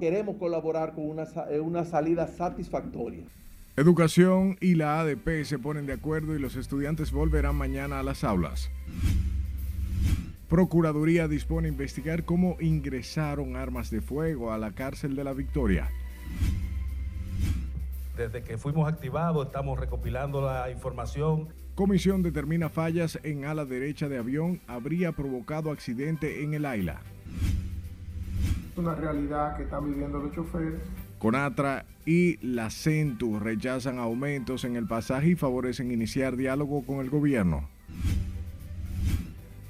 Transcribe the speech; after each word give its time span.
Queremos 0.00 0.36
colaborar 0.38 0.94
con 0.94 1.08
una, 1.10 1.24
eh, 1.50 1.60
una 1.60 1.84
salida 1.84 2.26
satisfactoria. 2.26 3.22
Educación 3.76 4.56
y 4.60 4.74
la 4.74 4.98
ADP 5.00 5.44
se 5.44 5.58
ponen 5.58 5.84
de 5.86 5.92
acuerdo 5.92 6.34
y 6.34 6.38
los 6.38 6.56
estudiantes 6.56 7.12
volverán 7.12 7.54
mañana 7.54 8.00
a 8.00 8.02
las 8.02 8.24
aulas. 8.24 8.70
Procuraduría 10.48 11.28
dispone 11.28 11.68
investigar 11.68 12.24
cómo 12.24 12.56
ingresaron 12.60 13.56
armas 13.56 13.90
de 13.90 14.00
fuego 14.00 14.52
a 14.52 14.58
la 14.58 14.72
cárcel 14.72 15.14
de 15.14 15.22
la 15.22 15.34
Victoria. 15.34 15.90
Desde 18.16 18.42
que 18.42 18.58
fuimos 18.58 18.90
activados 18.90 19.46
estamos 19.46 19.78
recopilando 19.78 20.40
la 20.40 20.70
información. 20.70 21.48
Comisión 21.74 22.22
determina 22.22 22.68
fallas 22.68 23.18
en 23.22 23.44
ala 23.44 23.64
derecha 23.64 24.08
de 24.08 24.18
avión 24.18 24.60
habría 24.66 25.12
provocado 25.12 25.70
accidente 25.70 26.42
en 26.42 26.54
el 26.54 26.64
Aila. 26.64 27.00
Una 28.76 28.94
realidad 28.94 29.56
que 29.56 29.64
están 29.64 29.90
viviendo 29.90 30.18
los 30.18 30.34
choferes. 30.34 30.80
Conatra 31.18 31.84
y 32.06 32.38
la 32.44 32.70
Centu 32.70 33.38
rechazan 33.38 33.98
aumentos 33.98 34.64
en 34.64 34.76
el 34.76 34.86
pasaje 34.86 35.30
y 35.30 35.34
favorecen 35.34 35.90
iniciar 35.90 36.36
diálogo 36.36 36.82
con 36.86 37.00
el 37.00 37.10
gobierno. 37.10 37.68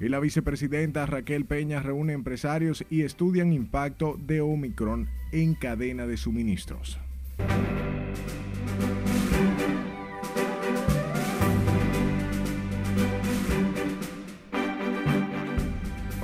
Y 0.01 0.09
la 0.09 0.21
vicepresidenta 0.21 1.05
Raquel 1.07 1.45
Peña 1.45 1.83
reúne 1.83 2.15
empresarios 2.15 2.85
y 2.89 3.03
estudian 3.03 3.53
impacto 3.53 4.17
de 4.19 4.41
Omicron 4.41 5.09
en 5.33 5.55
cadena 5.55 6.07
de 6.07 6.17
suministros. 6.17 6.99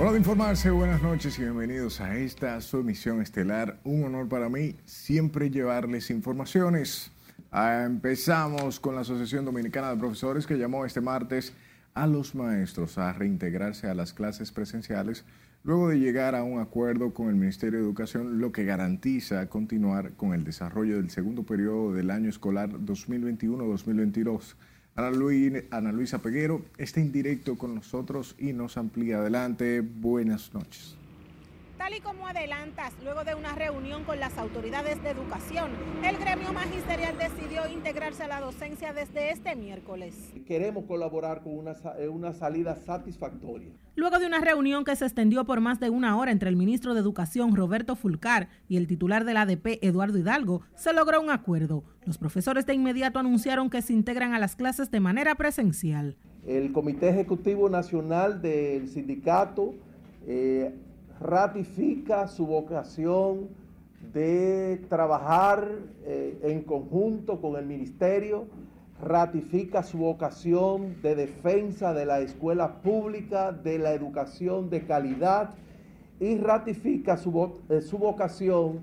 Hola 0.07 0.13
de 0.13 0.19
informarse, 0.19 0.71
buenas 0.71 1.03
noches 1.03 1.37
y 1.37 1.41
bienvenidos 1.41 1.99
a 1.99 2.15
esta 2.15 2.61
su 2.61 2.77
emisión 2.77 3.21
estelar. 3.21 3.81
Un 3.83 4.05
honor 4.05 4.29
para 4.29 4.47
mí 4.47 4.73
siempre 4.85 5.49
llevarles 5.49 6.11
informaciones. 6.11 7.11
Ah, 7.51 7.83
empezamos 7.85 8.79
con 8.79 8.95
la 8.95 9.01
Asociación 9.01 9.43
Dominicana 9.43 9.89
de 9.89 9.97
Profesores 9.97 10.47
que 10.47 10.57
llamó 10.57 10.85
este 10.85 11.01
martes 11.01 11.51
a 11.93 12.07
los 12.07 12.35
maestros 12.35 12.97
a 12.97 13.11
reintegrarse 13.11 13.89
a 13.89 13.95
las 13.95 14.13
clases 14.13 14.53
presenciales 14.53 15.25
luego 15.65 15.89
de 15.89 15.99
llegar 15.99 16.35
a 16.35 16.43
un 16.43 16.61
acuerdo 16.61 17.13
con 17.13 17.27
el 17.27 17.35
Ministerio 17.35 17.79
de 17.79 17.85
Educación, 17.85 18.39
lo 18.39 18.53
que 18.53 18.63
garantiza 18.63 19.49
continuar 19.49 20.13
con 20.13 20.33
el 20.33 20.45
desarrollo 20.45 20.95
del 20.95 21.09
segundo 21.09 21.43
periodo 21.43 21.91
del 21.91 22.11
año 22.11 22.29
escolar 22.29 22.69
2021-2022. 22.69 24.55
Ana, 24.97 25.91
Luisa 25.91 26.23
Peguero 26.23 26.65
está 26.79 26.99
en 26.99 27.11
directo 27.11 27.55
con 27.55 27.75
nosotros 27.75 28.33
y 28.39 28.51
nos 28.51 28.77
amplía 28.77 29.19
adelante. 29.19 29.81
Buenas 29.81 30.51
noches. 30.55 30.96
Tal 31.77 31.93
y 31.93 31.99
como 31.99 32.25
adelantas, 32.25 32.91
luego 33.03 33.23
de 33.23 33.35
una 33.35 33.53
reunión 33.53 34.03
con 34.03 34.19
las 34.19 34.35
autoridades 34.39 35.01
de 35.03 35.11
educación, 35.11 35.69
el 36.03 36.17
gremio 36.17 36.51
magisterial 36.51 37.15
decidió 37.19 37.67
integrarse 37.71 38.23
a 38.23 38.27
la 38.27 38.41
docencia 38.41 38.93
desde 38.93 39.31
este 39.31 39.55
miércoles. 39.55 40.33
Queremos 40.47 40.85
colaborar 40.85 41.43
con 41.43 41.55
una, 41.55 41.75
eh, 41.99 42.07
una 42.07 42.33
salida 42.33 42.75
satisfactoria. 42.75 43.69
Luego 43.95 44.17
de 44.17 44.25
una 44.25 44.39
reunión 44.39 44.85
que 44.85 44.95
se 44.95 45.05
extendió 45.05 45.45
por 45.45 45.61
más 45.61 45.79
de 45.79 45.91
una 45.91 46.17
hora 46.17 46.31
entre 46.31 46.49
el 46.49 46.55
ministro 46.55 46.95
de 46.95 47.01
Educación, 47.01 47.55
Roberto 47.55 47.95
Fulcar, 47.95 48.49
y 48.67 48.77
el 48.77 48.87
titular 48.87 49.23
del 49.23 49.37
ADP, 49.37 49.77
Eduardo 49.83 50.17
Hidalgo, 50.17 50.63
se 50.75 50.93
logró 50.93 51.21
un 51.21 51.29
acuerdo. 51.29 51.83
Los 52.05 52.17
profesores 52.17 52.65
de 52.65 52.73
inmediato 52.73 53.19
anunciaron 53.19 53.69
que 53.69 53.83
se 53.83 53.93
integran 53.93 54.33
a 54.33 54.39
las 54.39 54.55
clases 54.55 54.89
de 54.89 54.99
manera 54.99 55.35
presencial. 55.35 56.17
El 56.47 56.71
Comité 56.71 57.09
Ejecutivo 57.09 57.69
Nacional 57.69 58.41
del 58.41 58.89
Sindicato 58.89 59.75
eh, 60.25 60.73
ratifica 61.19 62.27
su 62.27 62.45
vocación 62.45 63.49
de 64.13 64.81
trabajar 64.89 65.67
eh, 66.05 66.39
en 66.43 66.61
conjunto 66.61 67.41
con 67.41 67.55
el 67.55 67.65
ministerio, 67.65 68.45
ratifica 69.01 69.83
su 69.83 69.99
vocación 69.99 71.01
de 71.01 71.15
defensa 71.15 71.93
de 71.93 72.05
la 72.05 72.19
escuela 72.19 72.81
pública, 72.81 73.51
de 73.51 73.79
la 73.79 73.93
educación 73.93 74.69
de 74.69 74.85
calidad 74.85 75.55
y 76.19 76.37
ratifica 76.37 77.17
su, 77.17 77.61
eh, 77.69 77.81
su 77.81 77.97
vocación 77.97 78.81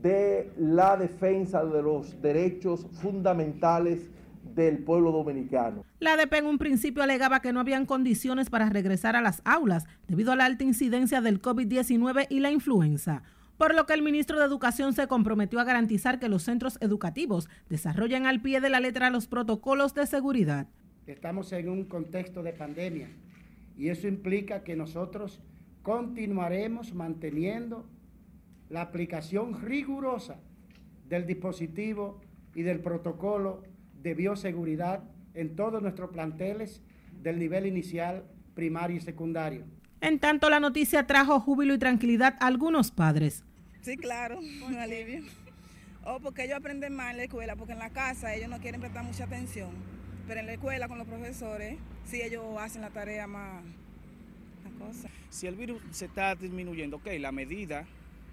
de 0.00 0.50
la 0.56 0.96
defensa 0.96 1.64
de 1.64 1.82
los 1.82 2.20
derechos 2.20 2.86
fundamentales 3.00 4.10
del 4.42 4.78
pueblo 4.78 5.12
dominicano. 5.12 5.84
La 5.98 6.14
ADP 6.14 6.34
en 6.34 6.46
un 6.46 6.58
principio 6.58 7.02
alegaba 7.02 7.40
que 7.40 7.52
no 7.52 7.60
habían 7.60 7.86
condiciones 7.86 8.50
para 8.50 8.68
regresar 8.68 9.16
a 9.16 9.22
las 9.22 9.42
aulas 9.44 9.86
debido 10.08 10.32
a 10.32 10.36
la 10.36 10.44
alta 10.44 10.64
incidencia 10.64 11.20
del 11.20 11.40
COVID-19 11.40 12.26
y 12.28 12.40
la 12.40 12.50
influenza, 12.50 13.22
por 13.56 13.74
lo 13.74 13.86
que 13.86 13.94
el 13.94 14.02
ministro 14.02 14.38
de 14.38 14.44
Educación 14.44 14.92
se 14.92 15.06
comprometió 15.06 15.60
a 15.60 15.64
garantizar 15.64 16.18
que 16.18 16.28
los 16.28 16.42
centros 16.42 16.78
educativos 16.80 17.48
desarrollen 17.68 18.26
al 18.26 18.42
pie 18.42 18.60
de 18.60 18.70
la 18.70 18.80
letra 18.80 19.10
los 19.10 19.26
protocolos 19.26 19.94
de 19.94 20.06
seguridad. 20.06 20.66
Estamos 21.06 21.52
en 21.52 21.68
un 21.68 21.84
contexto 21.84 22.42
de 22.42 22.52
pandemia 22.52 23.08
y 23.76 23.88
eso 23.88 24.06
implica 24.06 24.64
que 24.64 24.76
nosotros 24.76 25.40
continuaremos 25.82 26.94
manteniendo 26.94 27.86
la 28.68 28.82
aplicación 28.82 29.60
rigurosa 29.60 30.40
del 31.08 31.26
dispositivo 31.26 32.20
y 32.54 32.62
del 32.62 32.80
protocolo 32.80 33.62
de 34.02 34.14
bioseguridad 34.14 35.02
en 35.34 35.56
todos 35.56 35.82
nuestros 35.82 36.10
planteles 36.10 36.82
del 37.22 37.38
nivel 37.38 37.66
inicial, 37.66 38.24
primario 38.54 38.96
y 38.96 39.00
secundario. 39.00 39.64
En 40.00 40.18
tanto, 40.18 40.50
la 40.50 40.60
noticia 40.60 41.06
trajo 41.06 41.38
júbilo 41.40 41.74
y 41.74 41.78
tranquilidad 41.78 42.36
a 42.40 42.46
algunos 42.46 42.90
padres. 42.90 43.44
Sí, 43.82 43.96
claro, 43.96 44.38
un 44.66 44.74
alivio. 44.76 45.22
O 46.04 46.18
porque 46.18 46.44
ellos 46.44 46.56
aprenden 46.56 46.94
más 46.94 47.12
en 47.12 47.18
la 47.18 47.24
escuela, 47.24 47.54
porque 47.54 47.74
en 47.74 47.78
la 47.78 47.90
casa 47.90 48.34
ellos 48.34 48.48
no 48.48 48.58
quieren 48.58 48.80
prestar 48.80 49.04
mucha 49.04 49.24
atención. 49.24 49.70
Pero 50.26 50.40
en 50.40 50.46
la 50.46 50.54
escuela 50.54 50.88
con 50.88 50.98
los 50.98 51.06
profesores, 51.06 51.78
sí 52.04 52.20
ellos 52.20 52.44
hacen 52.58 52.82
la 52.82 52.90
tarea 52.90 53.26
más, 53.26 53.62
cosa. 54.78 55.08
Si 55.30 55.46
el 55.46 55.54
virus 55.54 55.80
se 55.90 56.06
está 56.06 56.34
disminuyendo, 56.34 56.96
ok, 56.96 57.06
la 57.20 57.30
medida, 57.30 57.86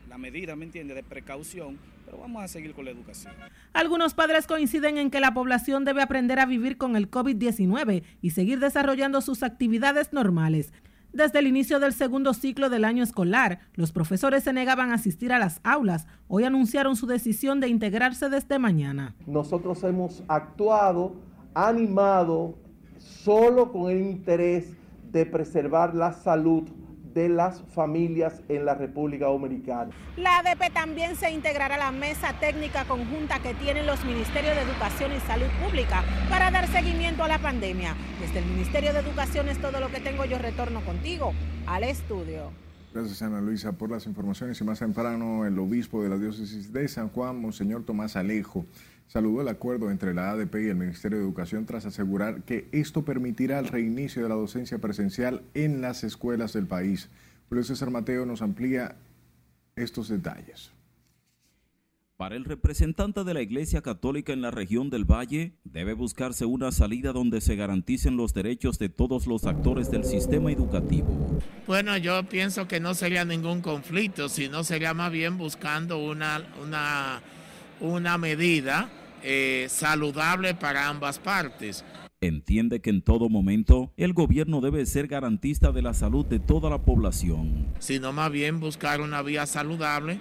la 0.10 0.18
medida, 0.18 0.56
¿me 0.56 0.66
entiende?, 0.66 0.94
de 0.94 1.04
precaución 1.04 1.78
pero 2.10 2.22
vamos 2.24 2.44
a 2.44 2.48
seguir 2.48 2.74
con 2.74 2.86
la 2.86 2.92
educación. 2.92 3.34
Algunos 3.72 4.16
padres 4.16 4.48
coinciden 4.48 4.98
en 4.98 5.12
que 5.12 5.20
la 5.20 5.32
población 5.32 5.86
debe 5.86 6.02
aprender 6.02 6.40
a 6.40 6.48
vivir 6.48 6.76
con 6.76 6.96
el 6.96 7.12
COVID-19 7.12 8.02
y 8.20 8.32
seguir 8.32 8.60
desarrollando 8.60 9.22
sus 9.22 9.44
actividades 9.44 10.12
normales. 10.12 10.74
Desde 11.14 11.38
el 11.38 11.46
inicio 11.46 11.80
del 11.80 11.94
segundo 11.94 12.34
ciclo 12.34 12.72
del 12.72 12.86
año 12.86 13.04
escolar, 13.04 13.60
los 13.76 13.92
profesores 13.92 14.44
se 14.44 14.54
negaban 14.54 14.90
a 14.90 14.96
asistir 14.96 15.32
a 15.32 15.38
las 15.38 15.60
aulas. 15.64 16.08
Hoy 16.28 16.46
anunciaron 16.46 16.96
su 16.96 17.06
decisión 17.06 17.60
de 17.60 17.68
integrarse 17.68 18.28
desde 18.30 18.58
mañana. 18.58 19.16
Nosotros 19.28 19.84
hemos 19.84 20.24
actuado, 20.28 21.14
animado, 21.54 22.58
solo 22.98 23.72
con 23.72 23.92
el 23.92 24.02
interés 24.02 24.76
de 25.12 25.28
preservar 25.28 25.94
la 25.94 26.14
salud 26.14 26.64
de 27.14 27.30
las 27.30 27.64
familias 27.74 28.42
en 28.50 28.66
la 28.66 28.76
República 28.76 29.26
Dominicana. 29.26 29.92
La 30.18 30.40
ADP 30.40 30.74
también 30.74 31.16
se 31.16 31.32
integrará 31.32 31.76
a 31.76 31.78
la 31.78 31.92
mesa 31.92 32.34
técnica 32.40 32.86
conjunta 32.86 33.40
que 33.40 33.54
tienen 33.56 33.86
los 33.86 34.04
Ministerios 34.06 34.56
de 34.56 34.62
Educación 34.62 35.12
y 35.16 35.20
Salud 35.22 35.48
Pública 35.64 36.04
para 36.30 36.52
dar 36.52 36.68
seguimiento 36.68 37.24
a 37.24 37.28
la 37.28 37.40
pandemia. 37.40 37.96
Desde 38.20 38.40
el 38.40 38.46
Ministerio 38.46 38.94
de 38.94 39.00
Educación 39.00 39.50
es 39.50 39.60
todo 39.60 39.80
lo 39.80 39.90
que 39.90 40.00
tengo. 40.00 40.26
Yo 40.26 40.38
retorno 40.38 40.82
contigo 40.82 41.34
al 41.68 41.84
estudio. 41.84 42.52
Gracias 42.92 43.22
Ana 43.22 43.40
Luisa 43.40 43.72
por 43.74 43.92
las 43.92 44.08
informaciones 44.08 44.60
y 44.60 44.64
más 44.64 44.80
temprano 44.80 45.46
el 45.46 45.60
obispo 45.60 46.02
de 46.02 46.10
la 46.10 46.18
diócesis 46.18 46.74
de 46.74 46.88
San 46.88 47.10
Juan, 47.10 47.40
Monseñor 47.40 47.84
Tomás 47.84 48.16
Alejo, 48.16 48.66
saludó 49.10 49.42
el 49.42 49.48
acuerdo 49.48 49.92
entre 49.92 50.14
la 50.14 50.32
ADP 50.32 50.56
y 50.56 50.70
el 50.70 50.76
Ministerio 50.76 51.18
de 51.18 51.24
Educación 51.24 51.66
tras 51.66 51.86
asegurar 51.86 52.44
que 52.44 52.70
esto 52.72 53.04
permitirá 53.04 53.60
el 53.60 53.68
reinicio 53.68 54.24
de 54.24 54.30
la 54.30 54.36
docencia 54.36 54.78
presencial 54.78 55.42
en 55.56 55.82
las 55.82 56.04
escuelas 56.04 56.54
del 56.54 56.68
país. 56.68 57.10
Julio 57.50 57.64
César 57.64 57.90
Mateo 57.90 58.26
nos 58.26 58.44
amplía 58.44 58.96
estos 59.76 60.10
detalles. 60.10 60.72
Para 62.18 62.36
el 62.36 62.44
representante 62.44 63.24
de 63.24 63.34
la 63.34 63.42
Iglesia 63.42 63.82
Católica 63.82 64.34
en 64.34 64.42
la 64.42 64.52
región 64.52 64.90
del 64.90 65.06
Valle, 65.06 65.54
debe 65.64 65.94
buscarse 65.94 66.46
una 66.46 66.72
salida 66.72 67.14
donde 67.14 67.40
se 67.40 67.56
garanticen 67.56 68.18
los 68.18 68.34
derechos 68.34 68.78
de 68.78 68.90
todos 68.90 69.26
los 69.26 69.46
actores 69.46 69.90
del 69.90 70.04
sistema 70.04 70.52
educativo. 70.52 71.08
Bueno, 71.66 71.96
yo 71.98 72.22
pienso 72.28 72.68
que 72.68 72.82
no 72.82 72.94
sería 72.94 73.24
ningún 73.24 73.62
conflicto, 73.62 74.28
sino 74.28 74.66
sería 74.66 74.94
más 74.94 75.14
bien 75.14 75.38
buscando 75.38 75.98
una, 75.98 76.46
una, 76.62 77.22
una 77.80 78.18
medida 78.18 78.90
eh, 79.24 79.68
saludable 79.70 80.56
para 80.56 80.88
ambas 80.88 81.20
partes. 81.20 81.84
Entiende 82.22 82.82
que 82.82 82.90
en 82.90 83.02
todo 83.02 83.30
momento 83.30 83.94
el 83.96 84.14
gobierno 84.14 84.60
debe 84.60 84.86
ser 84.86 85.08
garantista 85.08 85.72
de 85.72 85.82
la 85.82 85.94
salud 85.94 86.26
de 86.26 86.40
toda 86.40 86.70
la 86.70 86.80
población. 86.80 87.68
Sino 87.80 88.12
más 88.12 88.30
bien 88.30 88.60
buscar 88.60 89.00
una 89.00 89.22
vía 89.22 89.46
saludable 89.46 90.20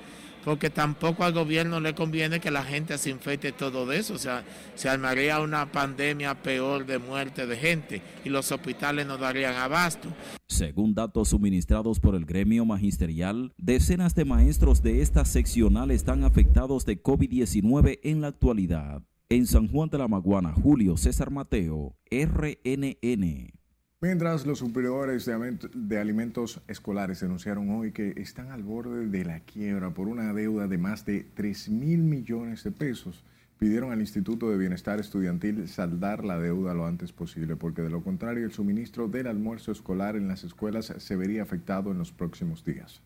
porque 0.49 0.71
tampoco 0.71 1.25
al 1.25 1.35
gobierno 1.35 1.79
le 1.79 1.95
conviene 1.95 2.41
que 2.41 2.50
la 2.50 2.65
gente 2.65 2.97
se 2.97 3.11
infecte 3.11 3.53
todo 3.53 3.93
eso, 3.93 4.15
o 4.15 4.19
sea, 4.19 4.47
se 4.77 4.89
armaría 4.89 5.43
una 5.43 5.71
pandemia 5.71 6.43
peor 6.43 6.87
de 6.87 6.99
muerte 6.99 7.47
de 7.47 7.55
gente 7.55 8.00
y 8.25 8.31
los 8.31 8.50
hospitales 8.50 9.06
no 9.06 9.19
darían 9.19 9.56
abasto. 9.56 10.09
Según 10.47 10.95
datos 10.95 11.29
suministrados 11.29 12.00
por 12.00 12.15
el 12.15 12.25
gremio 12.25 12.65
magisterial, 12.65 13.53
decenas 13.59 14.15
de 14.15 14.25
maestros 14.25 14.81
de 14.81 15.03
esta 15.03 15.27
seccional 15.27 15.91
están 15.91 16.25
afectados 16.25 16.87
de 16.87 17.03
COVID-19 17.03 18.00
en 18.03 18.23
la 18.23 18.29
actualidad. 18.29 19.03
En 19.29 19.47
San 19.47 19.69
Juan 19.69 19.91
de 19.91 19.99
la 19.99 20.09
Maguana, 20.09 20.55
Julio 20.55 20.97
César 20.97 21.31
Mateo, 21.31 21.95
RNN. 22.11 23.58
Mientras 24.00 24.47
los 24.47 24.61
superiores 24.61 25.29
de, 25.75 25.99
alimentos 25.99 26.61
escolares 26.69 27.19
denunciaron 27.19 27.69
hoy 27.71 27.91
que 27.91 28.12
están 28.17 28.53
al 28.53 28.62
borde 28.62 29.09
de 29.09 29.25
la 29.25 29.41
quiebra 29.41 29.91
por 29.91 30.06
una 30.06 30.33
deuda 30.33 30.69
de 30.69 30.79
más 30.79 31.05
de 31.05 31.27
3 31.35 31.69
mil 31.71 32.05
millones 32.05 32.62
de 32.62 32.71
pesos, 32.71 33.25
pidieron 33.59 33.91
al 33.91 33.99
Instituto 33.99 34.50
de 34.50 34.56
Bienestar 34.56 35.00
Estudiantil 35.00 35.67
saldar 35.67 36.25
la 36.25 36.39
deuda 36.39 36.75
lo 36.75 36.87
antes 36.87 37.11
posible, 37.11 37.56
porque 37.56 37.83
de 37.83 37.91
lo 37.91 38.05
contrario 38.05 38.45
el 38.45 38.53
suministro 38.53 39.09
del 39.09 39.27
almuerzo 39.27 39.73
escolar 39.73 40.15
en 40.15 40.29
las 40.29 40.45
escuelas 40.45 40.95
se 40.97 41.17
vería 41.17 41.43
afectado 41.43 41.91
en 41.91 41.99
los 41.99 42.12
próximos 42.12 42.65
días. 42.65 43.03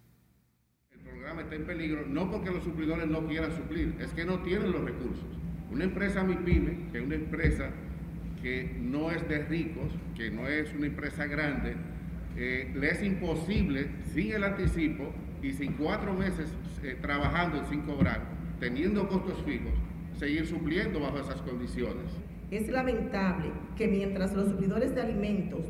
El 0.91 0.99
programa 0.99 1.41
está 1.41 1.55
en 1.55 1.65
peligro 1.65 2.07
no 2.07 2.31
porque 2.31 2.51
los 2.51 2.65
suplidores 2.65 3.09
no 3.09 3.27
quieran 3.27 3.57
suplir, 3.57 3.97
es 3.99 4.11
que 4.11 4.27
no 4.27 4.43
tienen 4.43 4.71
los 4.71 4.85
recursos. 4.85 5.25
Una 5.71 5.85
empresa 5.85 6.23
MIPYME, 6.23 6.91
que 6.93 6.99
es 6.99 7.05
una 7.05 7.15
empresa 7.15 7.71
que 8.43 8.75
no 8.81 9.11
es 9.11 9.27
de 9.29 9.45
ricos, 9.45 9.93
que 10.17 10.31
no 10.31 10.49
es 10.49 10.73
una 10.75 10.87
empresa 10.87 11.27
grande, 11.27 11.77
eh, 12.37 12.73
le 12.75 12.91
es 12.91 13.03
imposible, 13.03 13.89
sin 14.13 14.33
el 14.33 14.43
anticipo 14.43 15.13
y 15.43 15.53
sin 15.53 15.75
cuatro 15.75 16.13
meses 16.15 16.53
eh, 16.83 16.97
trabajando 17.01 17.65
sin 17.69 17.83
cobrar, 17.83 18.23
teniendo 18.59 19.09
costos 19.09 19.43
fijos, 19.45 19.73
seguir 20.19 20.47
supliendo 20.47 21.01
bajo 21.01 21.19
esas 21.19 21.41
condiciones. 21.43 22.07
Es 22.51 22.69
lamentable 22.69 23.51
que 23.77 23.89
mientras 23.89 24.35
los 24.35 24.49
suplidores 24.49 24.95
de 24.95 25.03
alimentos 25.03 25.61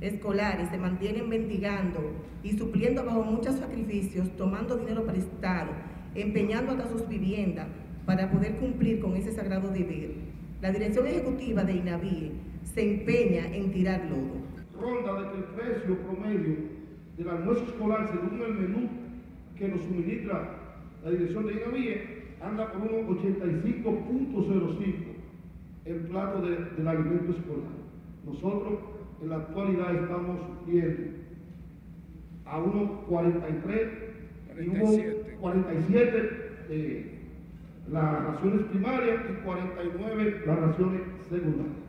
escolares 0.00 0.68
se 0.68 0.78
mantienen 0.78 1.28
mendigando 1.28 2.12
y 2.42 2.52
supliendo 2.58 3.04
bajo 3.04 3.22
muchos 3.22 3.56
sacrificios, 3.56 4.36
tomando 4.36 4.76
dinero 4.76 5.06
prestado, 5.06 5.70
empeñando 6.14 6.72
hasta 6.72 6.88
sus 6.88 7.08
viviendas 7.08 7.68
para 8.04 8.30
poder 8.30 8.56
cumplir 8.56 9.00
con 9.00 9.16
ese 9.16 9.32
sagrado 9.32 9.70
deber, 9.70 10.10
la 10.60 10.72
dirección 10.72 11.06
ejecutiva 11.06 11.64
de 11.64 11.72
INAVIE 11.74 12.32
se 12.64 12.94
empeña 12.94 13.46
en 13.54 13.72
tirar 13.72 14.04
lodo. 14.06 14.46
Ronda 14.80 15.22
de 15.22 15.30
que 15.30 15.38
el 15.38 15.44
precio 15.44 15.98
promedio 15.98 16.56
del 17.16 17.28
almuerzo 17.28 17.64
escolar, 17.64 18.08
según 18.10 18.40
el 18.40 18.54
menú 18.54 18.88
que 19.56 19.68
nos 19.68 19.82
suministra 19.82 20.58
la 21.04 21.10
dirección 21.10 21.46
de 21.46 21.52
INAVIE, 21.54 22.16
anda 22.40 22.72
por 22.72 22.82
unos 22.82 23.18
85.05 23.18 24.94
el 25.84 26.00
plato 26.00 26.40
del 26.40 26.88
alimento 26.88 27.32
escolar. 27.32 27.70
Nosotros 28.24 28.78
en 29.22 29.28
la 29.28 29.36
actualidad 29.36 29.94
estamos 29.94 30.40
viendo 30.66 31.16
a 32.44 32.58
unos 32.58 32.90
43 33.08 33.88
y 34.58 34.68
unos 34.68 34.96
47 35.40 36.30
eh, 36.68 37.15
las 37.90 38.24
raciones 38.24 38.66
primarias 38.66 39.24
y 39.30 39.44
49 39.44 40.42
las 40.46 40.58
raciones 40.58 41.02
secundarias. 41.28 41.86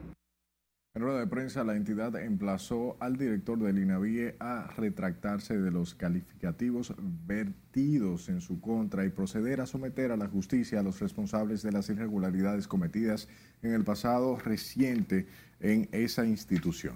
En 0.98 1.04
rueda 1.04 1.20
de 1.20 1.28
prensa, 1.28 1.64
la 1.64 1.76
entidad 1.76 2.16
emplazó 2.16 2.98
al 3.00 3.18
director 3.18 3.60
del 3.60 3.78
INAVIE 3.78 4.36
a 4.40 4.68
retractarse 4.78 5.56
de 5.56 5.70
los 5.70 5.94
calificativos 5.94 6.96
vertidos 6.98 8.30
en 8.30 8.42
su 8.42 8.60
contra 8.60 9.06
y 9.06 9.10
proceder 9.10 9.62
a 9.62 9.68
someter 9.68 10.12
a 10.12 10.18
la 10.18 10.28
justicia 10.28 10.80
a 10.80 10.84
los 10.84 11.00
responsables 11.00 11.62
de 11.62 11.72
las 11.72 11.88
irregularidades 11.90 12.68
cometidas 12.68 13.30
en 13.62 13.74
el 13.74 13.84
pasado 13.84 14.40
reciente 14.40 15.28
en 15.60 15.88
esa 15.92 16.26
institución. 16.26 16.96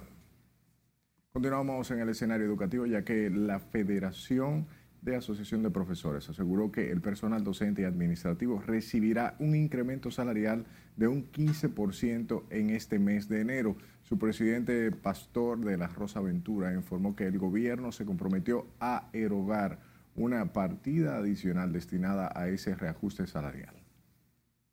Continuamos 1.31 1.92
en 1.92 2.00
el 2.00 2.09
escenario 2.09 2.48
educativo 2.48 2.88
ya 2.88 3.03
que 3.03 3.30
la 3.30 3.59
Federación 3.59 4.65
de 5.01 5.15
Asociación 5.15 5.63
de 5.63 5.71
Profesores 5.71 6.30
aseguró 6.30 6.71
que 6.71 6.92
el 6.92 7.01
personal 7.01 7.44
docente 7.44 7.81
y 7.81 7.86
administrativo 7.86 8.62
recibirá 8.65 9.36
un 9.39 9.56
incremento 9.56 10.12
salarial 10.12 10.65
de 10.95 11.07
un 11.07 11.31
15% 11.31 12.44
en 12.51 12.69
este 12.69 13.00
mes 13.00 13.27
de 13.27 13.42
enero. 13.42 13.75
Su 14.03 14.19
presidente 14.19 14.92
Pastor 14.92 15.59
de 15.59 15.77
la 15.77 15.88
Rosa 15.88 16.21
Ventura 16.21 16.74
informó 16.74 17.15
que 17.15 17.25
el 17.25 17.39
gobierno 17.39 17.92
se 17.92 18.06
comprometió 18.06 18.68
a 18.80 19.09
erogar 19.13 19.80
una 20.15 20.53
partida 20.53 21.18
adicional 21.18 21.71
destinada 21.74 22.31
a 22.36 22.48
ese 22.50 22.75
reajuste 22.75 23.25
salarial. 23.25 23.74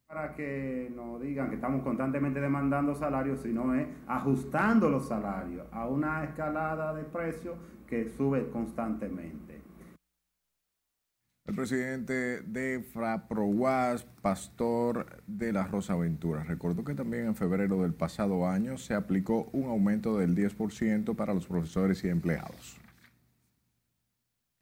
Para 0.08 0.34
que 0.34 0.90
no 0.94 1.18
digan 1.18 1.48
que 1.48 1.54
estamos 1.54 1.82
constantemente 1.82 2.40
demandando 2.40 2.94
salarios, 2.94 3.40
sino 3.40 3.74
es 3.74 3.86
ajustando 4.06 4.90
los 4.90 5.06
salarios 5.06 5.66
a 5.70 5.86
una 5.86 6.24
escalada 6.24 6.94
de 6.94 7.04
precios 7.04 7.56
que 7.86 8.10
sube 8.10 8.48
constantemente. 8.50 9.58
El 11.48 11.54
presidente 11.54 12.42
de 12.42 12.84
FRAPROWAS, 12.92 14.04
Pastor 14.20 15.22
de 15.26 15.50
la 15.50 15.66
Rosa 15.66 15.96
Ventura, 15.96 16.44
recordó 16.44 16.84
que 16.84 16.94
también 16.94 17.24
en 17.24 17.34
febrero 17.34 17.80
del 17.80 17.94
pasado 17.94 18.46
año 18.46 18.76
se 18.76 18.92
aplicó 18.92 19.48
un 19.54 19.70
aumento 19.70 20.18
del 20.18 20.36
10% 20.36 21.16
para 21.16 21.32
los 21.32 21.46
profesores 21.46 22.04
y 22.04 22.08
empleados. 22.08 22.76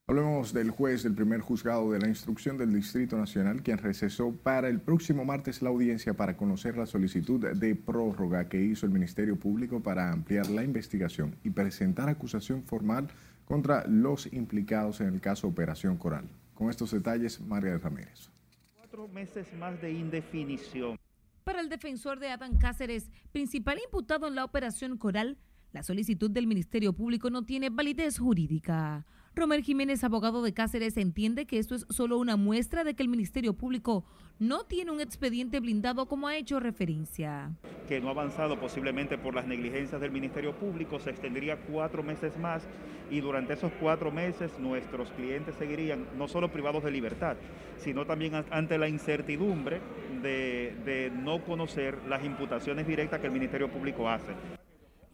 Hablemos 0.07 0.53
del 0.53 0.71
juez 0.71 1.03
del 1.03 1.17
primer 1.17 1.41
juzgado 1.41 1.91
de 1.91 1.99
la 1.99 2.07
instrucción 2.07 2.57
del 2.57 2.73
Distrito 2.73 3.19
Nacional, 3.19 3.65
quien 3.65 3.79
recesó 3.79 4.31
para 4.31 4.69
el 4.69 4.79
próximo 4.79 5.25
martes 5.25 5.63
la 5.63 5.71
audiencia 5.71 6.15
para 6.15 6.37
conocer 6.37 6.77
la 6.77 6.87
solicitud 6.87 7.45
de 7.53 7.75
prórroga 7.75 8.49
que 8.49 8.63
hizo 8.63 8.87
el 8.87 8.93
Ministerio 8.93 9.35
Público 9.35 9.81
para 9.81 10.13
ampliar 10.13 10.49
la 10.51 10.63
investigación 10.63 11.35
y 11.43 11.51
presentar 11.51 12.09
acusación 12.09 12.63
formal 12.63 13.09
contra 13.45 13.85
los 13.89 14.33
implicados 14.33 15.01
en 15.01 15.09
el 15.09 15.21
caso 15.21 15.49
Operación 15.49 15.97
Coral. 15.97 16.27
Con 16.57 16.71
estos 16.71 16.91
detalles, 16.91 17.39
María 17.39 17.77
Ramírez. 17.77 18.31
Cuatro 18.79 19.07
meses 19.09 19.47
más 19.59 19.79
de 19.83 19.93
indefinición. 19.93 20.99
Para 21.45 21.61
el 21.61 21.69
defensor 21.69 22.19
de 22.19 22.31
Adán 22.31 22.57
Cáceres, 22.57 23.11
principal 23.31 23.79
imputado 23.85 24.27
en 24.27 24.35
la 24.35 24.45
operación 24.45 24.97
Coral, 24.97 25.37
la 25.73 25.83
solicitud 25.83 26.31
del 26.31 26.47
Ministerio 26.47 26.95
Público 26.95 27.29
no 27.29 27.45
tiene 27.45 27.69
validez 27.69 28.19
jurídica. 28.19 29.05
Romer 29.39 29.63
Jiménez, 29.63 30.03
abogado 30.03 30.43
de 30.43 30.55
Cáceres, 30.55 30.97
entiende 30.97 31.45
que 31.45 31.59
esto 31.59 31.75
es 31.75 31.85
solo 31.91 32.17
una 32.17 32.39
muestra 32.39 32.85
de 32.85 32.95
que 32.95 33.03
el 33.03 33.11
Ministerio 33.11 33.53
Público 33.53 34.03
no 34.39 34.65
tiene 34.65 34.93
un 34.93 35.03
expediente 35.03 35.61
blindado 35.61 36.09
como 36.09 36.27
ha 36.27 36.37
hecho 36.37 36.59
referencia. 36.59 37.51
Que 37.87 38.01
no 38.01 38.09
ha 38.09 38.13
avanzado 38.13 38.59
posiblemente 38.59 39.19
por 39.19 39.35
las 39.35 39.47
negligencias 39.47 40.01
del 40.01 40.11
Ministerio 40.11 40.57
Público, 40.57 40.99
se 41.01 41.11
extendería 41.11 41.59
cuatro 41.59 42.03
meses 42.03 42.39
más 42.39 42.67
y 43.11 43.21
durante 43.21 43.53
esos 43.53 43.73
cuatro 43.79 44.11
meses 44.11 44.59
nuestros 44.59 45.11
clientes 45.11 45.55
seguirían 45.57 46.07
no 46.17 46.29
solo 46.29 46.51
privados 46.51 46.83
de 46.83 46.91
libertad, 46.91 47.37
sino 47.77 48.07
también 48.07 48.43
ante 48.51 48.79
la 48.79 48.89
incertidumbre 48.89 49.83
de, 50.23 50.75
de 50.87 51.13
no 51.15 51.45
conocer 51.45 51.99
las 52.09 52.25
imputaciones 52.25 52.87
directas 52.87 53.21
que 53.21 53.27
el 53.27 53.33
Ministerio 53.35 53.71
Público 53.71 54.09
hace. 54.09 54.33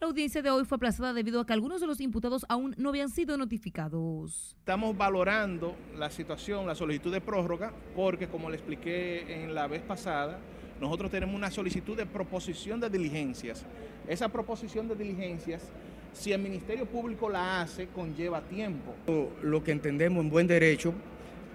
La 0.03 0.09
audiencia 0.09 0.41
de 0.41 0.49
hoy 0.49 0.65
fue 0.65 0.75
aplazada 0.75 1.13
debido 1.13 1.39
a 1.39 1.45
que 1.45 1.53
algunos 1.53 1.79
de 1.79 1.87
los 1.87 2.01
imputados 2.01 2.45
aún 2.49 2.75
no 2.77 2.89
habían 2.89 3.07
sido 3.07 3.37
notificados. 3.37 4.53
Estamos 4.59 4.97
valorando 4.97 5.77
la 5.97 6.09
situación, 6.09 6.67
la 6.67 6.75
solicitud 6.75 7.09
de 7.09 7.21
prórroga, 7.21 7.71
porque 7.95 8.27
como 8.27 8.49
le 8.49 8.57
expliqué 8.57 9.45
en 9.45 9.55
la 9.55 9.65
vez 9.67 9.81
pasada, 9.81 10.41
nosotros 10.81 11.09
tenemos 11.09 11.33
una 11.33 11.49
solicitud 11.49 11.95
de 11.95 12.05
proposición 12.05 12.81
de 12.81 12.89
diligencias. 12.89 13.65
Esa 14.05 14.27
proposición 14.27 14.89
de 14.89 14.95
diligencias, 14.95 15.71
si 16.11 16.33
el 16.33 16.41
Ministerio 16.41 16.85
Público 16.85 17.29
la 17.29 17.61
hace, 17.61 17.87
conlleva 17.87 18.41
tiempo. 18.41 18.93
Lo 19.41 19.63
que 19.63 19.71
entendemos 19.71 20.21
en 20.21 20.29
buen 20.29 20.47
derecho, 20.47 20.93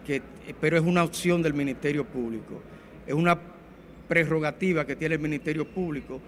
que, 0.06 0.22
pero 0.58 0.78
es 0.78 0.82
una 0.82 1.04
opción 1.04 1.42
del 1.42 1.52
Ministerio 1.52 2.06
Público, 2.06 2.62
es 3.06 3.12
una 3.12 3.38
prerrogativa 4.08 4.86
que 4.86 4.96
tiene 4.96 5.16
el 5.16 5.20
Ministerio 5.20 5.68
Público. 5.68 6.22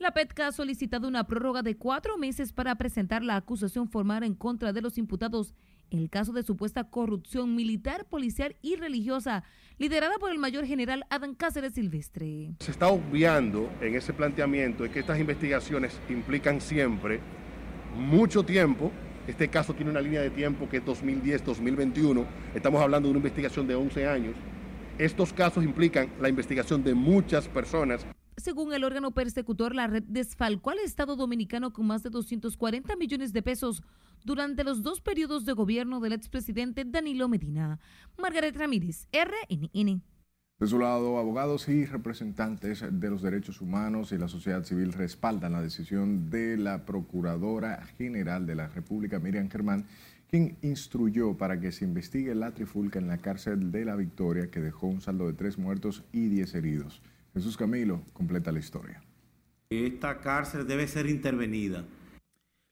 La 0.00 0.12
PETCA 0.12 0.46
ha 0.46 0.52
solicitado 0.52 1.06
una 1.06 1.24
prórroga 1.24 1.60
de 1.62 1.76
cuatro 1.76 2.16
meses 2.16 2.54
para 2.54 2.74
presentar 2.76 3.22
la 3.22 3.36
acusación 3.36 3.86
formal 3.86 4.22
en 4.22 4.34
contra 4.34 4.72
de 4.72 4.80
los 4.80 4.96
imputados 4.96 5.54
en 5.90 5.98
el 5.98 6.08
caso 6.08 6.32
de 6.32 6.42
supuesta 6.42 6.84
corrupción 6.84 7.54
militar, 7.54 8.06
policial 8.06 8.56
y 8.62 8.76
religiosa, 8.76 9.44
liderada 9.76 10.16
por 10.18 10.30
el 10.30 10.38
mayor 10.38 10.64
general 10.64 11.04
Adán 11.10 11.34
Cáceres 11.34 11.74
Silvestre. 11.74 12.54
Se 12.60 12.70
está 12.70 12.88
obviando 12.88 13.70
en 13.82 13.94
ese 13.94 14.14
planteamiento 14.14 14.84
de 14.84 14.90
que 14.90 15.00
estas 15.00 15.20
investigaciones 15.20 16.00
implican 16.08 16.62
siempre 16.62 17.20
mucho 17.94 18.42
tiempo. 18.42 18.90
Este 19.26 19.48
caso 19.48 19.74
tiene 19.74 19.90
una 19.90 20.00
línea 20.00 20.22
de 20.22 20.30
tiempo 20.30 20.66
que 20.66 20.78
es 20.78 20.84
2010-2021. 20.86 22.24
Estamos 22.54 22.80
hablando 22.80 23.08
de 23.08 23.10
una 23.10 23.18
investigación 23.18 23.66
de 23.66 23.74
11 23.74 24.06
años. 24.06 24.34
Estos 24.96 25.34
casos 25.34 25.62
implican 25.62 26.08
la 26.22 26.30
investigación 26.30 26.82
de 26.82 26.94
muchas 26.94 27.48
personas. 27.48 28.06
Según 28.40 28.72
el 28.72 28.84
órgano 28.84 29.10
persecutor, 29.10 29.74
la 29.74 29.86
red 29.86 30.02
desfalcó 30.06 30.70
al 30.70 30.78
Estado 30.78 31.14
dominicano 31.14 31.74
con 31.74 31.86
más 31.86 32.02
de 32.02 32.08
240 32.08 32.96
millones 32.96 33.34
de 33.34 33.42
pesos 33.42 33.82
durante 34.24 34.64
los 34.64 34.82
dos 34.82 35.02
periodos 35.02 35.44
de 35.44 35.52
gobierno 35.52 36.00
del 36.00 36.14
expresidente 36.14 36.86
Danilo 36.86 37.28
Medina. 37.28 37.78
Margaret 38.16 38.56
Ramírez, 38.56 39.08
RNN. 39.12 40.02
De 40.58 40.66
su 40.66 40.78
lado, 40.78 41.18
abogados 41.18 41.68
y 41.68 41.84
representantes 41.84 42.82
de 42.90 43.10
los 43.10 43.20
derechos 43.20 43.60
humanos 43.60 44.10
y 44.12 44.16
la 44.16 44.28
sociedad 44.28 44.64
civil 44.64 44.94
respaldan 44.94 45.52
la 45.52 45.62
decisión 45.62 46.30
de 46.30 46.56
la 46.56 46.86
Procuradora 46.86 47.84
General 47.98 48.46
de 48.46 48.54
la 48.54 48.68
República, 48.68 49.18
Miriam 49.18 49.50
Germán, 49.50 49.84
quien 50.30 50.56
instruyó 50.62 51.36
para 51.36 51.60
que 51.60 51.72
se 51.72 51.84
investigue 51.84 52.34
la 52.34 52.52
trifulca 52.52 52.98
en 52.98 53.08
la 53.08 53.18
cárcel 53.18 53.70
de 53.70 53.84
la 53.84 53.96
Victoria, 53.96 54.50
que 54.50 54.60
dejó 54.60 54.86
un 54.86 55.02
saldo 55.02 55.26
de 55.26 55.34
tres 55.34 55.58
muertos 55.58 56.04
y 56.10 56.28
diez 56.28 56.54
heridos. 56.54 57.02
Jesús 57.34 57.56
Camilo 57.56 58.02
completa 58.12 58.52
la 58.52 58.58
historia. 58.58 59.02
Esta 59.70 60.20
cárcel 60.20 60.66
debe 60.66 60.88
ser 60.88 61.06
intervenida. 61.06 61.84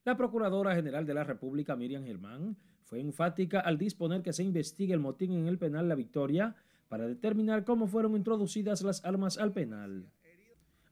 La 0.05 0.17
Procuradora 0.17 0.75
General 0.75 1.07
de 1.07 1.15
la 1.15 1.23
República, 1.23 1.77
Miriam 1.77 2.05
Germán, 2.05 2.57
fue 2.83 3.01
enfática 3.01 3.61
al 3.61 3.79
disponer 3.79 4.23
que 4.23 4.33
se 4.33 4.43
investigue 4.43 4.95
el 4.95 5.01
motín 5.01 5.33
en 5.33 5.47
el 5.47 5.59
penal 5.59 5.89
La 5.89 5.95
Victoria 5.95 6.57
para 6.89 7.07
determinar 7.07 7.65
cómo 7.65 7.87
fueron 7.87 8.17
introducidas 8.17 8.83
las 8.83 9.05
armas 9.05 9.39
al 9.39 9.53
penal. 9.53 10.11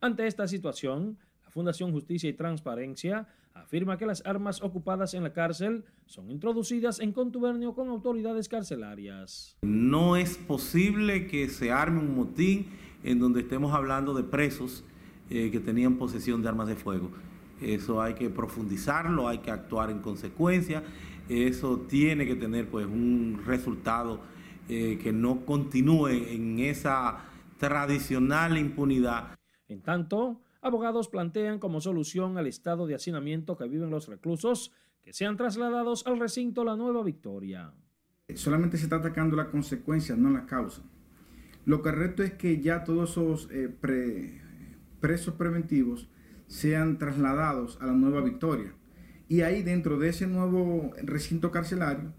Ante 0.01 0.27
esta 0.27 0.47
situación, 0.47 1.19
la 1.43 1.51
Fundación 1.51 1.91
Justicia 1.91 2.29
y 2.29 2.35
Transparencia 2.35 3.27
afirma 3.55 3.97
que 3.97 4.07
las 4.07 4.25
armas 4.27 4.63
ocupadas 4.63 5.15
en 5.15 5.23
la 5.23 5.33
cárcel 5.33 5.85
son 6.05 6.31
introducidas 6.31 7.01
en 7.01 7.13
contubernio 7.13 7.75
con 7.75 7.89
autoridades 7.89 8.49
carcelarias. 8.49 9.57
No 9.63 10.17
es 10.17 10.37
posible 10.37 11.27
que 11.27 11.49
se 11.49 11.73
arme 11.73 12.01
un 12.01 12.15
motín 12.15 12.67
en 13.07 13.21
donde 13.21 13.41
estemos 13.41 13.73
hablando 13.73 14.13
de 14.15 14.25
presos 14.25 14.85
eh, 15.31 15.51
que 15.51 15.61
tenían 15.61 15.97
posesión 15.97 16.43
de 16.43 16.49
armas 16.49 16.67
de 16.67 16.75
fuego. 16.75 17.09
Eso 17.61 18.03
hay 18.03 18.15
que 18.15 18.29
profundizarlo, 18.29 19.29
hay 19.29 19.39
que 19.39 19.51
actuar 19.51 19.91
en 19.91 20.01
consecuencia. 20.01 20.83
Eso 21.29 21.79
tiene 21.89 22.27
que 22.27 22.35
tener 22.35 22.69
pues 22.69 22.85
un 22.85 23.41
resultado 23.47 24.21
eh, 24.69 24.99
que 25.01 25.13
no 25.13 25.47
continúe 25.47 26.09
en 26.09 26.59
esa 26.59 27.25
tradicional 27.59 28.59
impunidad. 28.59 29.39
En 29.69 29.83
tanto, 29.83 30.41
abogados 30.61 31.09
plantean 31.09 31.61
como 31.61 31.81
solución 31.81 32.39
al 32.39 32.49
estado 32.49 32.89
de 32.89 32.97
hacinamiento 32.97 33.57
que 33.57 33.69
viven 33.69 33.91
los 33.91 34.09
reclusos 34.09 34.73
que 35.03 35.13
sean 35.13 35.37
trasladados 35.37 36.05
al 36.09 36.19
recinto 36.19 36.65
La 36.65 36.75
Nueva 36.75 37.05
Victoria. 37.05 37.73
Solamente 38.35 38.77
se 38.77 38.85
está 38.85 38.97
atacando 38.97 39.37
la 39.37 39.49
consecuencia, 39.49 40.17
no 40.17 40.31
la 40.31 40.45
causa. 40.45 40.83
Lo 41.67 41.83
correcto 41.83 42.23
es 42.23 42.33
que 42.33 42.63
ya 42.63 42.85
todos 42.85 43.11
esos 43.11 43.49
eh, 43.53 43.69
presos 45.01 45.35
preventivos 45.35 46.09
sean 46.47 46.97
trasladados 46.97 47.77
a 47.83 47.87
la 47.87 47.93
nueva 47.93 48.23
Victoria. 48.23 48.73
Y 49.29 49.41
ahí 49.41 49.63
dentro 49.63 49.99
de 49.99 50.09
ese 50.09 50.29
nuevo 50.29 50.93
recinto 51.03 51.51
carcelario, 51.51 52.15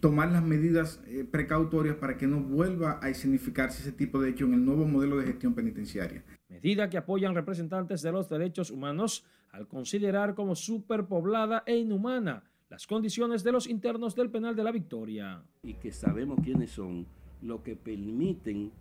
tomar 0.00 0.30
las 0.30 0.44
medidas 0.44 1.02
eh, 1.06 1.26
precautorias 1.28 1.96
para 1.96 2.16
que 2.16 2.26
no 2.26 2.40
vuelva 2.40 2.92
a 3.02 3.12
significarse 3.14 3.82
ese 3.82 3.90
tipo 3.90 4.20
de 4.20 4.30
hecho 4.30 4.44
en 4.44 4.54
el 4.54 4.64
nuevo 4.64 4.86
modelo 4.86 5.16
de 5.16 5.26
gestión 5.26 5.54
penitenciaria. 5.54 6.22
Medida 6.48 6.88
que 6.88 6.98
apoyan 6.98 7.34
representantes 7.34 8.02
de 8.02 8.12
los 8.12 8.28
derechos 8.28 8.70
humanos 8.70 9.24
al 9.50 9.66
considerar 9.66 10.34
como 10.34 10.54
superpoblada 10.54 11.64
e 11.66 11.76
inhumana 11.76 12.44
las 12.70 12.86
condiciones 12.86 13.42
de 13.42 13.52
los 13.52 13.66
internos 13.66 14.14
del 14.14 14.30
penal 14.30 14.54
de 14.54 14.62
la 14.62 14.70
Victoria. 14.70 15.42
Y 15.62 15.74
que 15.74 15.90
sabemos 15.90 16.38
quiénes 16.42 16.70
son, 16.70 17.06
lo 17.44 17.62
que 17.62 17.76
permiten 17.76 18.72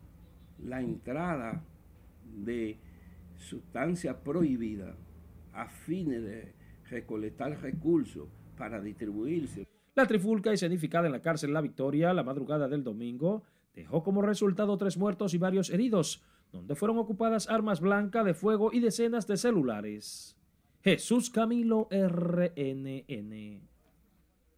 la 0.65 0.81
entrada 0.81 1.63
de 2.45 2.77
sustancia 3.37 4.23
prohibida 4.23 4.95
a 5.53 5.67
fines 5.67 6.23
de 6.23 6.53
recolectar 6.89 7.61
recursos 7.61 8.27
para 8.57 8.81
distribuirse. 8.81 9.67
La 9.95 10.07
trifulca 10.07 10.51
escenificada 10.51 11.05
en 11.07 11.11
la 11.11 11.21
cárcel 11.21 11.53
La 11.53 11.61
Victoria 11.61 12.13
la 12.13 12.23
madrugada 12.23 12.67
del 12.67 12.83
domingo 12.83 13.43
dejó 13.75 14.01
como 14.03 14.21
resultado 14.21 14.77
tres 14.77 14.97
muertos 14.97 15.33
y 15.33 15.37
varios 15.37 15.69
heridos, 15.69 16.23
donde 16.51 16.75
fueron 16.75 16.97
ocupadas 16.97 17.49
armas 17.49 17.81
blancas 17.81 18.25
de 18.25 18.33
fuego 18.33 18.71
y 18.71 18.79
decenas 18.79 19.27
de 19.27 19.37
celulares. 19.37 20.37
Jesús 20.81 21.29
Camilo 21.29 21.87
RNN. 21.91 23.72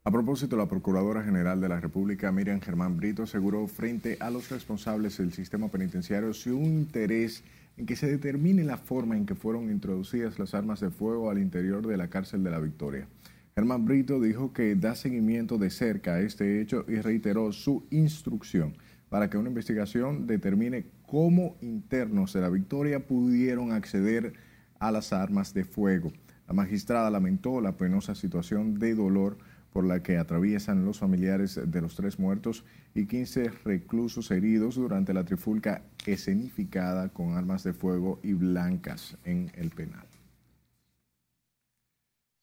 A 0.08 0.12
propósito, 0.12 0.56
la 0.56 0.68
Procuradora 0.68 1.24
General 1.24 1.60
de 1.60 1.68
la 1.68 1.80
República, 1.80 2.32
Miriam 2.32 2.62
Germán 2.62 2.96
Brito, 2.96 3.24
aseguró 3.24 3.66
frente 3.66 4.18
a 4.20 4.30
los 4.30 4.52
responsables 4.52 5.18
del 5.18 5.34
sistema 5.34 5.68
penitenciario 5.70 6.32
su 6.36 6.60
interés 6.60 7.44
en 7.76 7.88
que 7.88 7.96
se 7.96 8.06
determine 8.06 8.64
la 8.64 8.78
forma 8.78 9.18
en 9.18 9.26
que 9.26 9.34
fueron 9.34 9.72
introducidas 9.72 10.38
las 10.38 10.54
armas 10.54 10.80
de 10.80 10.92
fuego 10.92 11.32
al 11.32 11.40
interior 11.40 11.88
de 11.88 11.98
la 11.98 12.08
cárcel 12.08 12.44
de 12.44 12.52
la 12.52 12.60
Victoria. 12.60 13.08
Germán 13.56 13.86
Brito 13.86 14.22
dijo 14.22 14.54
que 14.54 14.76
da 14.76 14.94
seguimiento 14.94 15.58
de 15.58 15.72
cerca 15.72 16.14
a 16.14 16.22
este 16.22 16.62
hecho 16.62 16.86
y 16.88 16.98
reiteró 16.98 17.52
su 17.52 17.88
instrucción 17.90 18.78
para 19.10 19.32
que 19.32 19.40
una 19.40 19.50
investigación 19.50 20.28
determine 20.28 20.86
cómo 21.08 21.58
internos 21.62 22.32
de 22.34 22.42
la 22.42 22.50
Victoria 22.50 23.08
pudieron 23.08 23.72
acceder 23.72 24.34
a 24.78 24.92
las 24.92 25.14
armas 25.14 25.56
de 25.56 25.66
fuego. 25.66 26.14
La 26.48 26.54
magistrada 26.54 27.10
lamentó 27.10 27.60
la 27.60 27.76
penosa 27.76 28.14
situación 28.14 28.78
de 28.78 28.94
dolor 28.94 29.40
por 29.76 29.86
la 29.86 30.02
que 30.02 30.18
atraviesan 30.18 30.86
los 30.86 31.00
familiares 31.00 31.60
de 31.62 31.82
los 31.82 31.98
tres 31.98 32.18
muertos 32.18 32.64
y 32.94 33.08
15 33.08 33.52
reclusos 33.66 34.32
heridos 34.32 34.76
durante 34.76 35.14
la 35.14 35.26
trifulca 35.26 35.82
escenificada 36.06 37.10
con 37.10 37.36
armas 37.36 37.66
de 37.66 37.74
fuego 37.74 38.22
y 38.24 38.32
blancas 38.32 39.18
en 39.26 39.52
el 39.54 39.72
penal. 39.72 40.06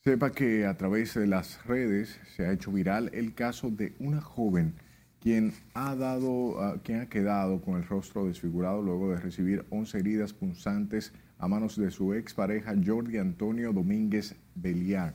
Sepa 0.04 0.30
que 0.30 0.66
a 0.66 0.76
través 0.76 1.14
de 1.14 1.26
las 1.26 1.64
redes 1.64 2.20
se 2.36 2.44
ha 2.44 2.52
hecho 2.52 2.70
viral 2.70 3.08
el 3.14 3.32
caso 3.32 3.70
de 3.70 3.94
una 3.98 4.20
joven 4.20 4.74
quien 5.18 5.54
ha, 5.72 5.96
dado, 5.96 6.60
ah, 6.60 6.82
quien 6.84 7.00
ha 7.00 7.08
quedado 7.08 7.62
con 7.62 7.78
el 7.78 7.88
rostro 7.88 8.26
desfigurado 8.26 8.82
luego 8.82 9.08
de 9.08 9.16
recibir 9.16 9.64
11 9.70 10.00
heridas 10.00 10.34
punzantes 10.34 11.14
a 11.38 11.48
manos 11.48 11.78
de 11.78 11.90
su 11.90 12.12
expareja 12.12 12.74
Jordi 12.84 13.16
Antonio 13.16 13.72
Domínguez 13.72 14.36
Beliar. 14.54 15.14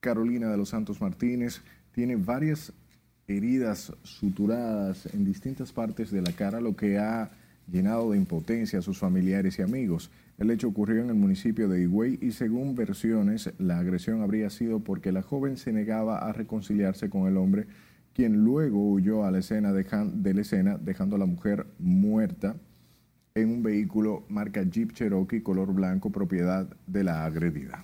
Carolina 0.00 0.48
de 0.48 0.56
los 0.56 0.68
Santos 0.68 1.00
Martínez 1.00 1.60
tiene 1.92 2.16
varias 2.16 2.72
heridas 3.26 3.92
suturadas 4.02 5.06
en 5.12 5.24
distintas 5.24 5.72
partes 5.72 6.10
de 6.10 6.22
la 6.22 6.32
cara, 6.32 6.60
lo 6.60 6.76
que 6.76 6.98
ha 6.98 7.30
llenado 7.70 8.12
de 8.12 8.18
impotencia 8.18 8.78
a 8.78 8.82
sus 8.82 8.98
familiares 8.98 9.58
y 9.58 9.62
amigos. 9.62 10.10
El 10.38 10.50
hecho 10.50 10.68
ocurrió 10.68 11.02
en 11.02 11.10
el 11.10 11.16
municipio 11.16 11.68
de 11.68 11.82
Higüey 11.82 12.18
y 12.22 12.30
según 12.30 12.74
versiones, 12.74 13.52
la 13.58 13.78
agresión 13.78 14.22
habría 14.22 14.50
sido 14.50 14.80
porque 14.80 15.12
la 15.12 15.22
joven 15.22 15.56
se 15.56 15.72
negaba 15.72 16.18
a 16.18 16.32
reconciliarse 16.32 17.10
con 17.10 17.26
el 17.26 17.36
hombre, 17.36 17.66
quien 18.14 18.44
luego 18.44 18.90
huyó 18.90 19.24
a 19.24 19.30
la 19.30 19.40
escena 19.40 19.72
de 19.72 20.34
la 20.34 20.40
escena, 20.40 20.78
dejando 20.78 21.16
a 21.16 21.18
la 21.18 21.26
mujer 21.26 21.66
muerta 21.78 22.56
en 23.34 23.50
un 23.50 23.62
vehículo 23.62 24.24
marca 24.28 24.62
Jeep 24.62 24.92
Cherokee 24.92 25.42
color 25.42 25.72
blanco, 25.72 26.10
propiedad 26.10 26.68
de 26.86 27.04
la 27.04 27.24
agredida. 27.24 27.82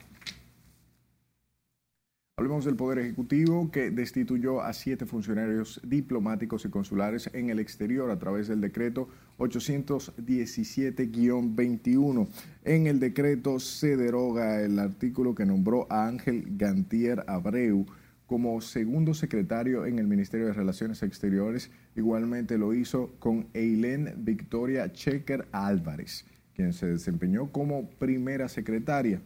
Hablemos 2.37 2.65
del 2.65 2.75
Poder 2.75 2.99
Ejecutivo 2.99 3.71
que 3.71 3.93
destituyó 3.93 4.61
a 4.61 4.73
siete 4.73 5.07
funcionarios 5.07 5.81
diplomáticos 5.85 6.65
y 6.65 6.69
consulares 6.69 7.31
en 7.33 7.49
el 7.49 7.61
exterior 7.61 8.11
a 8.11 8.19
través 8.19 8.49
del 8.49 8.61
decreto 8.61 9.09
817-21. 9.39 12.29
En 12.65 12.89
el 12.89 12.99
decreto 12.99 13.61
se 13.61 13.97
deroga 13.97 14.61
el 14.63 14.81
artículo 14.81 15.37
que 15.37 15.47
nombró 15.47 15.87
a 15.89 16.09
Ángel 16.09 16.45
Gantier 16.57 17.23
Abreu 17.29 17.87
como 18.27 18.61
segundo 18.61 19.15
secretario 19.15 19.87
en 19.87 20.01
el 20.01 20.09
Ministerio 20.09 20.47
de 20.47 20.55
Relaciones 20.55 21.05
Exteriores. 21.05 21.71
Igualmente 21.95 22.59
lo 22.59 22.75
hizo 22.75 23.15
con 23.21 23.47
Eileen 23.55 24.13
Victoria 24.25 24.93
Checker 24.93 25.47
Álvarez, 25.53 26.25
quien 26.57 26.73
se 26.73 26.87
desempeñó 26.87 27.53
como 27.53 27.89
primera 27.91 28.49
secretaria. 28.49 29.21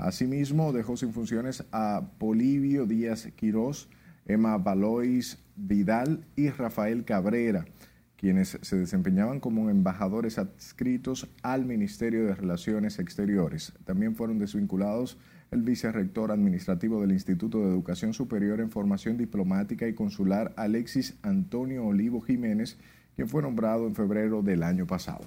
Asimismo, 0.00 0.72
dejó 0.72 0.96
sin 0.96 1.12
funciones 1.12 1.62
a 1.72 2.08
Polivio 2.16 2.86
Díaz 2.86 3.28
Quirós, 3.36 3.86
Emma 4.24 4.56
Valois 4.56 5.38
Vidal 5.56 6.24
y 6.36 6.48
Rafael 6.48 7.04
Cabrera, 7.04 7.66
quienes 8.16 8.58
se 8.62 8.76
desempeñaban 8.78 9.40
como 9.40 9.68
embajadores 9.68 10.38
adscritos 10.38 11.28
al 11.42 11.66
Ministerio 11.66 12.24
de 12.24 12.34
Relaciones 12.34 12.98
Exteriores. 12.98 13.74
También 13.84 14.16
fueron 14.16 14.38
desvinculados 14.38 15.18
el 15.50 15.60
vicerrector 15.60 16.32
administrativo 16.32 17.02
del 17.02 17.12
Instituto 17.12 17.60
de 17.60 17.68
Educación 17.68 18.14
Superior 18.14 18.60
en 18.60 18.70
Formación 18.70 19.18
Diplomática 19.18 19.86
y 19.86 19.92
Consular 19.92 20.54
Alexis 20.56 21.18
Antonio 21.20 21.84
Olivo 21.84 22.22
Jiménez, 22.22 22.78
quien 23.16 23.28
fue 23.28 23.42
nombrado 23.42 23.86
en 23.86 23.94
febrero 23.94 24.40
del 24.42 24.62
año 24.62 24.86
pasado. 24.86 25.26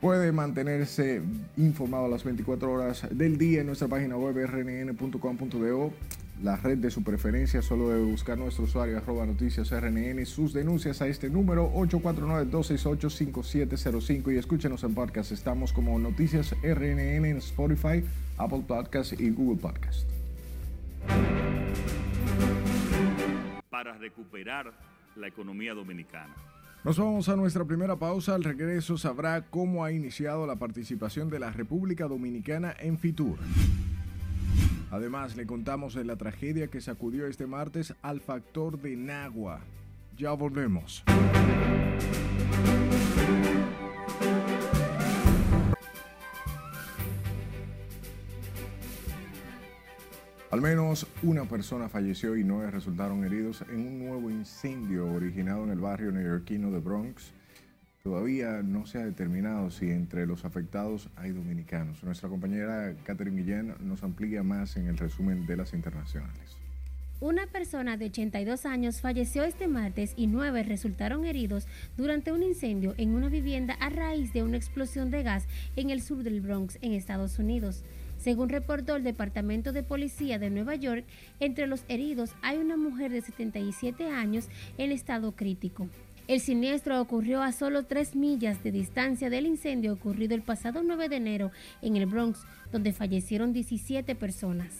Puede 0.00 0.30
mantenerse 0.30 1.20
informado 1.56 2.04
a 2.04 2.08
las 2.08 2.22
24 2.22 2.72
horas 2.72 3.04
del 3.10 3.36
día 3.36 3.62
en 3.62 3.66
nuestra 3.66 3.88
página 3.88 4.16
web 4.16 4.36
rnn.com.do. 4.46 5.92
La 6.42 6.54
red 6.54 6.78
de 6.78 6.92
su 6.92 7.02
preferencia 7.02 7.62
solo 7.62 7.88
debe 7.88 8.04
buscar 8.04 8.38
nuestro 8.38 8.62
usuario 8.62 8.96
arroba 8.96 9.26
noticias 9.26 9.72
RNN 9.72 10.24
sus 10.24 10.52
denuncias 10.52 11.02
a 11.02 11.08
este 11.08 11.28
número 11.28 11.72
849-268-5705 11.72 14.32
y 14.32 14.36
escúchenos 14.36 14.84
en 14.84 14.94
podcast. 14.94 15.32
Estamos 15.32 15.72
como 15.72 15.98
Noticias 15.98 16.54
RNN 16.62 17.24
en 17.24 17.38
Spotify, 17.38 18.04
Apple 18.36 18.62
Podcast 18.68 19.20
y 19.20 19.30
Google 19.30 19.60
Podcast. 19.60 20.08
Para 23.68 23.98
recuperar 23.98 24.72
la 25.16 25.26
economía 25.26 25.74
dominicana. 25.74 26.36
Nos 26.84 26.96
vamos 26.96 27.28
a 27.28 27.36
nuestra 27.36 27.64
primera 27.64 27.96
pausa. 27.96 28.34
Al 28.34 28.44
regreso 28.44 28.96
sabrá 28.96 29.42
cómo 29.50 29.84
ha 29.84 29.92
iniciado 29.92 30.46
la 30.46 30.56
participación 30.56 31.28
de 31.28 31.40
la 31.40 31.50
República 31.50 32.06
Dominicana 32.06 32.74
en 32.78 32.98
Fitur. 32.98 33.38
Además, 34.90 35.36
le 35.36 35.46
contamos 35.46 35.94
de 35.94 36.04
la 36.04 36.16
tragedia 36.16 36.68
que 36.68 36.80
sacudió 36.80 37.26
este 37.26 37.46
martes 37.46 37.94
al 38.00 38.20
factor 38.20 38.80
de 38.80 38.96
Nagua. 38.96 39.60
Ya 40.16 40.32
volvemos. 40.32 41.04
Al 50.58 50.62
menos 50.62 51.06
una 51.22 51.44
persona 51.44 51.88
falleció 51.88 52.36
y 52.36 52.42
nueve 52.42 52.72
resultaron 52.72 53.22
heridos 53.22 53.62
en 53.70 53.78
un 53.78 54.00
nuevo 54.00 54.28
incendio 54.28 55.06
originado 55.06 55.62
en 55.62 55.70
el 55.70 55.78
barrio 55.78 56.10
neoyorquino 56.10 56.72
de 56.72 56.80
Bronx. 56.80 57.30
Todavía 58.02 58.60
no 58.64 58.84
se 58.84 58.98
ha 58.98 59.04
determinado 59.04 59.70
si 59.70 59.88
entre 59.88 60.26
los 60.26 60.44
afectados 60.44 61.10
hay 61.14 61.30
dominicanos. 61.30 62.02
Nuestra 62.02 62.28
compañera 62.28 62.92
Catherine 63.04 63.40
Guillén 63.40 63.76
nos 63.82 64.02
amplía 64.02 64.42
más 64.42 64.76
en 64.76 64.88
el 64.88 64.98
resumen 64.98 65.46
de 65.46 65.58
las 65.58 65.74
internacionales. 65.74 66.56
Una 67.20 67.46
persona 67.46 67.96
de 67.96 68.06
82 68.06 68.66
años 68.66 69.00
falleció 69.00 69.44
este 69.44 69.68
martes 69.68 70.12
y 70.16 70.26
nueve 70.26 70.64
resultaron 70.64 71.24
heridos 71.24 71.68
durante 71.96 72.32
un 72.32 72.42
incendio 72.42 72.94
en 72.96 73.14
una 73.14 73.28
vivienda 73.28 73.74
a 73.74 73.90
raíz 73.90 74.32
de 74.32 74.42
una 74.42 74.56
explosión 74.56 75.12
de 75.12 75.22
gas 75.22 75.46
en 75.76 75.90
el 75.90 76.02
sur 76.02 76.24
del 76.24 76.40
Bronx, 76.40 76.78
en 76.80 76.94
Estados 76.94 77.38
Unidos. 77.38 77.84
Según 78.18 78.48
reportó 78.48 78.96
el 78.96 79.04
Departamento 79.04 79.72
de 79.72 79.82
Policía 79.82 80.38
de 80.38 80.50
Nueva 80.50 80.74
York, 80.74 81.04
entre 81.40 81.66
los 81.66 81.84
heridos 81.88 82.34
hay 82.42 82.58
una 82.58 82.76
mujer 82.76 83.12
de 83.12 83.22
77 83.22 84.10
años 84.10 84.48
en 84.76 84.92
estado 84.92 85.32
crítico. 85.32 85.88
El 86.26 86.40
siniestro 86.40 87.00
ocurrió 87.00 87.42
a 87.42 87.52
solo 87.52 87.84
tres 87.84 88.14
millas 88.14 88.62
de 88.62 88.70
distancia 88.70 89.30
del 89.30 89.46
incendio 89.46 89.94
ocurrido 89.94 90.34
el 90.34 90.42
pasado 90.42 90.82
9 90.82 91.08
de 91.08 91.16
enero 91.16 91.52
en 91.80 91.96
el 91.96 92.04
Bronx, 92.04 92.44
donde 92.70 92.92
fallecieron 92.92 93.54
17 93.54 94.14
personas. 94.14 94.74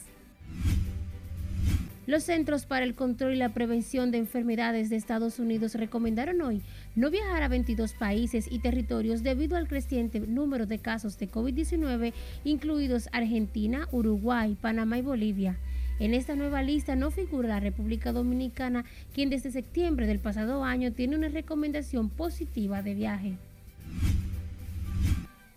Los 2.05 2.23
Centros 2.23 2.65
para 2.65 2.85
el 2.85 2.95
Control 2.95 3.33
y 3.33 3.37
la 3.37 3.49
Prevención 3.49 4.09
de 4.09 4.17
Enfermedades 4.17 4.89
de 4.89 4.95
Estados 4.95 5.37
Unidos 5.37 5.75
recomendaron 5.75 6.41
hoy 6.41 6.61
no 6.99 7.09
viajar 7.09 7.43
a 7.43 7.47
22 7.47 7.93
países 7.93 8.51
y 8.51 8.59
territorios 8.59 9.23
debido 9.23 9.55
al 9.55 9.69
creciente 9.69 10.19
número 10.19 10.65
de 10.65 10.79
casos 10.79 11.17
de 11.17 11.31
COVID-19, 11.31 12.13
incluidos 12.43 13.07
Argentina, 13.13 13.87
Uruguay, 13.93 14.57
Panamá 14.59 14.97
y 14.97 15.01
Bolivia. 15.01 15.57
En 15.99 16.13
esta 16.13 16.35
nueva 16.35 16.61
lista 16.61 16.97
no 16.97 17.09
figura 17.09 17.47
la 17.47 17.61
República 17.61 18.11
Dominicana, 18.11 18.83
quien 19.13 19.29
desde 19.29 19.49
septiembre 19.49 20.07
del 20.07 20.19
pasado 20.19 20.65
año 20.65 20.91
tiene 20.91 21.15
una 21.15 21.29
recomendación 21.29 22.09
positiva 22.09 22.81
de 22.81 22.93
viaje. 22.93 23.37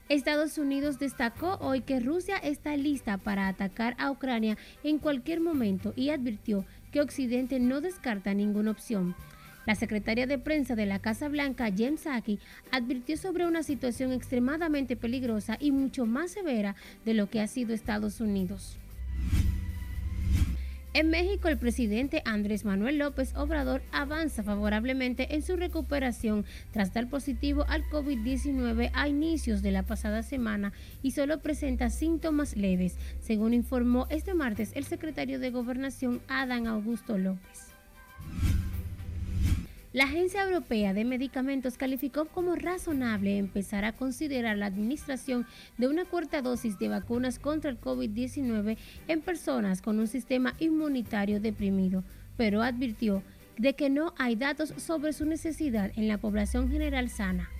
Estados 0.08 0.58
Unidos 0.58 1.00
destacó 1.00 1.58
hoy 1.60 1.80
que 1.80 1.98
Rusia 1.98 2.36
está 2.36 2.76
lista 2.76 3.18
para 3.18 3.48
atacar 3.48 3.96
a 3.98 4.12
Ucrania 4.12 4.58
en 4.84 4.98
cualquier 4.98 5.40
momento 5.40 5.92
y 5.96 6.10
advirtió 6.10 6.64
que 6.92 7.00
Occidente 7.00 7.58
no 7.58 7.80
descarta 7.80 8.32
ninguna 8.32 8.70
opción. 8.70 9.16
La 9.66 9.74
secretaria 9.74 10.26
de 10.26 10.38
prensa 10.38 10.74
de 10.74 10.86
la 10.86 10.98
Casa 10.98 11.28
Blanca, 11.28 11.70
Jen 11.70 11.96
Psaki, 11.96 12.40
advirtió 12.70 13.16
sobre 13.16 13.46
una 13.46 13.62
situación 13.62 14.12
extremadamente 14.12 14.96
peligrosa 14.96 15.56
y 15.60 15.70
mucho 15.70 16.04
más 16.04 16.32
severa 16.32 16.74
de 17.04 17.14
lo 17.14 17.30
que 17.30 17.40
ha 17.40 17.46
sido 17.46 17.72
Estados 17.72 18.20
Unidos. 18.20 18.78
En 20.94 21.08
México, 21.08 21.48
el 21.48 21.56
presidente 21.56 22.20
Andrés 22.26 22.66
Manuel 22.66 22.98
López 22.98 23.34
Obrador 23.34 23.82
avanza 23.92 24.42
favorablemente 24.42 25.34
en 25.34 25.40
su 25.40 25.56
recuperación 25.56 26.44
tras 26.70 26.92
dar 26.92 27.08
positivo 27.08 27.64
al 27.66 27.84
COVID-19 27.84 28.90
a 28.92 29.08
inicios 29.08 29.62
de 29.62 29.70
la 29.70 29.84
pasada 29.84 30.22
semana 30.22 30.74
y 31.02 31.12
solo 31.12 31.40
presenta 31.40 31.88
síntomas 31.88 32.56
leves, 32.56 32.98
según 33.20 33.54
informó 33.54 34.06
este 34.10 34.34
martes 34.34 34.72
el 34.74 34.84
secretario 34.84 35.38
de 35.38 35.50
Gobernación 35.50 36.20
Adán 36.28 36.66
Augusto 36.66 37.16
López. 37.16 37.71
La 39.92 40.04
Agencia 40.04 40.42
Europea 40.44 40.94
de 40.94 41.04
Medicamentos 41.04 41.76
calificó 41.76 42.24
como 42.24 42.54
razonable 42.54 43.36
empezar 43.36 43.84
a 43.84 43.92
considerar 43.92 44.56
la 44.56 44.64
administración 44.64 45.46
de 45.76 45.86
una 45.86 46.06
cuarta 46.06 46.40
dosis 46.40 46.78
de 46.78 46.88
vacunas 46.88 47.38
contra 47.38 47.70
el 47.70 47.78
COVID-19 47.78 48.78
en 49.08 49.20
personas 49.20 49.82
con 49.82 50.00
un 50.00 50.06
sistema 50.06 50.54
inmunitario 50.60 51.40
deprimido, 51.40 52.04
pero 52.38 52.62
advirtió 52.62 53.22
de 53.58 53.74
que 53.74 53.90
no 53.90 54.14
hay 54.16 54.34
datos 54.34 54.72
sobre 54.78 55.12
su 55.12 55.26
necesidad 55.26 55.92
en 55.96 56.08
la 56.08 56.16
población 56.16 56.70
general 56.70 57.10
sana. 57.10 57.50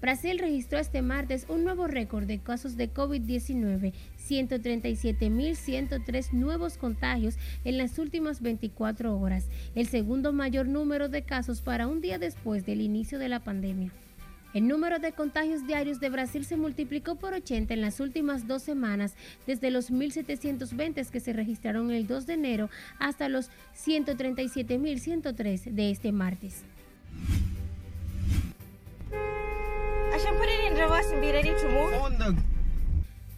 Brasil 0.00 0.38
registró 0.38 0.78
este 0.78 1.02
martes 1.02 1.44
un 1.48 1.62
nuevo 1.62 1.86
récord 1.86 2.24
de 2.24 2.38
casos 2.38 2.78
de 2.78 2.90
COVID-19, 2.90 3.92
137.103 4.18 6.32
nuevos 6.32 6.78
contagios 6.78 7.36
en 7.64 7.76
las 7.76 7.98
últimas 7.98 8.40
24 8.40 9.14
horas, 9.18 9.48
el 9.74 9.88
segundo 9.88 10.32
mayor 10.32 10.68
número 10.68 11.10
de 11.10 11.20
casos 11.22 11.60
para 11.60 11.86
un 11.86 12.00
día 12.00 12.18
después 12.18 12.64
del 12.64 12.80
inicio 12.80 13.18
de 13.18 13.28
la 13.28 13.40
pandemia. 13.40 13.92
El 14.54 14.66
número 14.66 14.98
de 14.98 15.12
contagios 15.12 15.66
diarios 15.66 16.00
de 16.00 16.08
Brasil 16.08 16.46
se 16.46 16.56
multiplicó 16.56 17.16
por 17.16 17.34
80 17.34 17.74
en 17.74 17.82
las 17.82 18.00
últimas 18.00 18.48
dos 18.48 18.62
semanas, 18.62 19.14
desde 19.46 19.70
los 19.70 19.92
1.720 19.92 21.10
que 21.10 21.20
se 21.20 21.34
registraron 21.34 21.90
el 21.92 22.06
2 22.06 22.26
de 22.26 22.34
enero 22.34 22.70
hasta 22.98 23.28
los 23.28 23.50
137.103 23.76 25.70
de 25.70 25.90
este 25.90 26.10
martes. 26.10 26.64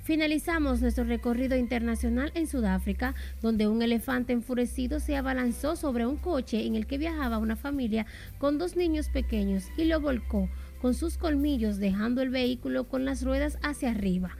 Finalizamos 0.04 0.80
nuestro 0.80 1.04
recorrido 1.04 1.56
internacional 1.56 2.32
en 2.35 2.46
Sudáfrica, 2.48 3.14
donde 3.40 3.68
un 3.68 3.82
elefante 3.82 4.32
enfurecido 4.32 4.98
se 4.98 5.16
abalanzó 5.16 5.76
sobre 5.76 6.06
un 6.06 6.16
coche 6.16 6.66
en 6.66 6.74
el 6.74 6.87
que 6.87 6.98
viajaba 6.98 7.38
una 7.38 7.56
familia 7.56 8.06
con 8.38 8.58
dos 8.58 8.74
niños 8.74 9.08
pequeños 9.08 9.68
y 9.76 9.85
lo 9.85 10.00
volcó 10.00 10.48
con 10.80 10.94
sus 10.94 11.18
colmillos 11.18 11.78
dejando 11.78 12.20
el 12.20 12.30
vehículo 12.30 12.88
con 12.88 13.04
las 13.04 13.22
ruedas 13.22 13.58
hacia 13.62 13.90
arriba. 13.90 14.37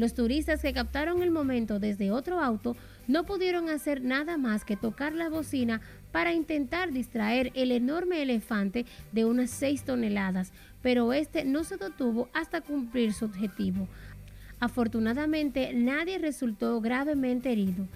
Los 0.00 0.14
turistas 0.14 0.62
que 0.62 0.72
captaron 0.72 1.22
el 1.22 1.30
momento 1.30 1.78
desde 1.78 2.10
otro 2.10 2.40
auto 2.40 2.74
no 3.06 3.26
pudieron 3.26 3.68
hacer 3.68 4.02
nada 4.02 4.38
más 4.38 4.64
que 4.64 4.76
tocar 4.76 5.12
la 5.12 5.28
bocina 5.28 5.82
para 6.10 6.32
intentar 6.32 6.92
distraer 6.92 7.50
el 7.54 7.70
enorme 7.70 8.22
elefante 8.22 8.86
de 9.12 9.24
unas 9.26 9.50
6 9.50 9.84
toneladas, 9.84 10.52
pero 10.82 11.12
este 11.12 11.44
no 11.44 11.64
se 11.64 11.76
detuvo 11.76 12.28
hasta 12.32 12.60
cumplir 12.60 13.12
su 13.12 13.26
objetivo. 13.26 13.88
Afortunadamente, 14.60 15.72
nadie 15.74 16.18
resultó 16.18 16.80
gravemente 16.80 17.52
herido. 17.52 17.86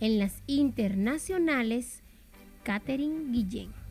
En 0.00 0.18
las 0.18 0.42
internacionales, 0.46 2.02
Catherine 2.62 3.30
Guillén. 3.30 3.84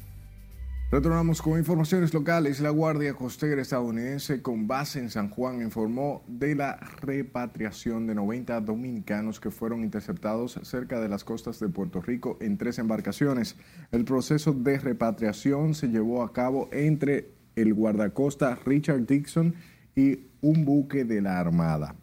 Retornamos 0.93 1.41
con 1.41 1.57
informaciones 1.57 2.13
locales. 2.13 2.59
La 2.59 2.69
Guardia 2.69 3.15
Costera 3.15 3.59
estadounidense 3.59 4.43
con 4.43 4.67
base 4.67 4.99
en 4.99 5.09
San 5.09 5.31
Juan 5.31 5.59
informó 5.63 6.23
de 6.27 6.53
la 6.53 6.77
repatriación 7.01 8.05
de 8.05 8.13
90 8.13 8.61
dominicanos 8.61 9.39
que 9.39 9.49
fueron 9.49 9.83
interceptados 9.83 10.59
cerca 10.61 11.01
de 11.01 11.09
las 11.09 11.23
costas 11.23 11.59
de 11.59 11.67
Puerto 11.67 11.99
Rico 11.99 12.37
en 12.41 12.59
tres 12.59 12.77
embarcaciones. 12.77 13.55
El 13.91 14.05
proceso 14.05 14.53
de 14.53 14.77
repatriación 14.77 15.73
se 15.73 15.87
llevó 15.87 16.21
a 16.21 16.31
cabo 16.31 16.69
entre 16.71 17.31
el 17.55 17.73
guardacosta 17.73 18.57
Richard 18.65 19.05
Dixon 19.05 19.55
y 19.95 20.19
un 20.41 20.65
buque 20.65 21.05
de 21.05 21.21
la 21.21 21.39
Armada. 21.39 21.95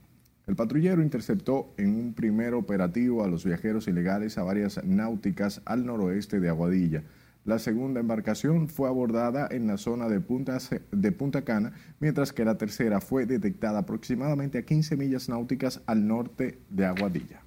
El 0.47 0.57
patrullero 0.57 1.03
interceptó 1.03 1.75
en 1.77 1.95
un 1.95 2.15
primer 2.15 2.55
operativo 2.55 3.23
a 3.23 3.29
los 3.29 3.45
viajeros 3.45 3.87
ilegales 3.87 4.37
a 4.37 4.43
varias 4.43 4.83
náuticas 4.85 5.63
al 5.65 5.87
noroeste 5.87 6.41
de 6.41 6.49
Aguadilla. 6.49 7.05
La 7.45 7.59
segunda 7.59 8.01
embarcación 8.01 8.69
fue 8.69 8.89
abordada 8.89 9.49
en 9.51 9.67
la 9.67 9.79
zona 9.79 10.09
de 10.09 10.21
Punta, 10.21 10.59
de 10.91 11.13
Punta 11.13 11.43
Cana, 11.43 11.73
mientras 12.01 12.33
que 12.33 12.45
la 12.45 12.59
tercera 12.59 13.01
fue 13.01 13.27
detectada 13.27 13.79
aproximadamente 13.79 14.59
a 14.59 14.63
15 14.63 14.97
millas 14.97 15.29
náuticas 15.29 15.83
al 15.87 16.07
norte 16.07 16.59
de 16.69 16.85
Aguadilla. 16.85 17.43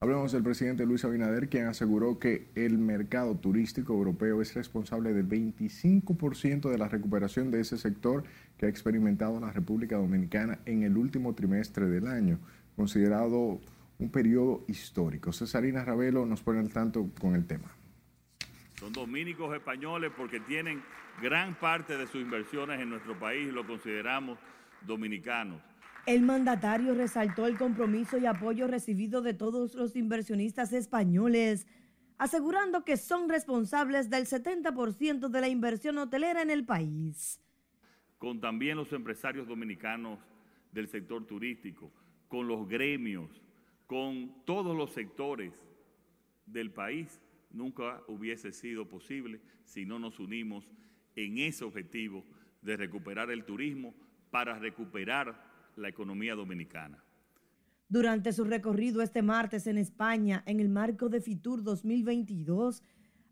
Hablamos 0.00 0.30
del 0.30 0.44
presidente 0.44 0.86
Luis 0.86 1.04
Abinader, 1.04 1.48
quien 1.48 1.66
aseguró 1.66 2.20
que 2.20 2.46
el 2.54 2.78
mercado 2.78 3.34
turístico 3.34 3.94
europeo 3.94 4.40
es 4.40 4.54
responsable 4.54 5.12
del 5.12 5.28
25% 5.28 6.70
de 6.70 6.78
la 6.78 6.86
recuperación 6.86 7.50
de 7.50 7.58
ese 7.58 7.76
sector 7.78 8.22
que 8.56 8.66
ha 8.66 8.68
experimentado 8.68 9.40
la 9.40 9.50
República 9.50 9.96
Dominicana 9.96 10.60
en 10.66 10.84
el 10.84 10.96
último 10.96 11.34
trimestre 11.34 11.86
del 11.86 12.06
año, 12.06 12.38
considerado 12.76 13.60
un 13.98 14.10
periodo 14.12 14.64
histórico. 14.68 15.32
Cesarina 15.32 15.84
Ravelo 15.84 16.24
nos 16.26 16.42
pone 16.42 16.60
al 16.60 16.72
tanto 16.72 17.10
con 17.20 17.34
el 17.34 17.44
tema. 17.48 17.74
Son 18.78 18.92
dominicos 18.92 19.52
españoles 19.52 20.12
porque 20.16 20.38
tienen 20.38 20.80
gran 21.20 21.56
parte 21.56 21.96
de 21.96 22.06
sus 22.06 22.22
inversiones 22.22 22.80
en 22.80 22.90
nuestro 22.90 23.18
país 23.18 23.48
y 23.48 23.50
lo 23.50 23.66
consideramos 23.66 24.38
dominicanos. 24.86 25.60
El 26.08 26.22
mandatario 26.22 26.94
resaltó 26.94 27.46
el 27.46 27.58
compromiso 27.58 28.16
y 28.16 28.24
apoyo 28.24 28.66
recibido 28.66 29.20
de 29.20 29.34
todos 29.34 29.74
los 29.74 29.94
inversionistas 29.94 30.72
españoles, 30.72 31.66
asegurando 32.16 32.82
que 32.82 32.96
son 32.96 33.28
responsables 33.28 34.08
del 34.08 34.24
70% 34.24 35.28
de 35.28 35.40
la 35.42 35.48
inversión 35.48 35.98
hotelera 35.98 36.40
en 36.40 36.48
el 36.48 36.64
país. 36.64 37.42
Con 38.16 38.40
también 38.40 38.78
los 38.78 38.90
empresarios 38.94 39.46
dominicanos 39.46 40.18
del 40.72 40.88
sector 40.88 41.26
turístico, 41.26 41.92
con 42.26 42.48
los 42.48 42.66
gremios, 42.66 43.42
con 43.86 44.32
todos 44.46 44.74
los 44.74 44.92
sectores 44.92 45.52
del 46.46 46.70
país, 46.70 47.20
nunca 47.50 48.00
hubiese 48.08 48.52
sido 48.52 48.88
posible 48.88 49.42
si 49.66 49.84
no 49.84 49.98
nos 49.98 50.18
unimos 50.18 50.64
en 51.16 51.36
ese 51.36 51.66
objetivo 51.66 52.24
de 52.62 52.78
recuperar 52.78 53.30
el 53.30 53.44
turismo 53.44 53.92
para 54.30 54.58
recuperar 54.58 55.47
la 55.78 55.88
economía 55.88 56.34
dominicana. 56.34 57.02
Durante 57.88 58.32
su 58.32 58.44
recorrido 58.44 59.00
este 59.00 59.22
martes 59.22 59.66
en 59.66 59.78
España, 59.78 60.42
en 60.46 60.60
el 60.60 60.68
marco 60.68 61.08
de 61.08 61.20
FITUR 61.20 61.62
2022, 61.62 62.82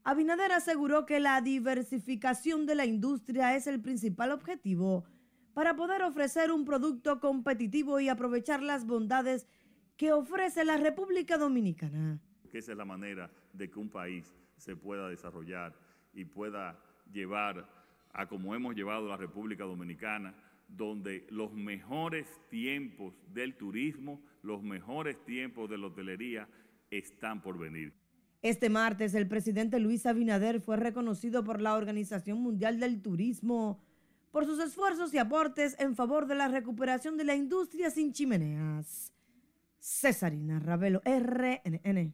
Abinader 0.02 0.52
aseguró 0.52 1.04
que 1.04 1.20
la 1.20 1.40
diversificación 1.40 2.64
de 2.64 2.76
la 2.76 2.86
industria 2.86 3.54
es 3.56 3.66
el 3.66 3.80
principal 3.80 4.30
objetivo 4.30 5.04
para 5.52 5.74
poder 5.74 6.02
ofrecer 6.02 6.52
un 6.52 6.64
producto 6.64 7.18
competitivo 7.18 7.98
y 8.00 8.08
aprovechar 8.08 8.62
las 8.62 8.86
bondades 8.86 9.46
que 9.96 10.12
ofrece 10.12 10.64
la 10.64 10.76
República 10.76 11.36
Dominicana. 11.38 12.20
Esa 12.52 12.72
es 12.72 12.78
la 12.78 12.84
manera 12.84 13.30
de 13.52 13.68
que 13.68 13.78
un 13.78 13.90
país 13.90 14.34
se 14.56 14.76
pueda 14.76 15.08
desarrollar 15.08 15.74
y 16.14 16.24
pueda 16.24 16.78
llevar 17.12 17.68
a 18.12 18.26
como 18.26 18.54
hemos 18.54 18.74
llevado 18.74 19.08
la 19.08 19.16
República 19.16 19.64
Dominicana 19.64 20.34
donde 20.68 21.26
los 21.30 21.52
mejores 21.52 22.26
tiempos 22.50 23.14
del 23.32 23.56
turismo, 23.56 24.20
los 24.42 24.62
mejores 24.62 25.24
tiempos 25.24 25.70
de 25.70 25.78
la 25.78 25.86
hotelería 25.86 26.48
están 26.90 27.42
por 27.42 27.58
venir. 27.58 27.92
Este 28.42 28.68
martes 28.68 29.14
el 29.14 29.26
presidente 29.26 29.80
Luis 29.80 30.06
Abinader 30.06 30.60
fue 30.60 30.76
reconocido 30.76 31.42
por 31.44 31.60
la 31.60 31.74
Organización 31.74 32.40
Mundial 32.40 32.78
del 32.78 33.02
Turismo 33.02 33.82
por 34.30 34.44
sus 34.44 34.60
esfuerzos 34.60 35.14
y 35.14 35.18
aportes 35.18 35.74
en 35.78 35.96
favor 35.96 36.26
de 36.26 36.34
la 36.34 36.48
recuperación 36.48 37.16
de 37.16 37.24
la 37.24 37.34
industria 37.34 37.90
sin 37.90 38.12
chimeneas. 38.12 39.12
Cesarina 39.80 40.58
Ravelo, 40.58 41.00
RNN. 41.04 42.12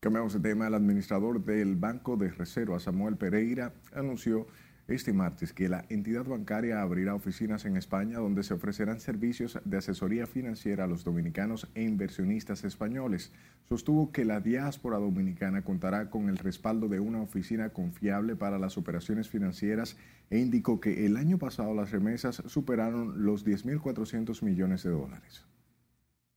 Cambiamos 0.00 0.34
de 0.34 0.40
tema. 0.40 0.66
El 0.66 0.74
administrador 0.74 1.42
del 1.44 1.74
Banco 1.76 2.16
de 2.16 2.30
Reserva, 2.30 2.78
Samuel 2.78 3.16
Pereira, 3.16 3.72
anunció 3.94 4.46
este 4.88 5.12
martes 5.12 5.52
que 5.52 5.68
la 5.68 5.84
entidad 5.88 6.24
bancaria 6.24 6.80
abrirá 6.80 7.14
oficinas 7.14 7.64
en 7.64 7.76
España 7.76 8.18
donde 8.18 8.44
se 8.44 8.54
ofrecerán 8.54 9.00
servicios 9.00 9.58
de 9.64 9.78
asesoría 9.78 10.26
financiera 10.26 10.84
a 10.84 10.86
los 10.86 11.02
dominicanos 11.02 11.66
e 11.74 11.82
inversionistas 11.82 12.62
españoles. 12.62 13.32
Sostuvo 13.68 14.12
que 14.12 14.24
la 14.24 14.40
diáspora 14.40 14.98
dominicana 14.98 15.62
contará 15.62 16.08
con 16.08 16.28
el 16.28 16.38
respaldo 16.38 16.88
de 16.88 17.00
una 17.00 17.20
oficina 17.20 17.70
confiable 17.70 18.36
para 18.36 18.58
las 18.58 18.78
operaciones 18.78 19.28
financieras 19.28 19.96
e 20.30 20.38
indicó 20.38 20.80
que 20.80 21.04
el 21.04 21.16
año 21.16 21.38
pasado 21.38 21.74
las 21.74 21.90
remesas 21.90 22.42
superaron 22.46 23.24
los 23.24 23.44
10.400 23.44 24.42
millones 24.42 24.84
de 24.84 24.90
dólares. 24.90 25.44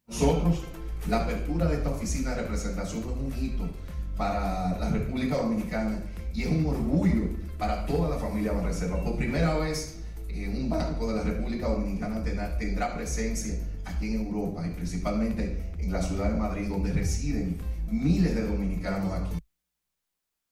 Nosotros, 0.08 0.64
la 1.08 1.24
apertura 1.24 1.68
de 1.68 1.76
esta 1.76 1.92
oficina 1.92 2.32
de 2.32 2.42
representación 2.42 3.04
es 3.04 3.06
un 3.06 3.44
hito 3.44 3.70
para 4.18 4.78
la 4.80 4.90
República 4.90 5.38
Dominicana 5.38 6.00
y 6.34 6.42
es 6.44 6.48
un 6.48 6.66
orgullo 6.66 7.30
para 7.60 7.86
toda 7.86 8.10
la 8.10 8.18
familia 8.18 8.54
Banreserva. 8.54 9.04
Por 9.04 9.18
primera 9.18 9.56
vez, 9.58 9.98
eh, 10.30 10.48
un 10.48 10.70
banco 10.70 11.10
de 11.10 11.18
la 11.18 11.24
República 11.24 11.68
Dominicana 11.68 12.24
tendrá, 12.58 12.96
presencia 12.96 13.56
aquí 13.86 14.16
en 14.16 14.26
Europa 14.26 14.66
y 14.66 14.72
principalmente 14.72 15.72
en 15.78 15.92
la 15.92 16.02
ciudad 16.02 16.32
de 16.32 16.40
Madrid, 16.40 16.68
donde 16.70 16.94
residen 16.94 17.58
miles 17.92 18.34
de 18.34 18.48
dominicanos 18.48 19.12
aquí. 19.12 19.39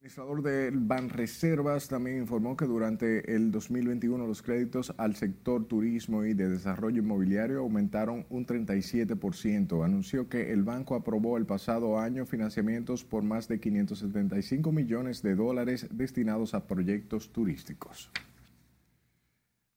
El 0.07 0.11
administrador 0.11 0.41
del 0.41 0.79
Banreservas 0.79 1.89
también 1.89 2.19
informó 2.19 2.55
que 2.55 2.63
durante 2.63 3.35
el 3.35 3.51
2021 3.51 4.25
los 4.25 4.41
créditos 4.41 4.93
al 4.95 5.17
sector 5.17 5.65
turismo 5.65 6.23
y 6.23 6.33
de 6.33 6.47
desarrollo 6.47 7.01
inmobiliario 7.01 7.59
aumentaron 7.59 8.25
un 8.29 8.45
37%. 8.45 9.83
Anunció 9.83 10.29
que 10.29 10.53
el 10.53 10.63
banco 10.63 10.95
aprobó 10.95 11.37
el 11.37 11.45
pasado 11.45 11.99
año 11.99 12.25
financiamientos 12.25 13.03
por 13.03 13.23
más 13.23 13.49
de 13.49 13.59
575 13.59 14.71
millones 14.71 15.21
de 15.23 15.35
dólares 15.35 15.87
destinados 15.91 16.53
a 16.53 16.67
proyectos 16.67 17.33
turísticos. 17.33 18.09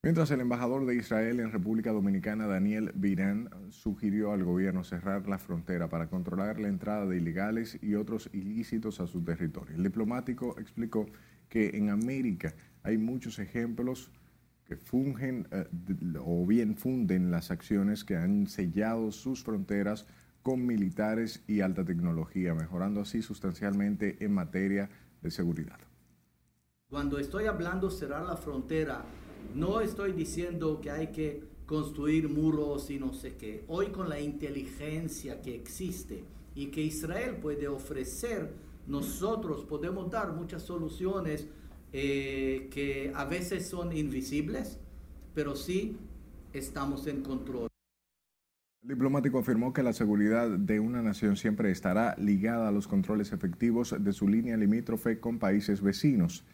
Mientras 0.02 0.30
el 0.30 0.40
embajador 0.40 0.86
de 0.86 0.94
Israel 0.94 1.40
en 1.40 1.52
República 1.52 1.92
Dominicana, 1.92 2.46
Daniel 2.46 2.90
Virán, 2.94 3.50
sugirió 3.68 4.32
al 4.32 4.44
gobierno 4.44 4.82
cerrar 4.82 5.28
la 5.28 5.38
frontera 5.38 5.90
para 5.90 6.08
controlar 6.08 6.58
la 6.58 6.68
entrada 6.68 7.04
de 7.04 7.18
ilegales 7.18 7.78
y 7.82 7.96
otros 7.96 8.30
ilícitos 8.32 8.98
a 9.00 9.06
su 9.06 9.22
territorio. 9.22 9.76
El 9.76 9.82
diplomático 9.82 10.58
explicó 10.58 11.04
que 11.50 11.76
en 11.76 11.90
América 11.90 12.54
hay 12.82 12.96
muchos 12.96 13.38
ejemplos 13.38 14.10
que 14.64 14.76
fungen 14.76 15.46
eh, 15.50 15.68
o 16.24 16.46
bien 16.46 16.76
funden 16.76 17.30
las 17.30 17.50
acciones 17.50 18.02
que 18.02 18.16
han 18.16 18.46
sellado 18.46 19.12
sus 19.12 19.44
fronteras 19.44 20.06
con 20.42 20.64
militares 20.64 21.44
y 21.46 21.60
alta 21.60 21.84
tecnología, 21.84 22.54
mejorando 22.54 23.02
así 23.02 23.20
sustancialmente 23.20 24.16
en 24.24 24.32
materia 24.32 24.88
de 25.20 25.30
seguridad. 25.30 25.78
Cuando 26.88 27.18
estoy 27.18 27.44
hablando 27.44 27.90
cerrar 27.90 28.24
la 28.24 28.36
frontera, 28.36 29.04
no 29.54 29.80
estoy 29.80 30.12
diciendo 30.12 30.80
que 30.80 30.90
hay 30.90 31.08
que 31.08 31.42
construir 31.66 32.28
muros 32.28 32.90
y 32.90 32.98
no 32.98 33.12
sé 33.12 33.36
qué. 33.36 33.64
Hoy 33.68 33.88
con 33.88 34.08
la 34.08 34.20
inteligencia 34.20 35.40
que 35.40 35.54
existe 35.54 36.24
y 36.54 36.66
que 36.66 36.82
Israel 36.82 37.36
puede 37.36 37.68
ofrecer, 37.68 38.50
nosotros 38.86 39.64
podemos 39.64 40.10
dar 40.10 40.32
muchas 40.32 40.62
soluciones 40.62 41.46
eh, 41.92 42.68
que 42.72 43.12
a 43.14 43.24
veces 43.24 43.68
son 43.68 43.96
invisibles, 43.96 44.78
pero 45.34 45.54
sí 45.54 45.96
estamos 46.52 47.06
en 47.06 47.22
control. 47.22 47.68
El 48.82 48.88
diplomático 48.88 49.38
afirmó 49.38 49.72
que 49.72 49.82
la 49.82 49.92
seguridad 49.92 50.48
de 50.48 50.80
una 50.80 51.02
nación 51.02 51.36
siempre 51.36 51.70
estará 51.70 52.16
ligada 52.16 52.68
a 52.68 52.72
los 52.72 52.88
controles 52.88 53.32
efectivos 53.32 53.94
de 53.96 54.12
su 54.12 54.26
línea 54.26 54.56
limítrofe 54.56 55.20
con 55.20 55.38
países 55.38 55.82
vecinos 55.82 56.44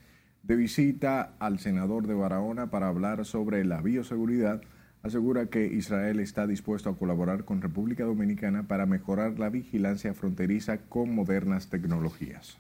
de 0.47 0.55
visita 0.55 1.35
al 1.41 1.59
senador 1.59 2.07
de 2.07 2.15
Barahona 2.15 2.71
para 2.71 2.87
hablar 2.87 3.25
sobre 3.25 3.65
la 3.65 3.83
bioseguridad, 3.83 4.63
asegura 5.03 5.47
que 5.47 5.67
Israel 5.67 6.21
está 6.21 6.47
dispuesto 6.47 6.89
a 6.89 6.97
colaborar 6.97 7.45
con 7.45 7.61
República 7.61 8.05
Dominicana 8.05 8.69
para 8.69 8.87
mejorar 8.87 9.41
la 9.41 9.49
vigilancia 9.51 10.15
fronteriza 10.15 10.79
con 10.79 11.13
modernas 11.13 11.69
tecnologías. 11.69 12.59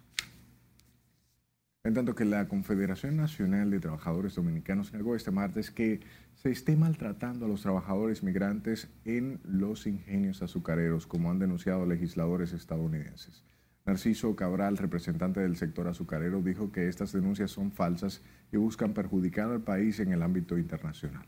En 1.84 1.94
tanto 1.94 2.16
que 2.16 2.24
la 2.24 2.48
Confederación 2.48 3.16
Nacional 3.16 3.70
de 3.70 3.78
Trabajadores 3.78 4.34
Dominicanos 4.34 4.92
negó 4.92 5.14
este 5.14 5.30
martes 5.30 5.70
que 5.70 6.00
se 6.34 6.50
esté 6.50 6.74
maltratando 6.74 7.46
a 7.46 7.48
los 7.48 7.62
trabajadores 7.62 8.24
migrantes 8.24 8.88
en 9.04 9.38
los 9.44 9.86
ingenios 9.86 10.42
azucareros, 10.42 11.06
como 11.06 11.30
han 11.30 11.38
denunciado 11.38 11.86
legisladores 11.86 12.52
estadounidenses. 12.52 13.44
Narciso 13.86 14.34
Cabral, 14.34 14.76
representante 14.76 15.38
del 15.38 15.56
sector 15.56 15.86
azucarero, 15.86 16.42
dijo 16.42 16.72
que 16.72 16.88
estas 16.88 17.12
denuncias 17.12 17.52
son 17.52 17.70
falsas 17.70 18.20
y 18.50 18.56
buscan 18.56 18.92
perjudicar 18.92 19.48
al 19.48 19.60
país 19.60 20.00
en 20.00 20.12
el 20.12 20.22
ámbito 20.22 20.58
internacional. 20.58 21.24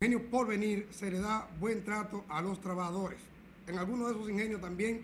Ingenio 0.00 0.30
por 0.30 0.46
venir 0.46 0.86
se 0.90 1.10
le 1.10 1.18
da 1.18 1.50
buen 1.58 1.82
trato 1.82 2.24
a 2.28 2.40
los 2.42 2.60
trabajadores. 2.60 3.18
En 3.66 3.76
algunos 3.76 4.06
de 4.06 4.14
esos 4.14 4.30
ingenios 4.30 4.60
también 4.60 5.00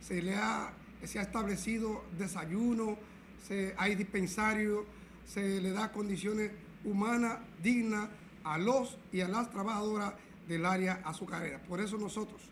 se 0.00 0.20
le 0.20 0.34
ha, 0.34 0.72
se 1.04 1.20
ha 1.20 1.22
establecido 1.22 2.04
desayuno, 2.18 2.98
se, 3.46 3.72
hay 3.78 3.94
dispensario, 3.94 4.86
se 5.24 5.60
le 5.60 5.70
da 5.70 5.92
condiciones 5.92 6.50
humanas 6.84 7.38
dignas 7.62 8.08
a 8.42 8.58
los 8.58 8.98
y 9.12 9.20
a 9.20 9.28
las 9.28 9.50
trabajadoras 9.50 10.14
del 10.48 10.66
área 10.66 11.00
azucarera. 11.04 11.62
Por 11.62 11.80
eso 11.80 11.96
nosotros 11.96 12.42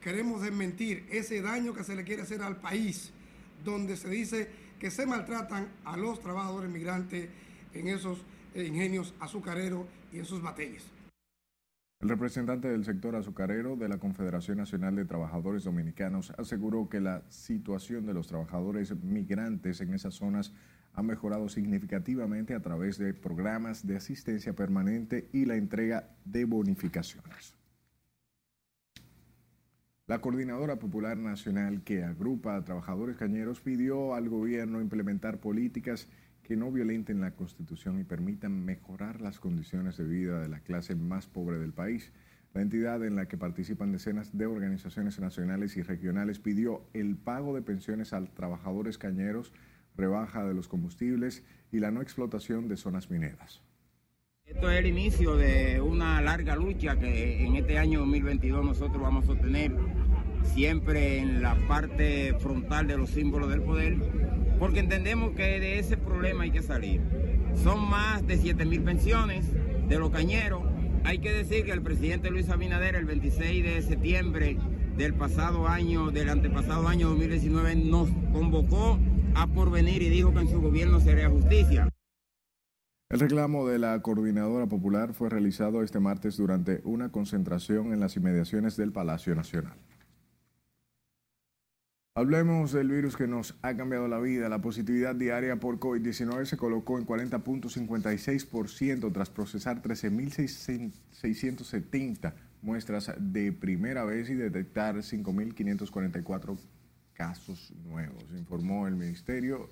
queremos 0.00 0.42
desmentir 0.42 1.06
ese 1.08 1.40
daño 1.40 1.72
que 1.72 1.84
se 1.84 1.94
le 1.94 2.02
quiere 2.02 2.22
hacer 2.22 2.42
al 2.42 2.56
país 2.56 3.12
donde 3.64 3.96
se 3.96 4.08
dice 4.08 4.48
que 4.78 4.90
se 4.90 5.06
maltratan 5.06 5.68
a 5.84 5.96
los 5.96 6.20
trabajadores 6.20 6.70
migrantes 6.70 7.28
en 7.74 7.88
esos 7.88 8.24
eh, 8.54 8.64
ingenios 8.64 9.14
azucareros 9.20 9.86
y 10.12 10.18
en 10.18 10.24
sus 10.24 10.42
batallas. 10.42 10.84
El 12.00 12.10
representante 12.10 12.68
del 12.68 12.84
sector 12.84 13.16
azucarero 13.16 13.74
de 13.74 13.88
la 13.88 13.98
Confederación 13.98 14.58
Nacional 14.58 14.94
de 14.94 15.04
Trabajadores 15.04 15.64
Dominicanos 15.64 16.32
aseguró 16.38 16.88
que 16.88 17.00
la 17.00 17.22
situación 17.28 18.06
de 18.06 18.14
los 18.14 18.28
trabajadores 18.28 18.94
migrantes 19.02 19.80
en 19.80 19.92
esas 19.92 20.14
zonas 20.14 20.52
ha 20.94 21.02
mejorado 21.02 21.48
significativamente 21.48 22.54
a 22.54 22.60
través 22.60 22.98
de 22.98 23.14
programas 23.14 23.84
de 23.84 23.96
asistencia 23.96 24.52
permanente 24.52 25.28
y 25.32 25.44
la 25.44 25.56
entrega 25.56 26.08
de 26.24 26.44
bonificaciones. 26.44 27.57
La 30.08 30.22
Coordinadora 30.22 30.76
Popular 30.78 31.18
Nacional, 31.18 31.82
que 31.82 32.02
agrupa 32.02 32.56
a 32.56 32.64
trabajadores 32.64 33.18
cañeros, 33.18 33.60
pidió 33.60 34.14
al 34.14 34.30
gobierno 34.30 34.80
implementar 34.80 35.38
políticas 35.38 36.08
que 36.42 36.56
no 36.56 36.72
violenten 36.72 37.20
la 37.20 37.32
Constitución 37.32 38.00
y 38.00 38.04
permitan 38.04 38.64
mejorar 38.64 39.20
las 39.20 39.38
condiciones 39.38 39.98
de 39.98 40.04
vida 40.04 40.40
de 40.40 40.48
la 40.48 40.60
clase 40.60 40.94
más 40.94 41.26
pobre 41.26 41.58
del 41.58 41.74
país. 41.74 42.10
La 42.54 42.62
entidad 42.62 43.04
en 43.04 43.16
la 43.16 43.28
que 43.28 43.36
participan 43.36 43.92
decenas 43.92 44.34
de 44.34 44.46
organizaciones 44.46 45.20
nacionales 45.20 45.76
y 45.76 45.82
regionales 45.82 46.38
pidió 46.38 46.88
el 46.94 47.18
pago 47.18 47.54
de 47.54 47.60
pensiones 47.60 48.14
a 48.14 48.24
trabajadores 48.24 48.96
cañeros, 48.96 49.52
rebaja 49.94 50.42
de 50.46 50.54
los 50.54 50.68
combustibles 50.68 51.44
y 51.70 51.80
la 51.80 51.90
no 51.90 52.00
explotación 52.00 52.66
de 52.66 52.78
zonas 52.78 53.10
mineras. 53.10 53.60
Esto 54.48 54.70
es 54.70 54.78
el 54.78 54.86
inicio 54.86 55.36
de 55.36 55.78
una 55.82 56.22
larga 56.22 56.56
lucha 56.56 56.98
que 56.98 57.44
en 57.44 57.56
este 57.56 57.78
año 57.78 58.00
2022 58.00 58.64
nosotros 58.64 59.02
vamos 59.02 59.24
a 59.24 59.26
sostener 59.26 59.72
siempre 60.44 61.18
en 61.18 61.42
la 61.42 61.56
parte 61.66 62.34
frontal 62.40 62.86
de 62.86 62.96
los 62.96 63.10
símbolos 63.10 63.50
del 63.50 63.62
poder, 63.62 63.96
porque 64.58 64.80
entendemos 64.80 65.32
que 65.34 65.60
de 65.60 65.78
ese 65.78 65.96
problema 65.96 66.44
hay 66.44 66.50
que 66.50 66.62
salir. 66.62 67.00
Son 67.62 67.88
más 67.88 68.26
de 68.26 68.36
7 68.36 68.64
mil 68.64 68.82
pensiones 68.82 69.46
de 69.88 69.98
los 69.98 70.10
cañeros. 70.10 70.62
Hay 71.04 71.18
que 71.18 71.32
decir 71.32 71.64
que 71.64 71.72
el 71.72 71.82
presidente 71.82 72.30
Luis 72.30 72.48
Abinader 72.48 72.96
el 72.96 73.04
26 73.04 73.64
de 73.64 73.82
septiembre 73.82 74.58
del 74.96 75.14
pasado 75.14 75.68
año, 75.68 76.10
del 76.10 76.28
antepasado 76.28 76.88
año 76.88 77.08
2019, 77.10 77.76
nos 77.76 78.08
convocó 78.32 78.98
a 79.34 79.46
porvenir 79.46 80.02
y 80.02 80.08
dijo 80.08 80.32
que 80.32 80.40
en 80.40 80.48
su 80.48 80.60
gobierno 80.60 81.00
se 81.00 81.12
haría 81.12 81.30
justicia. 81.30 81.88
El 83.10 83.20
reclamo 83.20 83.66
de 83.66 83.78
la 83.78 84.02
Coordinadora 84.02 84.66
Popular 84.66 85.14
fue 85.14 85.30
realizado 85.30 85.82
este 85.82 85.98
martes 85.98 86.36
durante 86.36 86.82
una 86.84 87.10
concentración 87.10 87.94
en 87.94 88.00
las 88.00 88.16
inmediaciones 88.16 88.76
del 88.76 88.92
Palacio 88.92 89.34
Nacional. 89.34 89.78
Hablemos 92.18 92.72
del 92.72 92.90
virus 92.90 93.16
que 93.16 93.28
nos 93.28 93.54
ha 93.62 93.76
cambiado 93.76 94.08
la 94.08 94.18
vida. 94.18 94.48
La 94.48 94.60
positividad 94.60 95.14
diaria 95.14 95.60
por 95.60 95.78
COVID-19 95.78 96.46
se 96.46 96.56
colocó 96.56 96.98
en 96.98 97.06
40.56% 97.06 99.12
tras 99.12 99.30
procesar 99.30 99.80
13.670 99.80 102.32
muestras 102.60 103.12
de 103.20 103.52
primera 103.52 104.04
vez 104.04 104.28
y 104.30 104.34
detectar 104.34 104.96
5.544 104.96 106.58
casos 107.12 107.72
nuevos, 107.86 108.24
informó 108.36 108.88
el 108.88 108.96
Ministerio 108.96 109.70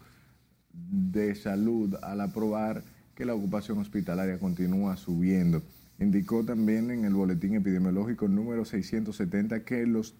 de 0.72 1.34
Salud 1.34 1.96
al 2.00 2.20
aprobar 2.20 2.84
que 3.16 3.24
la 3.24 3.34
ocupación 3.34 3.78
hospitalaria 3.78 4.38
continúa 4.38 4.96
subiendo. 4.96 5.64
Indicó 5.98 6.44
también 6.44 6.92
en 6.92 7.06
el 7.06 7.14
boletín 7.14 7.56
epidemiológico 7.56 8.28
número 8.28 8.64
670 8.64 9.64
que 9.64 9.84
los 9.84 10.14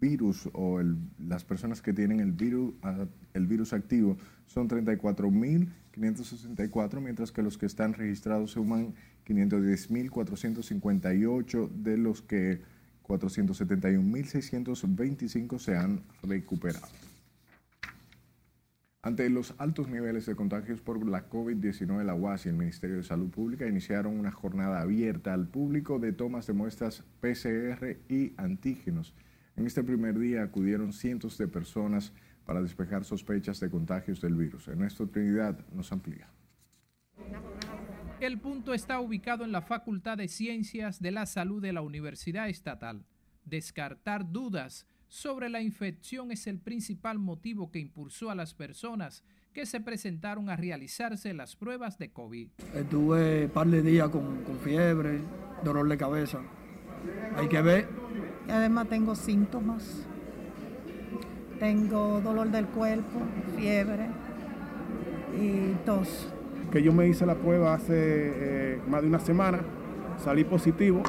virus 0.00 0.48
o 0.52 0.80
las 1.18 1.44
personas 1.44 1.82
que 1.82 1.92
tienen 1.92 2.20
el 2.20 2.30
virus, 2.32 2.74
el 3.34 3.46
virus 3.46 3.72
activo 3.72 4.16
son 4.46 4.68
34.564, 4.68 7.00
mientras 7.00 7.32
que 7.32 7.42
los 7.42 7.58
que 7.58 7.66
están 7.66 7.94
registrados 7.94 8.52
suman 8.52 8.94
510.458, 9.26 11.70
de 11.70 11.98
los 11.98 12.22
que 12.22 12.60
471.625 13.04 15.58
se 15.58 15.76
han 15.76 16.04
recuperado. 16.22 16.86
Ante 19.00 19.30
los 19.30 19.54
altos 19.58 19.88
niveles 19.88 20.26
de 20.26 20.34
contagios 20.34 20.80
por 20.80 21.06
la 21.06 21.30
COVID-19, 21.30 22.02
la 22.04 22.14
UAS 22.14 22.46
y 22.46 22.48
el 22.48 22.56
Ministerio 22.56 22.96
de 22.96 23.04
Salud 23.04 23.30
Pública 23.30 23.64
iniciaron 23.66 24.18
una 24.18 24.32
jornada 24.32 24.80
abierta 24.80 25.32
al 25.32 25.46
público 25.46 26.00
de 26.00 26.12
tomas 26.12 26.48
de 26.48 26.52
muestras 26.52 27.04
PCR 27.20 27.96
y 28.08 28.32
antígenos 28.36 29.14
en 29.58 29.66
este 29.66 29.82
primer 29.82 30.16
día 30.16 30.44
acudieron 30.44 30.92
cientos 30.92 31.36
de 31.36 31.48
personas 31.48 32.12
para 32.46 32.62
despejar 32.62 33.04
sospechas 33.04 33.58
de 33.58 33.68
contagios 33.68 34.20
del 34.20 34.34
virus. 34.34 34.68
Ernesto 34.68 35.08
Trinidad 35.08 35.58
nos 35.72 35.90
amplía. 35.90 36.28
El 38.20 38.38
punto 38.38 38.72
está 38.72 39.00
ubicado 39.00 39.44
en 39.44 39.52
la 39.52 39.62
Facultad 39.62 40.16
de 40.16 40.28
Ciencias 40.28 41.02
de 41.02 41.10
la 41.10 41.26
Salud 41.26 41.60
de 41.60 41.72
la 41.72 41.82
Universidad 41.82 42.48
Estatal. 42.48 43.04
Descartar 43.44 44.30
dudas 44.30 44.86
sobre 45.08 45.48
la 45.48 45.60
infección 45.60 46.30
es 46.30 46.46
el 46.46 46.60
principal 46.60 47.18
motivo 47.18 47.70
que 47.72 47.80
impulsó 47.80 48.30
a 48.30 48.36
las 48.36 48.54
personas 48.54 49.24
que 49.52 49.66
se 49.66 49.80
presentaron 49.80 50.50
a 50.50 50.56
realizarse 50.56 51.34
las 51.34 51.56
pruebas 51.56 51.98
de 51.98 52.12
COVID. 52.12 52.48
Estuve 52.74 53.46
un 53.46 53.50
par 53.50 53.66
de 53.66 53.82
días 53.82 54.08
con, 54.10 54.44
con 54.44 54.58
fiebre, 54.60 55.20
dolor 55.64 55.88
de 55.88 55.96
cabeza. 55.96 56.42
Hay 57.36 57.48
que 57.48 57.62
ver 57.62 57.97
y 58.48 58.50
además 58.50 58.88
tengo 58.88 59.14
síntomas. 59.14 60.06
Tengo 61.60 62.20
dolor 62.20 62.50
del 62.50 62.66
cuerpo, 62.66 63.20
fiebre 63.56 64.06
y 65.38 65.74
tos. 65.84 66.32
Que 66.72 66.82
yo 66.82 66.92
me 66.92 67.06
hice 67.08 67.26
la 67.26 67.34
prueba 67.34 67.74
hace 67.74 67.94
eh, 67.94 68.80
más 68.88 69.02
de 69.02 69.08
una 69.08 69.18
semana, 69.18 69.60
salí 70.18 70.44
positivo, 70.44 71.02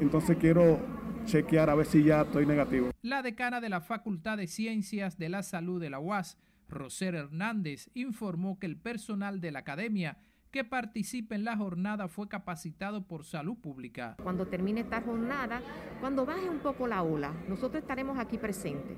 entonces 0.00 0.36
quiero 0.38 0.78
chequear 1.24 1.70
a 1.70 1.74
ver 1.74 1.86
si 1.86 2.02
ya 2.02 2.22
estoy 2.22 2.46
negativo. 2.46 2.90
La 3.02 3.22
decana 3.22 3.60
de 3.60 3.68
la 3.68 3.80
Facultad 3.80 4.36
de 4.36 4.46
Ciencias 4.46 5.18
de 5.18 5.28
la 5.28 5.42
Salud 5.42 5.80
de 5.80 5.90
la 5.90 6.00
UAS, 6.00 6.38
Roser 6.68 7.14
Hernández, 7.14 7.88
informó 7.94 8.58
que 8.58 8.66
el 8.66 8.76
personal 8.76 9.40
de 9.40 9.52
la 9.52 9.60
academia 9.60 10.18
que 10.50 10.64
participe 10.64 11.34
en 11.34 11.44
la 11.44 11.56
jornada 11.56 12.08
fue 12.08 12.28
capacitado 12.28 13.06
por 13.06 13.24
salud 13.24 13.56
pública. 13.56 14.16
Cuando 14.22 14.46
termine 14.46 14.80
esta 14.80 15.00
jornada, 15.02 15.62
cuando 16.00 16.24
baje 16.24 16.48
un 16.48 16.58
poco 16.58 16.86
la 16.86 17.02
ola, 17.02 17.32
nosotros 17.48 17.82
estaremos 17.82 18.18
aquí 18.18 18.38
presentes. 18.38 18.96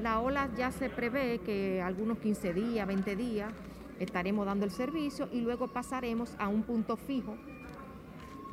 La 0.00 0.20
ola 0.20 0.50
ya 0.56 0.72
se 0.72 0.88
prevé 0.88 1.38
que 1.38 1.80
algunos 1.82 2.18
15 2.18 2.54
días, 2.54 2.86
20 2.86 3.16
días, 3.16 3.52
estaremos 3.98 4.46
dando 4.46 4.64
el 4.64 4.70
servicio 4.70 5.28
y 5.32 5.40
luego 5.42 5.68
pasaremos 5.68 6.34
a 6.38 6.48
un 6.48 6.62
punto 6.62 6.96
fijo, 6.96 7.36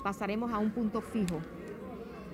pasaremos 0.04 0.52
a 0.52 0.58
un 0.58 0.71
punto 0.71 1.02
fijo 1.02 1.39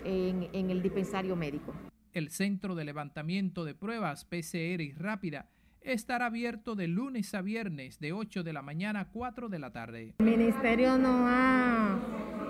en, 0.04 0.50
en 0.52 0.70
el 0.70 0.82
dispensario 0.82 1.36
médico. 1.36 1.74
El 2.12 2.30
Centro 2.30 2.76
de 2.76 2.86
Levantamiento 2.86 3.66
de 3.66 3.74
Pruebas 3.74 4.26
PCR 4.26 4.82
y 4.82 4.94
Rápida 4.94 5.48
estará 5.84 6.28
abierto 6.28 6.76
de 6.76 6.88
lunes 6.88 7.34
a 7.34 7.42
viernes 7.42 8.00
de 8.00 8.14
8 8.14 8.44
de 8.44 8.54
la 8.54 8.62
mañana 8.62 9.02
a 9.02 9.10
4 9.10 9.50
de 9.50 9.60
la 9.60 9.72
tarde. 9.72 10.16
El 10.20 10.26
ministerio 10.26 10.98
no 10.98 11.28
ha 11.28 12.00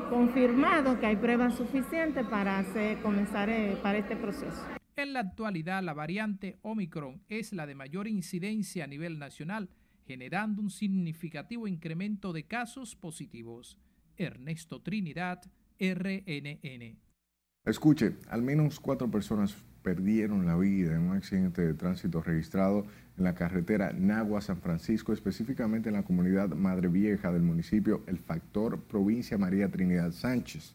confirmado 0.10 1.00
que 1.00 1.08
hay 1.08 1.16
pruebas 1.16 1.56
suficientes 1.56 2.26
para 2.28 2.60
hacer, 2.60 3.02
comenzar 3.02 3.50
eh, 3.50 3.78
para 3.82 3.98
este 3.98 4.16
proceso. 4.16 4.62
En 4.96 5.14
la 5.14 5.22
actualidad, 5.22 5.82
la 5.82 5.94
variante 5.94 6.60
Omicron 6.62 7.24
es 7.28 7.52
la 7.52 7.66
de 7.66 7.74
mayor 7.76 8.08
incidencia 8.08 8.84
a 8.84 8.88
nivel 8.88 9.18
nacional, 9.18 9.70
generando 10.06 10.62
un 10.62 10.70
significativo 10.70 11.68
incremento 11.68 12.32
de 12.32 12.44
casos 12.44 12.96
positivos. 12.96 13.78
Ernesto 14.18 14.82
Trinidad, 14.82 15.42
RNN. 15.80 17.00
Escuche, 17.66 18.18
al 18.30 18.44
menos 18.44 18.80
cuatro 18.80 19.10
personas 19.10 19.56
perdieron 19.84 20.46
la 20.46 20.56
vida 20.56 20.96
en 20.96 21.02
un 21.02 21.16
accidente 21.16 21.62
de 21.62 21.74
tránsito 21.74 22.22
registrado 22.22 22.86
en 23.18 23.24
la 23.26 23.36
carretera 23.36 23.94
Nagua-San 23.94 24.58
Francisco, 24.58 25.14
específicamente 25.14 25.90
en 25.90 25.96
la 25.96 26.04
comunidad 26.04 26.50
Madre 26.50 26.88
Vieja 26.88 27.32
del 27.32 27.44
municipio 27.44 28.02
El 28.08 28.18
Factor, 28.18 28.80
provincia 28.80 29.38
María 29.38 29.70
Trinidad 29.70 30.12
Sánchez. 30.12 30.74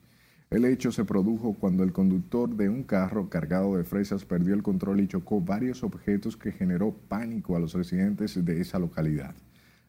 El 0.51 0.65
hecho 0.65 0.93
se 0.93 1.05
produjo 1.05 1.55
cuando 1.55 1.83
el 1.83 1.93
conductor 1.93 2.49
de 2.55 2.69
un 2.69 2.83
carro 2.83 3.29
cargado 3.29 3.77
de 3.77 3.85
fresas 3.85 4.25
perdió 4.25 4.55
el 4.55 4.63
control 4.63 5.01
y 5.01 5.09
chocó 5.09 5.41
varios 5.41 5.83
objetos 5.83 6.37
que 6.37 6.53
generó 6.53 6.95
pánico 7.09 7.57
a 7.57 7.61
los 7.61 7.75
residentes 7.75 8.43
de 8.43 8.61
esa 8.61 8.79
localidad. 8.79 9.35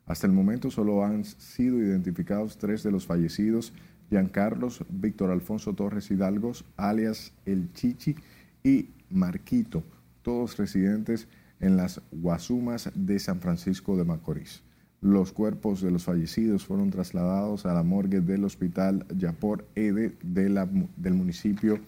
Hasta 0.05 0.27
el 0.27 0.33
momento 0.33 0.71
solo 0.71 1.05
han 1.05 1.23
sido 1.23 1.77
identificados 1.77 2.57
tres 2.57 2.83
de 2.83 2.91
los 2.91 3.05
fallecidos, 3.05 3.73
Giancarlos 4.09 4.83
Víctor 4.89 5.29
Alfonso 5.29 5.73
Torres 5.75 6.09
Hidalgos, 6.09 6.65
alias 6.75 7.31
El 7.45 7.71
Chichi, 7.73 8.15
y 8.63 8.89
Marquito, 9.09 9.83
todos 10.21 10.57
residentes 10.57 11.27
en 11.59 11.77
las 11.77 12.01
Guasumas 12.11 12.91
de 12.95 13.19
San 13.19 13.41
Francisco 13.41 13.97
de 13.97 14.05
Macorís. 14.05 14.63
Los 15.01 15.31
cuerpos 15.31 15.81
de 15.81 15.91
los 15.91 16.03
fallecidos 16.03 16.65
fueron 16.65 16.89
trasladados 16.89 17.65
a 17.65 17.73
la 17.73 17.83
morgue 17.83 18.19
del 18.19 18.43
Hospital 18.43 19.05
Yapor 19.17 19.65
Ede 19.75 20.17
del 20.21 21.13
municipio 21.13 21.79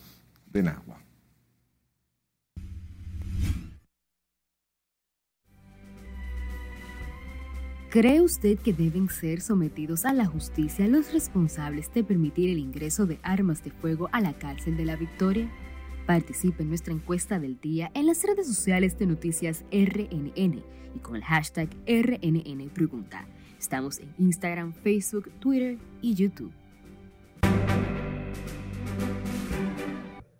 de 0.51 0.63
Nagua. 0.63 1.01
¿Cree 7.91 8.21
usted 8.21 8.57
que 8.57 8.71
deben 8.71 9.09
ser 9.09 9.41
sometidos 9.41 10.05
a 10.05 10.13
la 10.13 10.25
justicia 10.25 10.87
los 10.87 11.11
responsables 11.11 11.93
de 11.93 12.05
permitir 12.05 12.49
el 12.49 12.57
ingreso 12.57 13.05
de 13.05 13.19
armas 13.21 13.65
de 13.65 13.71
fuego 13.71 14.07
a 14.13 14.21
la 14.21 14.31
cárcel 14.31 14.77
de 14.77 14.85
la 14.85 14.95
Victoria? 14.95 15.51
Participe 16.11 16.63
en 16.63 16.67
nuestra 16.67 16.93
encuesta 16.93 17.39
del 17.39 17.57
día 17.61 17.89
en 17.93 18.05
las 18.05 18.21
redes 18.25 18.45
sociales 18.45 18.99
de 18.99 19.05
Noticias 19.05 19.63
RNN 19.71 20.61
y 20.93 20.99
con 21.01 21.15
el 21.15 21.23
hashtag 21.23 21.69
RNN 21.87 22.69
Pregunta. 22.73 23.25
Estamos 23.57 23.97
en 23.99 24.13
Instagram, 24.17 24.73
Facebook, 24.73 25.31
Twitter 25.39 25.77
y 26.01 26.13
YouTube. 26.13 26.51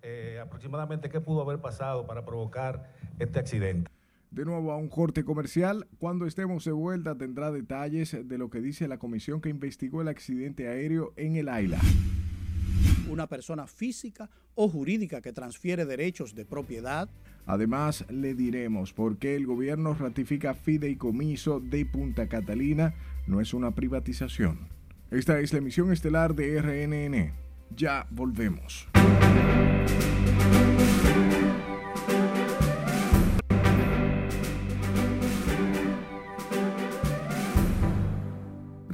Eh, 0.02 0.42
aproximadamente 0.44 1.08
qué 1.08 1.22
pudo 1.22 1.42
haber 1.42 1.62
pasado 1.62 2.06
para 2.06 2.26
provocar 2.26 2.92
este 3.18 3.40
accidente. 3.40 3.90
De 4.30 4.44
nuevo 4.44 4.74
a 4.74 4.76
un 4.76 4.90
corte 4.90 5.24
comercial. 5.24 5.88
Cuando 6.00 6.26
estemos 6.26 6.66
de 6.66 6.74
vuelta 6.74 7.18
tendrá 7.18 7.50
detalles 7.50 8.28
de 8.28 8.38
lo 8.38 8.50
que 8.50 8.60
dice 8.60 8.90
la 8.90 8.98
comisión 8.98 9.40
que 9.40 9.48
investigó 9.48 10.02
el 10.02 10.10
accidente 10.10 10.68
aéreo 10.68 11.14
en 11.16 11.38
el 11.38 11.48
Aila. 11.48 11.80
Una 13.12 13.28
persona 13.28 13.68
física 13.68 14.30
o 14.56 14.70
jurídica 14.70 15.22
que 15.22 15.34
transfiere 15.34 15.86
derechos 15.86 16.34
de 16.36 16.46
propiedad. 16.46 17.10
Además, 17.46 18.06
le 18.10 18.34
diremos 18.34 18.94
por 18.94 19.18
qué 19.18 19.36
el 19.36 19.46
gobierno 19.46 19.94
ratifica 19.94 20.54
fideicomiso 20.54 21.60
de 21.60 21.86
Punta 21.86 22.28
Catalina 22.28 22.94
no 23.28 23.42
es 23.42 23.54
una 23.54 23.72
privatización. 23.72 24.70
Esta 25.10 25.40
es 25.40 25.52
la 25.54 25.60
emisión 25.60 25.92
estelar 25.92 26.36
de 26.36 26.62
RNN. 26.62 27.34
Ya 27.76 28.08
volvemos. 28.10 28.88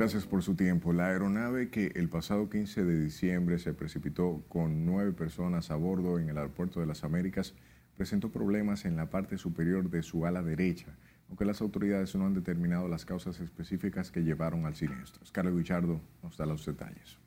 Gracias 0.08 0.26
por 0.26 0.41
su 0.41 0.56
tiempo. 0.56 0.93
La 0.93 1.08
aeronave 1.08 1.70
que 1.70 1.91
el 1.96 2.08
pasado 2.08 2.50
15 2.50 2.86
de 2.86 2.98
diciembre 2.98 3.60
se 3.60 3.74
precipitó 3.74 4.41
con 4.48 4.86
nueve 4.86 5.12
personas 5.12 5.70
a 5.70 5.76
bordo 5.76 6.17
en 6.17 6.30
el 6.30 6.38
Aeropuerto 6.38 6.80
de 6.80 6.86
las 6.86 7.04
Américas 7.04 7.54
presentó 7.98 8.32
problemas 8.32 8.86
en 8.86 8.96
la 8.96 9.10
parte 9.10 9.38
superior 9.38 9.89
de 9.89 10.04
su 10.04 10.26
ala 10.26 10.41
derecha, 10.41 10.96
aunque 11.28 11.43
las 11.43 11.60
autoridades 11.60 12.15
no 12.15 12.26
han 12.26 12.34
determinado 12.34 12.88
las 12.88 13.04
causas 13.04 13.41
específicas 13.41 14.10
que 14.10 14.24
llevaron 14.24 14.65
al 14.65 14.76
siniestro. 14.76 15.26
Carlos 15.34 15.58
Guichardo 15.58 16.00
nos 16.24 16.38
da 16.38 16.46
los 16.46 16.65
detalles. 16.65 17.20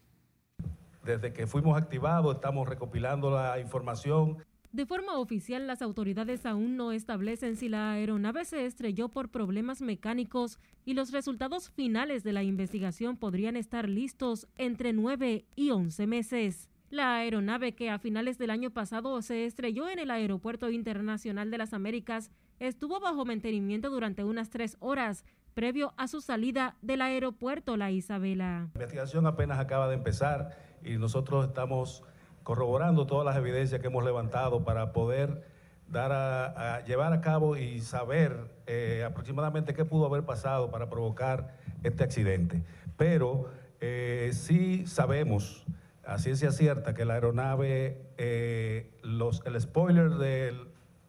Desde 1.05 1.35
que 1.35 1.47
fuimos 1.47 1.77
activados 1.77 2.37
estamos 2.37 2.66
recopilando 2.66 3.31
la 3.31 3.61
información 3.61 4.38
de 4.72 4.87
forma 4.87 5.18
oficial, 5.18 5.66
las 5.66 5.83
autoridades 5.83 6.46
aún 6.46 6.76
no 6.76 6.92
establecen 6.92 7.56
si 7.56 7.68
la 7.68 7.90
aeronave 7.90 8.44
se 8.44 8.66
estrelló 8.66 9.09
por 9.09 9.28
problemas 9.28 9.83
mecánicos 9.83 10.61
y 10.85 10.94
los 10.94 11.11
resultados 11.11 11.70
finales 11.70 12.22
de 12.22 12.33
la 12.33 12.44
investigación 12.44 13.16
podrían 13.16 13.56
estar 13.56 13.88
listos 13.88 14.46
entre 14.56 14.92
9 14.92 15.44
y 15.56 15.70
11 15.70 16.06
meses. 16.06 16.70
La 16.88 17.16
aeronave 17.16 17.74
que 17.74 17.90
a 17.90 17.98
finales 17.98 18.38
del 18.38 18.50
año 18.50 18.70
pasado 18.70 19.20
se 19.22 19.44
estrelló 19.44 19.88
en 19.88 19.98
el 19.98 20.11
Aeropuerto 20.11 20.70
Internacional 20.70 21.50
de 21.50 21.59
las 21.59 21.72
Américas 21.72 22.30
estuvo 22.61 23.00
bajo 23.00 23.24
mantenimiento 23.24 23.90
durante 23.90 24.22
unas 24.22 24.50
tres 24.50 24.76
horas 24.78 25.24
previo 25.54 25.94
a 25.96 26.06
su 26.06 26.20
salida 26.20 26.76
del 26.80 27.02
aeropuerto 27.02 27.76
La 27.76 27.90
Isabela. 27.90 28.68
La 28.74 28.83
investigación 28.83 29.26
apenas 29.26 29.59
acaba 29.59 29.88
de 29.88 29.94
empezar 29.94 30.56
y 30.85 30.96
nosotros 30.96 31.46
estamos 31.46 32.04
corroborando 32.42 33.07
todas 33.07 33.24
las 33.24 33.37
evidencias 33.37 33.81
que 33.81 33.88
hemos 33.88 34.05
levantado 34.05 34.64
para 34.64 34.92
poder 34.92 35.42
dar 35.88 36.12
a, 36.12 36.85
llevar 36.85 37.12
a 37.12 37.20
cabo 37.20 37.57
y 37.57 37.81
saber 37.81 38.37
eh, 38.66 39.05
aproximadamente 39.07 39.74
qué 39.74 39.85
pudo 39.85 40.07
haber 40.07 40.24
pasado 40.24 40.70
para 40.70 40.88
provocar 40.88 41.55
este 41.83 42.05
accidente. 42.05 42.62
Pero 42.96 43.50
eh, 43.81 44.31
sí 44.33 44.87
sabemos 44.87 45.64
a 46.05 46.18
ciencia 46.18 46.53
cierta 46.53 46.94
que 46.94 47.05
la 47.05 47.14
aeronave, 47.14 48.00
eh, 48.18 48.90
el 49.03 49.61
spoiler 49.61 50.11
de 50.11 50.55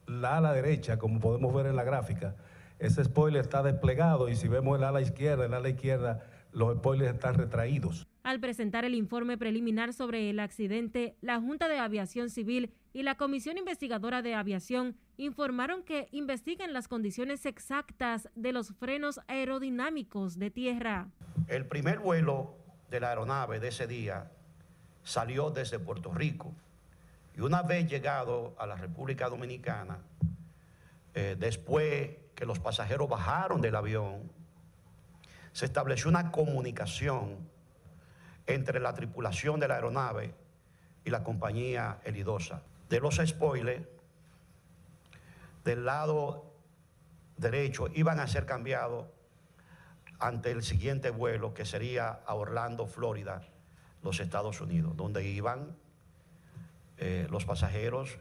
la 0.08 0.38
ala 0.38 0.54
derecha, 0.54 0.98
como 0.98 1.20
podemos 1.20 1.54
ver 1.54 1.68
en 1.68 1.76
la 1.76 1.84
gráfica, 1.84 2.36
ese 2.80 3.04
spoiler 3.04 3.42
está 3.42 3.62
desplegado 3.62 4.30
y 4.30 4.36
si 4.36 4.48
vemos 4.48 4.78
el 4.78 4.84
ala 4.84 5.02
izquierda, 5.02 5.46
el 5.46 5.54
ala 5.54 5.70
izquierda, 5.70 6.26
los 6.52 6.78
spoilers 6.78 7.14
están 7.14 7.36
retraídos. 7.36 8.08
Al 8.24 8.40
presentar 8.40 8.86
el 8.86 8.94
informe 8.94 9.36
preliminar 9.36 9.94
sobre 9.94 10.30
el 10.30 10.40
accidente, 10.40 11.16
la 11.22 11.40
Junta 11.40 11.68
de 11.68 11.80
Aviación 11.80 12.30
Civil 12.30 12.72
y 12.94 13.02
la 13.02 13.16
Comisión 13.16 13.58
Investigadora 13.58 14.22
de 14.22 14.36
Aviación 14.36 14.96
informaron 15.18 15.82
que 15.82 16.08
investigan 16.12 16.72
las 16.72 16.88
condiciones 16.88 17.48
exactas 17.48 18.30
de 18.36 18.54
los 18.54 18.76
frenos 18.76 19.20
aerodinámicos 19.28 20.38
de 20.38 20.52
tierra. 20.52 21.10
El 21.48 21.66
primer 21.66 21.98
vuelo 21.98 22.54
de 22.92 23.00
la 23.00 23.10
aeronave 23.10 23.60
de 23.60 23.70
ese 23.70 23.88
día 23.88 24.30
salió 25.04 25.50
desde 25.50 25.80
Puerto 25.80 26.14
Rico 26.14 26.54
y 27.36 27.42
una 27.42 27.64
vez 27.64 27.90
llegado 27.90 28.54
a 28.60 28.68
la 28.68 28.76
República 28.76 29.30
Dominicana, 29.30 29.98
eh, 31.16 31.36
después 31.40 32.12
que 32.36 32.46
los 32.46 32.60
pasajeros 32.60 33.10
bajaron 33.10 33.62
del 33.62 33.76
avión, 33.76 34.32
se 35.54 35.66
estableció 35.66 36.10
una 36.10 36.32
comunicación 36.32 37.50
entre 38.54 38.80
la 38.80 38.94
tripulación 38.94 39.60
de 39.60 39.68
la 39.68 39.76
aeronave 39.76 40.34
y 41.04 41.10
la 41.10 41.24
compañía 41.24 42.00
Elidosa. 42.04 42.64
De 42.90 43.00
los 43.00 43.22
spoilers, 43.24 43.88
del 45.64 45.86
lado 45.86 46.52
derecho 47.38 47.88
iban 47.94 48.20
a 48.20 48.28
ser 48.28 48.46
cambiados 48.46 49.08
ante 50.20 50.52
el 50.52 50.62
siguiente 50.62 51.10
vuelo 51.10 51.54
que 51.54 51.66
sería 51.66 52.10
a 52.10 52.36
Orlando, 52.36 52.86
Florida, 52.86 53.48
los 54.04 54.20
Estados 54.20 54.62
Unidos, 54.62 54.96
donde 54.96 55.28
iban 55.28 55.76
eh, 56.98 57.28
los 57.32 57.46
pasajeros 57.46 58.20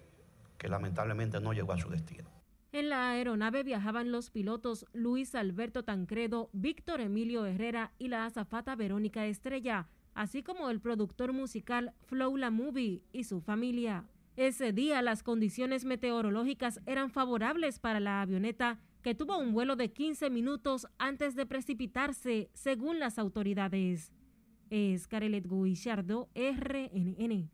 que 0.57 0.69
lamentablemente 0.69 1.40
no 1.40 1.53
llegó 1.53 1.73
a 1.73 1.79
su 1.79 1.90
destino. 1.90 2.29
En 2.73 2.88
la 2.88 3.11
aeronave 3.11 3.64
viajaban 3.64 4.12
los 4.12 4.31
pilotos 4.31 4.87
Luis 4.93 5.35
Alberto 5.35 5.83
Tancredo, 5.83 6.51
Víctor 6.53 7.01
Emilio 7.01 7.45
Herrera 7.45 7.93
y 7.99 8.09
la 8.09 8.27
azafata 8.27 8.77
Verónica 8.77 9.27
Estrella 9.27 9.88
así 10.14 10.42
como 10.42 10.70
el 10.70 10.81
productor 10.81 11.33
musical 11.33 11.92
Flow 12.07 12.37
La 12.37 12.51
Movie 12.51 13.03
y 13.12 13.25
su 13.25 13.40
familia. 13.40 14.07
Ese 14.37 14.73
día 14.73 15.03
las 15.03 15.23
condiciones 15.23 15.85
meteorológicas 15.85 16.81
eran 16.87 17.11
favorables 17.11 17.79
para 17.79 18.01
la 18.01 18.23
avioneta 18.23 18.79
que 19.03 19.14
tuvo 19.14 19.38
un 19.38 19.53
vuelo 19.53 19.77
de 19.77 19.92
15 19.92 20.31
minutos 20.31 20.87
antes 20.99 21.35
de 21.35 21.46
precipitarse, 21.46 22.51
según 22.55 22.99
las 22.99 23.18
autoridades. 23.18 24.12
Es 24.70 25.07
Carelet 25.07 25.46
Guillardo, 25.49 26.29
RNN. 26.35 27.51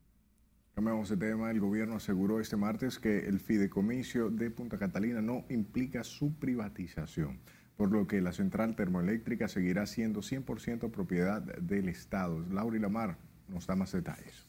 Cambiamos 0.74 1.08
de 1.08 1.16
tema. 1.16 1.50
El 1.50 1.60
gobierno 1.60 1.96
aseguró 1.96 2.38
este 2.38 2.56
martes 2.56 2.98
que 2.98 3.26
el 3.26 3.40
fideicomiso 3.40 4.28
de 4.28 4.50
Punta 4.50 4.76
Catalina 4.78 5.22
no 5.22 5.46
implica 5.48 6.04
su 6.04 6.34
privatización 6.34 7.40
por 7.76 7.92
lo 7.92 8.06
que 8.06 8.20
la 8.20 8.32
central 8.32 8.74
termoeléctrica 8.74 9.48
seguirá 9.48 9.86
siendo 9.86 10.20
100% 10.20 10.90
propiedad 10.90 11.42
del 11.42 11.88
Estado. 11.88 12.40
Laura 12.50 12.76
y 12.76 12.80
Lamar 12.80 13.18
nos 13.48 13.66
da 13.66 13.76
más 13.76 13.92
detalles. 13.92 14.46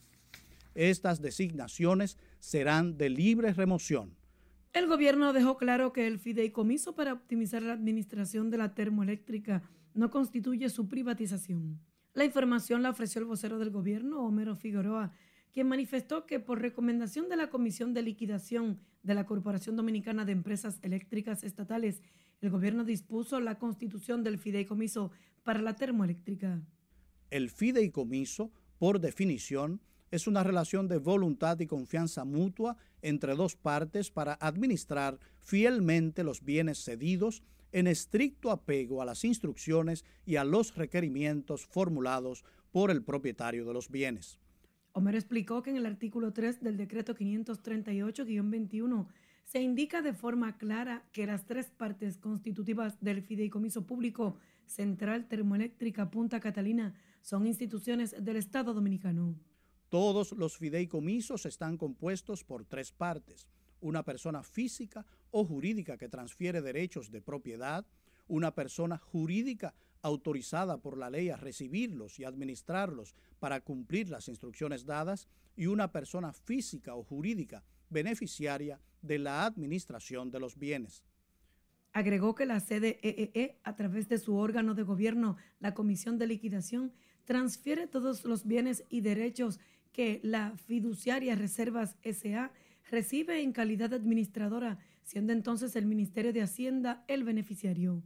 Estas 0.75 1.21
designaciones 1.21 2.17
serán 2.39 2.97
de 2.97 3.09
libre 3.09 3.51
remoción. 3.53 4.15
El 4.73 4.87
gobierno 4.87 5.33
dejó 5.33 5.57
claro 5.57 5.91
que 5.91 6.07
el 6.07 6.19
fideicomiso 6.19 6.93
para 6.93 7.13
optimizar 7.13 7.63
la 7.63 7.73
administración 7.73 8.51
de 8.51 8.57
la 8.57 8.75
termoeléctrica 8.75 9.63
no 9.93 10.11
constituye 10.11 10.69
su 10.69 10.87
privatización. 10.87 11.79
La 12.13 12.25
información 12.25 12.83
la 12.83 12.91
ofreció 12.91 13.19
el 13.19 13.25
vocero 13.25 13.59
del 13.59 13.71
gobierno, 13.71 14.21
Homero 14.21 14.55
Figueroa, 14.55 15.11
quien 15.51 15.67
manifestó 15.67 16.27
que 16.27 16.39
por 16.39 16.61
recomendación 16.61 17.29
de 17.29 17.35
la 17.35 17.49
Comisión 17.49 17.93
de 17.93 18.03
Liquidación 18.03 18.79
de 19.01 19.15
la 19.15 19.25
Corporación 19.25 19.75
Dominicana 19.75 20.25
de 20.25 20.33
Empresas 20.33 20.79
Eléctricas 20.83 21.43
Estatales 21.43 22.03
el 22.41 22.49
gobierno 22.49 22.83
dispuso 22.83 23.39
la 23.39 23.57
constitución 23.57 24.23
del 24.23 24.37
fideicomiso 24.37 25.11
para 25.43 25.61
la 25.61 25.75
termoeléctrica. 25.75 26.61
El 27.29 27.49
fideicomiso, 27.49 28.51
por 28.77 28.99
definición, 28.99 29.81
es 30.11 30.27
una 30.27 30.43
relación 30.43 30.87
de 30.87 30.99
voluntad 30.99 31.59
y 31.59 31.67
confianza 31.67 32.23
mutua 32.23 32.77
entre 33.01 33.35
dos 33.35 33.55
partes 33.55 34.11
para 34.11 34.33
administrar 34.39 35.19
fielmente 35.39 36.23
los 36.23 36.43
bienes 36.43 36.83
cedidos 36.83 37.43
en 37.73 37.87
estricto 37.87 38.51
apego 38.51 39.01
a 39.01 39.05
las 39.05 39.25
instrucciones 39.25 40.05
y 40.25 40.37
a 40.37 40.45
los 40.45 40.75
requerimientos 40.75 41.65
formulados 41.65 42.45
por 42.71 42.91
el 42.91 43.03
propietario 43.03 43.65
de 43.65 43.73
los 43.73 43.89
bienes. 43.89 44.39
Homero 44.93 45.17
explicó 45.17 45.61
que 45.61 45.71
en 45.71 45.75
el 45.77 45.85
artículo 45.85 46.31
3 46.31 46.61
del 46.61 46.77
decreto 46.77 47.13
538-21 47.13 49.07
se 49.47 49.61
indica 49.61 50.01
de 50.01 50.13
forma 50.13 50.57
clara 50.57 51.05
que 51.13 51.25
las 51.25 51.45
tres 51.45 51.71
partes 51.71 52.17
constitutivas 52.17 52.99
del 52.99 53.21
Fideicomiso 53.21 53.87
Público 53.87 54.35
Central 54.65 55.29
Termoeléctrica 55.29 56.11
Punta 56.11 56.41
Catalina 56.41 56.93
son 57.21 57.47
instituciones 57.47 58.13
del 58.21 58.35
Estado 58.35 58.73
Dominicano. 58.73 59.39
Todos 59.87 60.33
los 60.33 60.57
fideicomisos 60.57 61.45
están 61.45 61.77
compuestos 61.77 62.43
por 62.43 62.65
tres 62.65 62.91
partes. 62.91 63.47
Una 63.79 64.03
persona 64.03 64.43
física 64.43 65.05
o 65.31 65.45
jurídica 65.45 65.97
que 65.97 66.09
transfiere 66.09 66.61
derechos 66.61 67.09
de 67.09 67.21
propiedad, 67.21 67.85
una 68.27 68.53
persona 68.53 68.97
jurídica 68.97 69.73
autorizada 70.01 70.77
por 70.77 70.97
la 70.97 71.09
ley 71.09 71.29
a 71.29 71.37
recibirlos 71.37 72.19
y 72.19 72.25
administrarlos 72.25 73.15
para 73.39 73.61
cumplir 73.61 74.09
las 74.09 74.27
instrucciones 74.27 74.85
dadas 74.85 75.29
y 75.55 75.67
una 75.67 75.93
persona 75.93 76.33
física 76.33 76.95
o 76.95 77.03
jurídica 77.03 77.63
beneficiaria 77.89 78.81
de 79.07 79.19
la 79.19 79.45
administración 79.45 80.29
de 80.29 80.39
los 80.39 80.57
bienes. 80.57 81.03
Agregó 81.93 82.35
que 82.35 82.45
la 82.45 82.59
CDEE, 82.59 82.99
e 83.01 83.31
e, 83.33 83.59
a 83.63 83.75
través 83.75 84.07
de 84.07 84.19
su 84.19 84.35
órgano 84.35 84.75
de 84.75 84.83
gobierno, 84.83 85.37
la 85.59 85.73
Comisión 85.73 86.19
de 86.19 86.27
Liquidación, 86.27 86.93
transfiere 87.25 87.87
todos 87.87 88.23
los 88.23 88.45
bienes 88.45 88.83
y 88.89 89.01
derechos 89.01 89.59
que 89.91 90.19
la 90.23 90.55
fiduciaria 90.57 91.35
Reservas 91.35 91.95
SA 92.03 92.51
recibe 92.91 93.41
en 93.41 93.51
calidad 93.51 93.93
administradora, 93.93 94.77
siendo 95.03 95.33
entonces 95.33 95.75
el 95.75 95.87
Ministerio 95.87 96.33
de 96.33 96.41
Hacienda 96.41 97.03
el 97.07 97.23
beneficiario. 97.23 98.03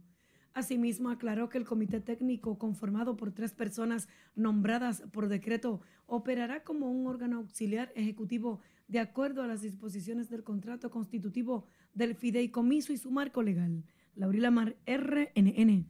Asimismo, 0.54 1.08
aclaró 1.08 1.48
que 1.48 1.58
el 1.58 1.64
comité 1.64 2.00
técnico 2.00 2.58
conformado 2.58 3.16
por 3.16 3.32
tres 3.32 3.52
personas 3.52 4.08
nombradas 4.34 5.02
por 5.12 5.28
decreto 5.28 5.80
operará 6.06 6.62
como 6.62 6.90
un 6.90 7.06
órgano 7.06 7.38
auxiliar 7.38 7.90
ejecutivo 7.94 8.60
de 8.92 9.00
acuerdo 9.00 9.42
a 9.42 9.46
las 9.46 9.62
disposiciones 9.62 10.28
del 10.28 10.44
contrato 10.44 10.90
constitutivo 10.90 11.66
del 11.94 12.14
fideicomiso 12.14 12.92
y 12.92 12.98
su 12.98 13.10
marco 13.10 13.42
legal. 13.42 13.84
Laurila 14.14 14.50
Mar, 14.50 14.76
RNN. 14.86 15.86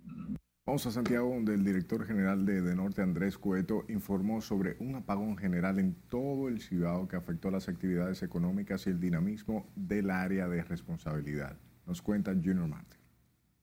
Vamos 0.65 0.87
a 0.87 0.93
Santiago, 0.93 1.35
donde 1.35 1.55
el 1.55 1.65
director 1.65 2.07
general 2.07 2.47
de, 2.47 2.63
de 2.63 2.77
Norte, 2.77 3.03
Andrés 3.03 3.37
Cueto, 3.37 3.85
informó 3.89 4.41
sobre 4.41 4.77
un 4.79 4.95
apagón 4.95 5.37
general 5.37 5.81
en 5.81 5.97
todo 6.09 6.47
el 6.47 6.61
Cibao 6.61 7.09
que 7.09 7.17
afectó 7.17 7.51
las 7.51 7.69
actividades 7.69 8.23
económicas 8.23 8.87
y 8.87 8.91
el 8.91 9.01
dinamismo 9.01 9.67
del 9.75 10.09
área 10.09 10.47
de 10.47 10.63
responsabilidad. 10.63 11.59
Nos 11.85 12.01
cuenta 12.01 12.31
Junior 12.33 12.69
Martin. 12.69 13.01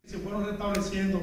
Se 0.04 0.18
fueron 0.18 0.46
restableciendo 0.48 1.22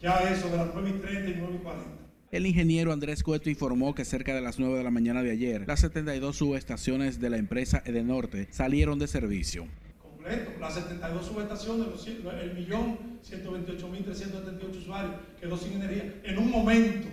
ya 0.00 0.18
eso 0.32 0.50
de 0.50 0.56
las 0.56 0.74
9 0.74 0.94
y 0.96 1.00
30 1.00 1.30
y 1.30 1.34
9 1.38 1.54
y 1.60 1.62
40. 1.62 2.01
El 2.32 2.46
ingeniero 2.46 2.94
Andrés 2.94 3.22
Cueto 3.22 3.50
informó 3.50 3.94
que 3.94 4.06
cerca 4.06 4.34
de 4.34 4.40
las 4.40 4.58
9 4.58 4.78
de 4.78 4.84
la 4.84 4.90
mañana 4.90 5.22
de 5.22 5.32
ayer, 5.32 5.64
las 5.68 5.80
72 5.80 6.34
subestaciones 6.34 7.20
de 7.20 7.28
la 7.28 7.36
empresa 7.36 7.82
Edenorte 7.84 8.48
salieron 8.50 8.98
de 8.98 9.06
servicio. 9.06 9.66
Completo, 10.02 10.52
las 10.58 10.72
72 10.72 11.26
subestaciones, 11.26 11.88
el 12.42 12.54
millón 12.54 12.96
128.378 13.22 14.78
usuarios 14.78 15.14
quedó 15.38 15.58
sin 15.58 15.74
energía 15.74 16.22
en 16.24 16.38
un 16.38 16.50
momento. 16.50 17.06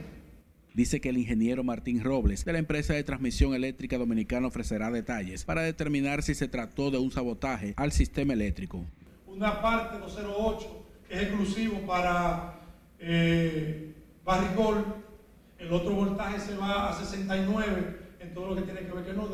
Dice 0.74 1.02
que 1.02 1.10
el 1.10 1.18
ingeniero 1.18 1.66
Martín 1.66 2.02
Robles 2.02 2.46
de 2.46 2.54
la 2.54 2.60
empresa 2.60 2.94
de 2.94 3.04
transmisión 3.04 3.54
eléctrica 3.54 3.98
dominicana 3.98 4.48
ofrecerá 4.48 4.90
detalles 4.90 5.44
para 5.44 5.64
determinar 5.64 6.24
si 6.24 6.34
se 6.34 6.48
trató 6.48 6.92
de 6.92 6.98
un 6.98 7.12
sabotaje 7.12 7.74
al 7.76 7.92
sistema 7.92 8.32
eléctrico. 8.32 8.86
Una 9.28 9.62
parte 9.62 10.00
208 10.00 10.86
es 11.10 11.24
exclusivo 11.24 11.86
para 11.86 12.58
eh, 13.00 13.92
Barrigol, 14.24 15.09
el 15.70 15.76
otro 15.76 15.92
voltaje 15.92 16.40
se 16.40 16.58
va 16.58 16.90
a 16.90 16.98
69 16.98 18.00
en 18.20 18.34
todo 18.34 18.48
lo 18.48 18.56
que 18.56 18.64
tiene 18.64 18.88
que 18.88 18.92
ver 18.92 19.06
que 19.06 19.14
no 19.14 19.28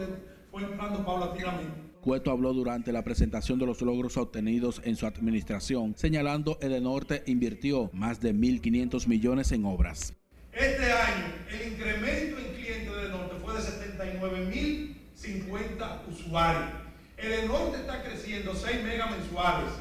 fue 0.51 0.63
entrando 0.63 1.05
paulatinamente. 1.05 1.71
Cueto 2.01 2.29
habló 2.29 2.51
durante 2.51 2.91
la 2.91 3.05
presentación 3.05 3.57
de 3.57 3.65
los 3.65 3.81
logros 3.81 4.17
obtenidos 4.17 4.81
en 4.83 4.97
su 4.97 5.07
administración, 5.07 5.93
señalando 5.95 6.59
que 6.59 6.65
Edenorte 6.65 7.23
invirtió 7.27 7.89
más 7.93 8.19
de 8.19 8.35
1.500 8.35 9.07
millones 9.07 9.53
en 9.53 9.63
obras. 9.63 10.13
Este 10.51 10.91
año 10.91 11.23
el 11.49 11.71
incremento 11.71 12.37
en 12.37 12.53
clientes 12.53 12.93
de 12.93 13.01
Edenorte 13.01 13.35
fue 13.41 13.53
de 13.53 13.61
79.050 13.61 16.01
usuarios. 16.11 16.69
Edenorte 17.17 17.77
está 17.77 18.03
creciendo 18.03 18.53
6 18.53 18.83
megas 18.83 19.09
mensuales. 19.09 19.71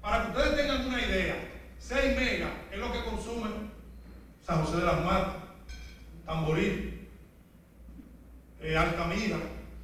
Para 0.00 0.24
que 0.24 0.32
ustedes 0.32 0.56
tengan 0.56 0.84
una 0.84 1.00
idea, 1.00 1.36
6 1.78 2.16
megas 2.16 2.50
es 2.72 2.78
lo 2.80 2.92
que 2.92 3.04
consumen 3.04 3.70
San 4.44 4.64
José 4.64 4.78
de 4.78 4.84
las 4.84 5.04
Matas, 5.04 5.41
Tamboril, 6.26 7.08
eh, 8.60 8.76
Altamira. 8.76 9.38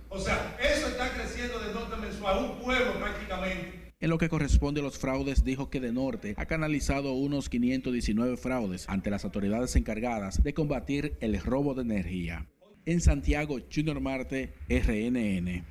O 0.09 0.19
sea, 0.19 0.57
eso 0.61 0.89
está 0.89 1.11
creciendo 1.13 1.59
de 1.59 1.75
norte 1.75 1.97
mensual, 1.97 2.45
un 2.45 2.59
pueblo 2.63 2.99
prácticamente. 2.99 3.93
En 4.01 4.11
lo 4.11 4.19
que 4.19 4.29
corresponde 4.29 4.81
a 4.81 4.85
los 4.85 4.97
fraudes, 4.97 5.45
dijo 5.45 5.71
que 5.71 5.81
de 5.81 5.93
Norte 5.93 6.35
ha 6.37 6.47
canalizado 6.47 7.15
unos 7.15 7.49
519 7.49 8.37
fraudes 8.37 8.89
ante 8.89 9.11
las 9.11 9.25
autoridades 9.25 9.75
encargadas 9.75 10.43
de 10.43 10.55
combatir 10.55 11.17
el 11.21 11.41
robo 11.41 11.75
de 11.75 11.83
energía. 11.83 12.47
En 12.87 13.01
Santiago, 13.01 13.59
Junior 13.75 14.01
Marte, 14.01 14.55
RNN. 14.69 15.65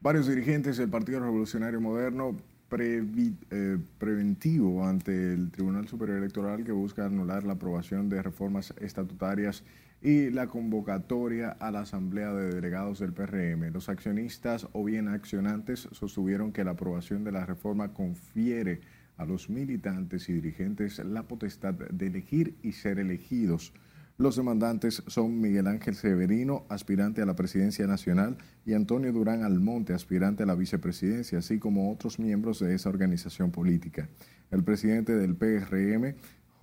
Varios 0.00 0.28
dirigentes 0.28 0.76
del 0.76 0.90
Partido 0.90 1.20
Revolucionario 1.20 1.80
Moderno 1.80 2.36
previ, 2.68 3.34
eh, 3.50 3.78
preventivo 3.98 4.86
ante 4.86 5.32
el 5.32 5.50
Tribunal 5.50 5.88
Superior 5.88 6.18
Electoral 6.18 6.64
que 6.64 6.72
busca 6.72 7.06
anular 7.06 7.44
la 7.44 7.54
aprobación 7.54 8.10
de 8.10 8.22
reformas 8.22 8.74
estatutarias 8.78 9.64
y 10.04 10.28
la 10.28 10.48
convocatoria 10.48 11.48
a 11.48 11.70
la 11.70 11.80
Asamblea 11.80 12.30
de 12.34 12.54
Delegados 12.54 12.98
del 12.98 13.14
PRM. 13.14 13.72
Los 13.72 13.88
accionistas 13.88 14.68
o 14.72 14.84
bien 14.84 15.08
accionantes 15.08 15.88
sostuvieron 15.92 16.52
que 16.52 16.62
la 16.62 16.72
aprobación 16.72 17.24
de 17.24 17.32
la 17.32 17.46
reforma 17.46 17.94
confiere 17.94 18.82
a 19.16 19.24
los 19.24 19.48
militantes 19.48 20.28
y 20.28 20.34
dirigentes 20.34 20.98
la 20.98 21.22
potestad 21.22 21.72
de 21.72 22.06
elegir 22.08 22.54
y 22.62 22.72
ser 22.72 22.98
elegidos. 22.98 23.72
Los 24.18 24.36
demandantes 24.36 25.02
son 25.06 25.40
Miguel 25.40 25.66
Ángel 25.66 25.94
Severino, 25.94 26.66
aspirante 26.68 27.22
a 27.22 27.26
la 27.26 27.34
presidencia 27.34 27.86
nacional, 27.86 28.36
y 28.66 28.74
Antonio 28.74 29.10
Durán 29.10 29.42
Almonte, 29.42 29.94
aspirante 29.94 30.42
a 30.42 30.46
la 30.46 30.54
vicepresidencia, 30.54 31.38
así 31.38 31.58
como 31.58 31.90
otros 31.90 32.18
miembros 32.18 32.60
de 32.60 32.74
esa 32.74 32.90
organización 32.90 33.50
política. 33.50 34.08
El 34.50 34.62
presidente 34.62 35.16
del 35.16 35.34
PRM, 35.34 36.14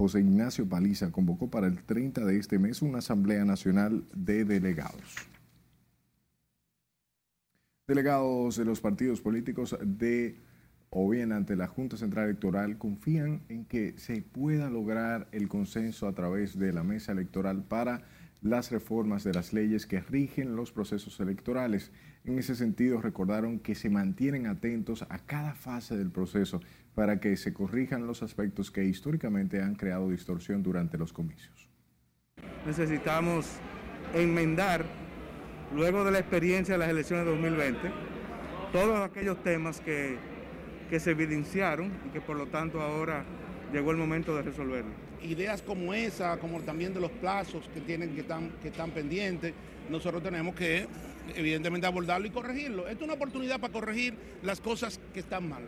José 0.01 0.19
Ignacio 0.21 0.67
Paliza 0.67 1.11
convocó 1.11 1.51
para 1.51 1.67
el 1.67 1.83
30 1.83 2.25
de 2.25 2.39
este 2.39 2.57
mes 2.57 2.81
una 2.81 2.97
Asamblea 2.97 3.45
Nacional 3.45 4.03
de 4.15 4.45
Delegados. 4.45 5.15
Delegados 7.87 8.55
de 8.55 8.65
los 8.65 8.81
partidos 8.81 9.21
políticos 9.21 9.77
de 9.79 10.39
o 10.89 11.07
bien 11.07 11.31
ante 11.31 11.55
la 11.55 11.67
Junta 11.67 11.97
Central 11.97 12.25
Electoral 12.25 12.79
confían 12.79 13.43
en 13.47 13.65
que 13.65 13.93
se 13.99 14.23
pueda 14.23 14.71
lograr 14.71 15.27
el 15.33 15.47
consenso 15.47 16.07
a 16.07 16.15
través 16.15 16.57
de 16.57 16.73
la 16.73 16.83
mesa 16.83 17.11
electoral 17.11 17.63
para 17.63 18.01
las 18.41 18.71
reformas 18.71 19.23
de 19.23 19.35
las 19.35 19.53
leyes 19.53 19.85
que 19.85 19.99
rigen 19.99 20.55
los 20.55 20.71
procesos 20.71 21.19
electorales. 21.19 21.91
En 22.23 22.37
ese 22.37 22.55
sentido, 22.55 23.01
recordaron 23.01 23.59
que 23.59 23.73
se 23.73 23.89
mantienen 23.89 24.45
atentos 24.45 25.03
a 25.09 25.17
cada 25.17 25.55
fase 25.55 25.97
del 25.97 26.11
proceso 26.11 26.61
para 26.93 27.19
que 27.19 27.35
se 27.35 27.51
corrijan 27.51 28.05
los 28.05 28.21
aspectos 28.21 28.69
que 28.69 28.85
históricamente 28.85 29.61
han 29.61 29.73
creado 29.73 30.09
distorsión 30.09 30.61
durante 30.61 30.99
los 30.99 31.13
comicios. 31.13 31.67
Necesitamos 32.65 33.47
enmendar, 34.13 34.85
luego 35.75 36.03
de 36.03 36.11
la 36.11 36.19
experiencia 36.19 36.75
de 36.75 36.79
las 36.79 36.89
elecciones 36.89 37.25
de 37.25 37.31
2020, 37.31 37.79
todos 38.71 38.99
aquellos 38.99 39.41
temas 39.41 39.79
que, 39.81 40.17
que 40.91 40.99
se 40.99 41.11
evidenciaron 41.11 41.91
y 42.07 42.09
que 42.09 42.21
por 42.21 42.37
lo 42.37 42.47
tanto 42.47 42.81
ahora 42.81 43.25
llegó 43.73 43.91
el 43.91 43.97
momento 43.97 44.35
de 44.35 44.43
resolverlos. 44.43 44.93
Ideas 45.23 45.63
como 45.63 45.93
esa, 45.93 46.37
como 46.37 46.59
también 46.61 46.93
de 46.93 46.99
los 46.99 47.11
plazos 47.11 47.67
que 47.73 47.81
tienen 47.81 48.13
que 48.13 48.21
están, 48.21 48.51
que 48.61 48.67
están 48.67 48.91
pendientes, 48.91 49.53
nosotros 49.89 50.21
tenemos 50.21 50.53
que 50.53 50.87
evidentemente 51.35 51.87
abordarlo 51.87 52.27
y 52.27 52.31
corregirlo. 52.31 52.87
Esta 52.87 52.99
es 52.99 53.03
una 53.03 53.13
oportunidad 53.13 53.59
para 53.59 53.73
corregir 53.73 54.15
las 54.43 54.61
cosas 54.61 54.99
que 55.13 55.21
están 55.21 55.49
mal. 55.49 55.63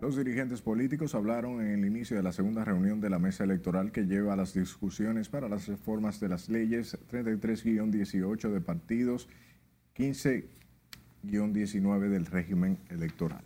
Los 0.00 0.16
dirigentes 0.16 0.62
políticos 0.62 1.14
hablaron 1.14 1.60
en 1.60 1.78
el 1.78 1.84
inicio 1.84 2.16
de 2.16 2.24
la 2.24 2.32
segunda 2.32 2.64
reunión 2.64 3.00
de 3.00 3.08
la 3.08 3.20
mesa 3.20 3.44
electoral 3.44 3.92
que 3.92 4.06
lleva 4.06 4.32
a 4.32 4.36
las 4.36 4.52
discusiones 4.52 5.28
para 5.28 5.48
las 5.48 5.68
reformas 5.68 6.18
de 6.18 6.28
las 6.28 6.48
leyes 6.48 6.98
33-18 7.08 8.50
de 8.50 8.60
partidos, 8.60 9.28
15-19 9.94 12.08
del 12.08 12.26
régimen 12.26 12.80
electoral. 12.90 13.44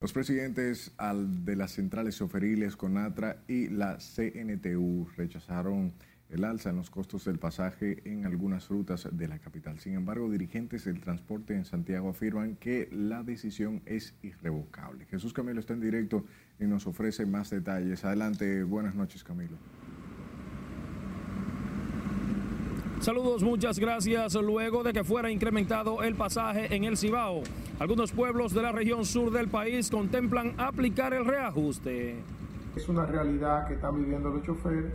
Los 0.00 0.12
presidentes 0.12 0.92
de 0.98 1.56
las 1.56 1.72
centrales 1.72 2.14
soferiles 2.14 2.76
CONATRA 2.76 3.42
y 3.48 3.68
la 3.68 3.96
CNTU 3.96 5.08
rechazaron 5.16 5.92
el 6.34 6.44
alza 6.44 6.70
en 6.70 6.76
los 6.76 6.90
costos 6.90 7.24
del 7.24 7.38
pasaje 7.38 8.02
en 8.04 8.26
algunas 8.26 8.68
rutas 8.68 9.08
de 9.10 9.28
la 9.28 9.38
capital. 9.38 9.78
Sin 9.78 9.94
embargo, 9.94 10.28
dirigentes 10.28 10.84
del 10.84 11.00
transporte 11.00 11.54
en 11.54 11.64
Santiago 11.64 12.10
afirman 12.10 12.56
que 12.56 12.88
la 12.90 13.22
decisión 13.22 13.82
es 13.86 14.14
irrevocable. 14.22 15.06
Jesús 15.06 15.32
Camilo 15.32 15.60
está 15.60 15.74
en 15.74 15.80
directo 15.80 16.24
y 16.58 16.64
nos 16.64 16.88
ofrece 16.88 17.24
más 17.24 17.50
detalles. 17.50 18.04
Adelante, 18.04 18.64
buenas 18.64 18.96
noches 18.96 19.22
Camilo. 19.22 19.56
Saludos, 22.98 23.44
muchas 23.44 23.78
gracias. 23.78 24.34
Luego 24.34 24.82
de 24.82 24.92
que 24.92 25.04
fuera 25.04 25.30
incrementado 25.30 26.02
el 26.02 26.16
pasaje 26.16 26.74
en 26.74 26.84
el 26.84 26.96
Cibao, 26.96 27.42
algunos 27.78 28.10
pueblos 28.10 28.52
de 28.52 28.62
la 28.62 28.72
región 28.72 29.04
sur 29.04 29.30
del 29.30 29.48
país 29.48 29.88
contemplan 29.88 30.54
aplicar 30.58 31.14
el 31.14 31.26
reajuste. 31.26 32.16
Es 32.74 32.88
una 32.88 33.06
realidad 33.06 33.68
que 33.68 33.74
están 33.74 33.96
viviendo 33.96 34.30
los 34.30 34.42
choferes 34.42 34.94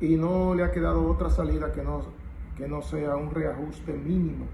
y 0.00 0.16
no 0.16 0.54
le 0.54 0.64
ha 0.64 0.72
quedado 0.72 1.10
otra 1.10 1.30
salida 1.30 1.72
que 1.72 1.82
no, 1.82 2.04
que 2.56 2.68
no 2.68 2.82
sea 2.82 3.16
un 3.16 3.30
reajuste 3.30 3.92
mínimo. 3.92 4.46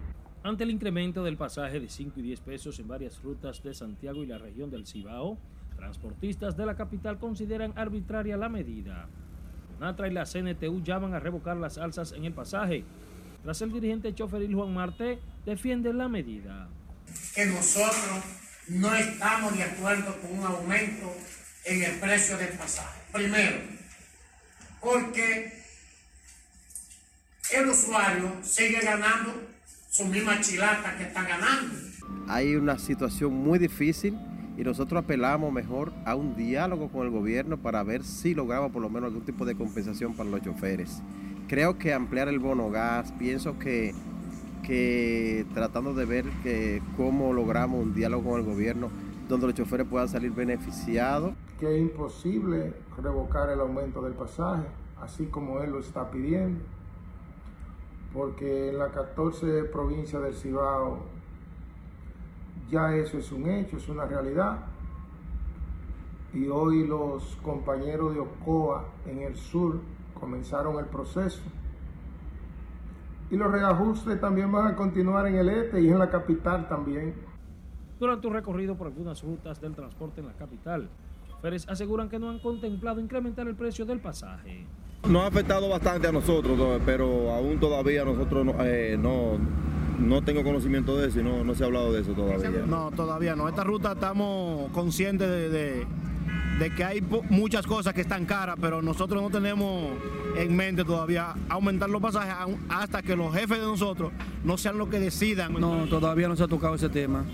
Ante 0.45 0.65
el 0.65 0.71
incremento 0.71 1.23
del 1.23 1.37
pasaje 1.37 1.79
de 1.79 1.89
5 1.89 2.19
y 2.19 2.23
10 2.23 2.41
pesos 2.41 2.79
en 2.81 2.89
varias 2.89 3.23
rutas 3.23 3.63
de 3.63 3.75
Santiago 3.75 4.23
y 4.23 4.27
la 4.27 4.39
región 4.39 4.71
del 4.71 4.87
Cibao, 4.87 5.39
transportistas 5.77 6.57
de 6.57 6.67
la 6.67 6.75
capital 6.75 7.19
consideran 7.19 7.73
arbitraria 7.77 8.37
la 8.37 8.49
medida. 8.49 9.09
Natra 9.81 10.09
y 10.09 10.13
la 10.13 10.25
CNTU 10.25 10.83
llaman 10.83 11.15
a 11.15 11.21
revocar 11.21 11.57
las 11.57 11.79
alzas 11.79 12.13
en 12.13 12.25
el 12.25 12.33
pasaje. 12.33 12.85
Tras 13.43 13.63
el 13.63 13.73
dirigente 13.73 14.15
choferil 14.15 14.55
Juan 14.55 14.73
Marte 14.73 15.19
defiende 15.45 15.93
la 15.93 16.09
medida. 16.09 16.69
Que 17.35 17.47
nosotros 17.47 18.23
no 18.69 18.95
estamos 18.95 19.57
de 19.57 19.65
acuerdo 19.65 20.17
con 20.21 20.39
un 20.39 20.45
aumento 20.45 21.13
en 21.65 21.83
el 21.83 21.99
precio 21.99 22.37
del 22.37 22.57
pasaje. 22.57 23.01
Primero, 23.13 23.57
porque 24.83 25.53
el 27.55 27.69
usuario 27.69 28.33
sigue 28.43 28.81
ganando 28.81 29.33
su 29.91 30.05
misma 30.07 30.41
chilata 30.41 30.97
que 30.97 31.05
está 31.05 31.23
ganando. 31.23 31.75
Hay 32.29 32.57
una 32.57 32.79
situación 32.79 33.33
muy 33.33 33.59
difícil 33.59 34.19
y 34.57 34.63
nosotros 34.63 35.05
apelamos 35.05 35.53
mejor 35.53 35.93
a 36.05 36.15
un 36.15 36.35
diálogo 36.35 36.91
con 36.91 37.07
el 37.07 37.11
gobierno 37.11 37.59
para 37.59 37.83
ver 37.83 38.05
si 38.05 38.35
logramos 38.35 38.73
por 38.73 38.83
lo 38.83 38.91
menos 38.91 39.09
algún 39.09 39.25
tipo 39.25 39.45
de 39.45 39.55
compensación 39.55 40.15
para 40.15 40.31
los 40.31 40.43
choferes. 40.43 41.03
Creo 41.49 41.79
que 41.79 41.93
ampliar 41.93 42.29
el 42.29 42.39
bono 42.39 42.71
gas, 42.71 43.13
pienso 43.19 43.59
que, 43.59 43.95
que 44.63 45.45
tratando 45.55 45.95
de 45.95 46.05
ver 46.05 46.25
que 46.43 46.83
cómo 46.97 47.33
logramos 47.33 47.83
un 47.83 47.95
diálogo 47.95 48.31
con 48.31 48.41
el 48.41 48.47
gobierno 48.47 48.91
donde 49.29 49.47
los 49.47 49.55
choferes 49.55 49.87
puedan 49.87 50.09
salir 50.09 50.33
beneficiados. 50.33 51.35
Que 51.63 51.77
es 51.77 51.81
imposible 51.81 52.75
revocar 53.01 53.49
el 53.51 53.61
aumento 53.61 54.03
del 54.03 54.15
pasaje, 54.15 54.65
así 55.01 55.27
como 55.27 55.61
él 55.61 55.71
lo 55.71 55.79
está 55.79 56.11
pidiendo, 56.11 56.61
porque 58.13 58.71
en 58.71 58.79
las 58.81 58.91
14 58.91 59.63
provincias 59.67 60.21
del 60.25 60.35
Cibao 60.35 60.99
ya 62.69 62.97
eso 62.97 63.17
es 63.17 63.31
un 63.31 63.49
hecho, 63.49 63.77
es 63.77 63.89
una 63.89 64.07
realidad. 64.07 64.59
Y 66.35 66.49
hoy 66.49 66.85
los 66.85 67.37
compañeros 67.45 68.13
de 68.13 68.19
OCOA 68.19 68.85
en 69.07 69.21
el 69.21 69.37
sur 69.37 69.79
comenzaron 70.19 70.81
el 70.81 70.87
proceso. 70.87 71.45
Y 73.31 73.37
los 73.37 73.53
reajustes 73.53 74.21
también 74.21 74.51
van 74.51 74.67
a 74.67 74.75
continuar 74.75 75.29
en 75.29 75.37
el 75.37 75.49
este 75.49 75.81
y 75.81 75.91
en 75.91 76.01
la 76.01 76.11
capital 76.11 76.69
también. 76.69 77.15
Durante 78.01 78.27
un 78.27 78.33
recorrido 78.33 78.77
por 78.77 78.89
algunas 78.89 79.23
rutas 79.23 79.61
del 79.61 79.77
transporte 79.77 80.21
en 80.21 80.27
la 80.27 80.33
capital, 80.33 80.91
choferes 81.43 81.69
aseguran 81.69 82.09
que 82.09 82.19
no 82.19 82.31
han 82.31 82.39
contemplado 82.39 83.01
incrementar 83.01 83.49
el 83.49 83.57
precio 83.57 83.85
del 83.85 83.99
pasaje. 83.99 84.65
Nos 85.09 85.23
ha 85.23 85.27
afectado 85.27 85.69
bastante 85.69 86.07
a 86.07 86.13
nosotros, 86.13 86.81
pero 86.87 87.33
aún 87.33 87.59
todavía 87.59 88.05
nosotros 88.05 88.47
no, 88.47 88.55
eh, 88.61 88.97
no, 88.97 89.39
no 89.99 90.23
tengo 90.23 90.45
conocimiento 90.45 90.97
de 90.97 91.09
eso 91.09 91.19
y 91.21 91.25
no, 91.25 91.43
no 91.43 91.55
se 91.57 91.65
ha 91.65 91.67
hablado 91.67 91.93
de 91.93 92.03
eso 92.03 92.13
todavía. 92.13 92.51
No, 92.67 92.93
todavía 92.93 93.35
no. 93.35 93.49
Esta 93.49 93.65
ruta 93.65 93.93
estamos 93.93 94.71
conscientes 94.71 95.29
de, 95.29 95.49
de, 95.49 95.87
de 96.61 96.75
que 96.77 96.85
hay 96.85 97.05
muchas 97.29 97.67
cosas 97.67 97.93
que 97.93 98.03
están 98.03 98.25
caras, 98.25 98.57
pero 98.61 98.81
nosotros 98.81 99.21
no 99.21 99.29
tenemos 99.29 99.91
en 100.37 100.55
mente 100.55 100.85
todavía 100.85 101.35
aumentar 101.49 101.91
los 101.91 102.01
pasajes 102.01 102.57
hasta 102.69 103.03
que 103.03 103.17
los 103.17 103.35
jefes 103.35 103.59
de 103.59 103.67
nosotros 103.67 104.13
no 104.45 104.57
sean 104.57 104.79
los 104.79 104.89
que 104.89 105.01
decidan. 105.01 105.55
No, 105.55 105.87
todavía 105.87 106.29
no 106.29 106.37
se 106.37 106.45
ha 106.45 106.49
tocado 106.49 106.77
ese 106.77 106.89
tema. 106.89 107.25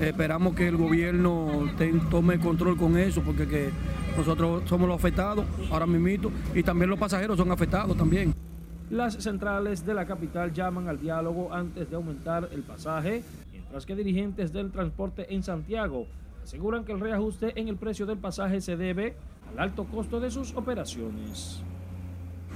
Esperamos 0.00 0.54
que 0.54 0.68
el 0.68 0.76
gobierno 0.76 1.68
tome 2.10 2.38
control 2.38 2.76
con 2.76 2.96
eso, 2.96 3.20
porque 3.22 3.48
que 3.48 3.70
nosotros 4.16 4.62
somos 4.66 4.88
los 4.88 4.96
afectados 4.96 5.44
ahora 5.70 5.86
mismo 5.86 6.30
y 6.54 6.62
también 6.62 6.90
los 6.90 6.98
pasajeros 6.98 7.36
son 7.36 7.50
afectados 7.50 7.96
también. 7.96 8.32
Las 8.90 9.14
centrales 9.14 9.84
de 9.84 9.94
la 9.94 10.06
capital 10.06 10.52
llaman 10.52 10.88
al 10.88 11.00
diálogo 11.00 11.52
antes 11.52 11.90
de 11.90 11.96
aumentar 11.96 12.48
el 12.52 12.62
pasaje, 12.62 13.22
mientras 13.52 13.84
que 13.84 13.94
dirigentes 13.94 14.52
del 14.52 14.70
transporte 14.70 15.34
en 15.34 15.42
Santiago 15.42 16.06
aseguran 16.42 16.84
que 16.84 16.92
el 16.92 17.00
reajuste 17.00 17.60
en 17.60 17.68
el 17.68 17.76
precio 17.76 18.06
del 18.06 18.18
pasaje 18.18 18.60
se 18.60 18.76
debe 18.76 19.16
al 19.52 19.58
alto 19.58 19.84
costo 19.84 20.20
de 20.20 20.30
sus 20.30 20.54
operaciones. 20.54 21.62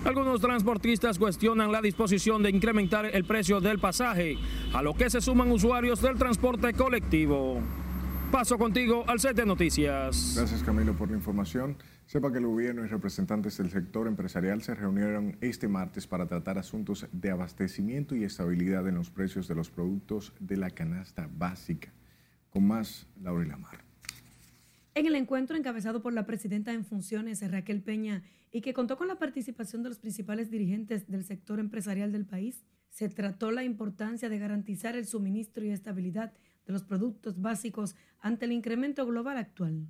Algunos 0.04 0.40
transportistas 0.40 1.16
cuestionan 1.16 1.70
la 1.70 1.80
disposición 1.80 2.42
de 2.42 2.50
incrementar 2.50 3.06
el 3.06 3.24
precio 3.24 3.60
del 3.60 3.78
pasaje, 3.78 4.36
a 4.72 4.82
lo 4.82 4.94
que 4.94 5.08
se 5.08 5.20
suman 5.20 5.52
usuarios 5.52 6.02
del 6.02 6.16
transporte 6.16 6.72
colectivo. 6.72 7.60
Paso 8.32 8.58
contigo 8.58 9.04
al 9.06 9.20
set 9.20 9.36
de 9.36 9.46
noticias. 9.46 10.34
Gracias 10.36 10.62
Camilo 10.64 10.94
por 10.94 11.10
la 11.10 11.16
información. 11.16 11.76
Sepa 12.06 12.32
que 12.32 12.38
el 12.38 12.46
gobierno 12.46 12.84
y 12.84 12.88
representantes 12.88 13.58
del 13.58 13.70
sector 13.70 14.08
empresarial 14.08 14.62
se 14.62 14.74
reunieron 14.74 15.36
este 15.40 15.68
martes 15.68 16.06
para 16.06 16.26
tratar 16.26 16.58
asuntos 16.58 17.06
de 17.12 17.30
abastecimiento 17.30 18.16
y 18.16 18.24
estabilidad 18.24 18.88
en 18.88 18.96
los 18.96 19.10
precios 19.10 19.46
de 19.46 19.54
los 19.54 19.70
productos 19.70 20.32
de 20.40 20.56
la 20.56 20.70
canasta 20.70 21.28
básica. 21.32 21.92
Con 22.50 22.66
más, 22.66 23.06
Laura 23.22 23.46
Lamar. 23.46 23.91
En 24.94 25.06
el 25.06 25.14
encuentro 25.14 25.56
encabezado 25.56 26.02
por 26.02 26.12
la 26.12 26.26
presidenta 26.26 26.74
en 26.74 26.84
funciones, 26.84 27.50
Raquel 27.50 27.80
Peña, 27.80 28.22
y 28.52 28.60
que 28.60 28.74
contó 28.74 28.98
con 28.98 29.08
la 29.08 29.14
participación 29.14 29.82
de 29.82 29.88
los 29.88 29.98
principales 29.98 30.50
dirigentes 30.50 31.08
del 31.08 31.24
sector 31.24 31.60
empresarial 31.60 32.12
del 32.12 32.26
país, 32.26 32.62
se 32.90 33.08
trató 33.08 33.50
la 33.52 33.64
importancia 33.64 34.28
de 34.28 34.38
garantizar 34.38 34.94
el 34.94 35.06
suministro 35.06 35.64
y 35.64 35.70
estabilidad 35.70 36.34
de 36.66 36.72
los 36.74 36.82
productos 36.82 37.40
básicos 37.40 37.96
ante 38.20 38.44
el 38.44 38.52
incremento 38.52 39.06
global 39.06 39.38
actual. 39.38 39.86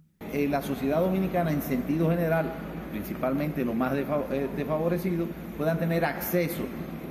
La 0.48 0.62
sociedad 0.62 1.00
dominicana, 1.00 1.50
en 1.50 1.62
sentido 1.62 2.08
general, 2.08 2.52
principalmente 2.92 3.64
los 3.64 3.74
más 3.74 3.92
eh, 3.94 4.48
desfavorecidos, 4.56 5.28
puedan 5.58 5.80
tener 5.80 6.04
acceso 6.04 6.62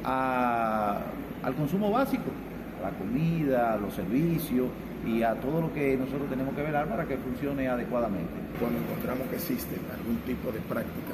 al 0.05 1.55
consumo 1.57 1.91
básico, 1.91 2.31
a 2.79 2.89
la 2.89 2.97
comida, 2.97 3.73
a 3.73 3.77
los 3.77 3.93
servicios 3.93 4.69
y 5.05 5.23
a 5.23 5.33
todo 5.35 5.61
lo 5.61 5.73
que 5.73 5.97
nosotros 5.97 6.29
tenemos 6.29 6.53
que 6.55 6.61
velar 6.61 6.87
para 6.87 7.07
que 7.07 7.17
funcione 7.17 7.67
adecuadamente. 7.67 8.33
Cuando 8.59 8.79
encontramos 8.79 9.27
que 9.29 9.35
existe 9.35 9.75
algún 9.93 10.17
tipo 10.25 10.51
de 10.51 10.59
práctica 10.61 11.13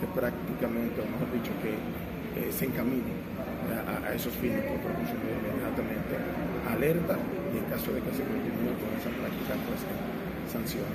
que 0.00 0.06
prácticamente, 0.08 1.00
o 1.00 1.06
mejor 1.06 1.32
dicho, 1.32 1.52
que 1.60 1.74
eh, 2.40 2.52
se 2.52 2.66
encamine 2.66 3.12
a, 3.68 4.14
esos 4.14 4.32
fines 4.34 4.62
por 4.62 4.78
otro 4.78 4.94
consumidor 4.94 5.38
inmediatamente 5.44 6.14
alerta 6.68 7.18
y 7.52 7.58
en 7.58 7.64
caso 7.64 7.92
de 7.92 8.00
que 8.00 8.10
se 8.12 8.22
continúe 8.22 8.72
con 8.78 8.90
esa 8.96 9.10
práctica, 9.10 9.54
pues 9.66 10.52
sanciona. 10.52 10.86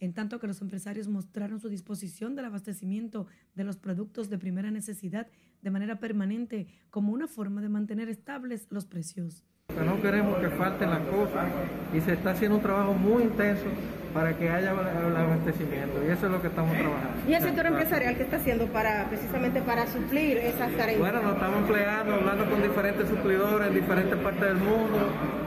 En 0.00 0.14
tanto 0.14 0.40
que 0.40 0.46
los 0.46 0.60
empresarios 0.62 1.08
mostraron 1.08 1.60
su 1.60 1.68
disposición 1.68 2.34
del 2.34 2.46
abastecimiento 2.46 3.26
de 3.54 3.64
los 3.64 3.76
productos 3.76 4.30
de 4.30 4.38
primera 4.38 4.70
necesidad 4.70 5.28
de 5.60 5.70
manera 5.70 6.00
permanente 6.00 6.66
como 6.88 7.12
una 7.12 7.26
forma 7.26 7.60
de 7.60 7.68
mantener 7.68 8.08
estables 8.08 8.66
los 8.70 8.86
precios. 8.86 9.44
No 9.84 10.00
queremos 10.02 10.38
que 10.38 10.48
falten 10.50 10.90
las 10.90 11.00
cosas 11.00 11.46
y 11.94 12.00
se 12.00 12.12
está 12.12 12.30
haciendo 12.30 12.56
un 12.56 12.62
trabajo 12.62 12.92
muy 12.92 13.22
intenso 13.22 13.66
para 14.12 14.36
que 14.36 14.50
haya 14.50 14.72
el 14.72 15.16
abastecimiento 15.16 16.02
y 16.04 16.10
eso 16.10 16.26
es 16.26 16.32
lo 16.32 16.40
que 16.40 16.48
estamos 16.48 16.76
trabajando. 16.76 17.28
¿Y 17.28 17.34
el 17.34 17.42
sector 17.42 17.66
empresarial 17.66 18.16
qué 18.16 18.22
está 18.24 18.36
haciendo 18.36 18.66
para 18.66 19.08
precisamente 19.08 19.60
para 19.62 19.86
suplir 19.86 20.38
esas 20.38 20.72
tareas? 20.72 20.98
Bueno, 20.98 21.22
nos 21.22 21.34
estamos 21.34 21.58
empleando, 21.60 22.14
hablando 22.14 22.50
con 22.50 22.62
diferentes 22.62 23.08
suplidores 23.08 23.68
en 23.68 23.74
diferentes 23.74 24.18
partes 24.18 24.42
del 24.42 24.56
mundo 24.56 24.98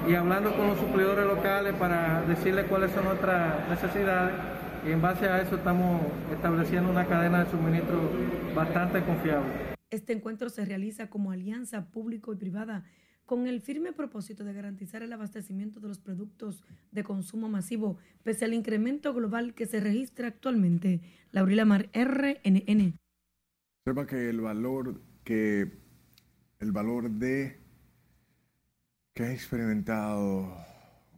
y 0.08 0.16
hablando 0.16 0.56
con 0.56 0.68
los 0.68 0.80
suplidores 0.80 1.26
locales 1.26 1.74
para 1.74 2.22
decirles 2.24 2.66
cuáles 2.66 2.92
son 2.92 3.06
nuestras 3.06 3.70
necesidades 3.70 4.34
y 4.88 4.92
en 4.92 5.02
base 5.02 5.28
a 5.28 5.42
eso 5.42 5.56
estamos 5.56 6.02
estableciendo 6.34 6.90
una 6.90 7.06
cadena 7.06 7.44
de 7.44 7.52
suministro 7.52 8.00
bastante 8.56 9.02
confiable. 9.02 9.74
Este 9.90 10.14
encuentro 10.14 10.50
se 10.50 10.66
realiza 10.66 11.10
como 11.10 11.32
alianza 11.32 11.86
público 11.86 12.34
y 12.34 12.38
privada 12.38 12.84
con 13.26 13.48
el 13.48 13.62
firme 13.62 13.94
propósito 13.94 14.44
de 14.44 14.54
garantizar 14.54 15.02
el 15.04 15.14
abastecimiento 15.14 15.80
de 15.80 15.88
los 15.88 16.00
productos 16.00 16.64
de 16.92 17.04
consumo 17.04 17.50
masivo, 17.50 17.98
pese 18.24 18.46
al 18.46 18.54
incremento 18.54 19.14
global 19.14 19.54
que 19.54 19.66
se 19.66 19.80
registra 19.80 20.28
actualmente. 20.28 21.02
Laurila 21.32 21.66
Mar, 21.66 21.90
RNN. 21.94 22.96
Sepa 23.86 24.08
que 24.08 24.30
el 24.30 24.42
valor 24.42 25.02
que 25.24 25.72
el 26.60 26.72
valor 26.72 27.10
de 27.10 27.58
que 29.14 29.24
ha 29.24 29.34
experimentado 29.34 30.56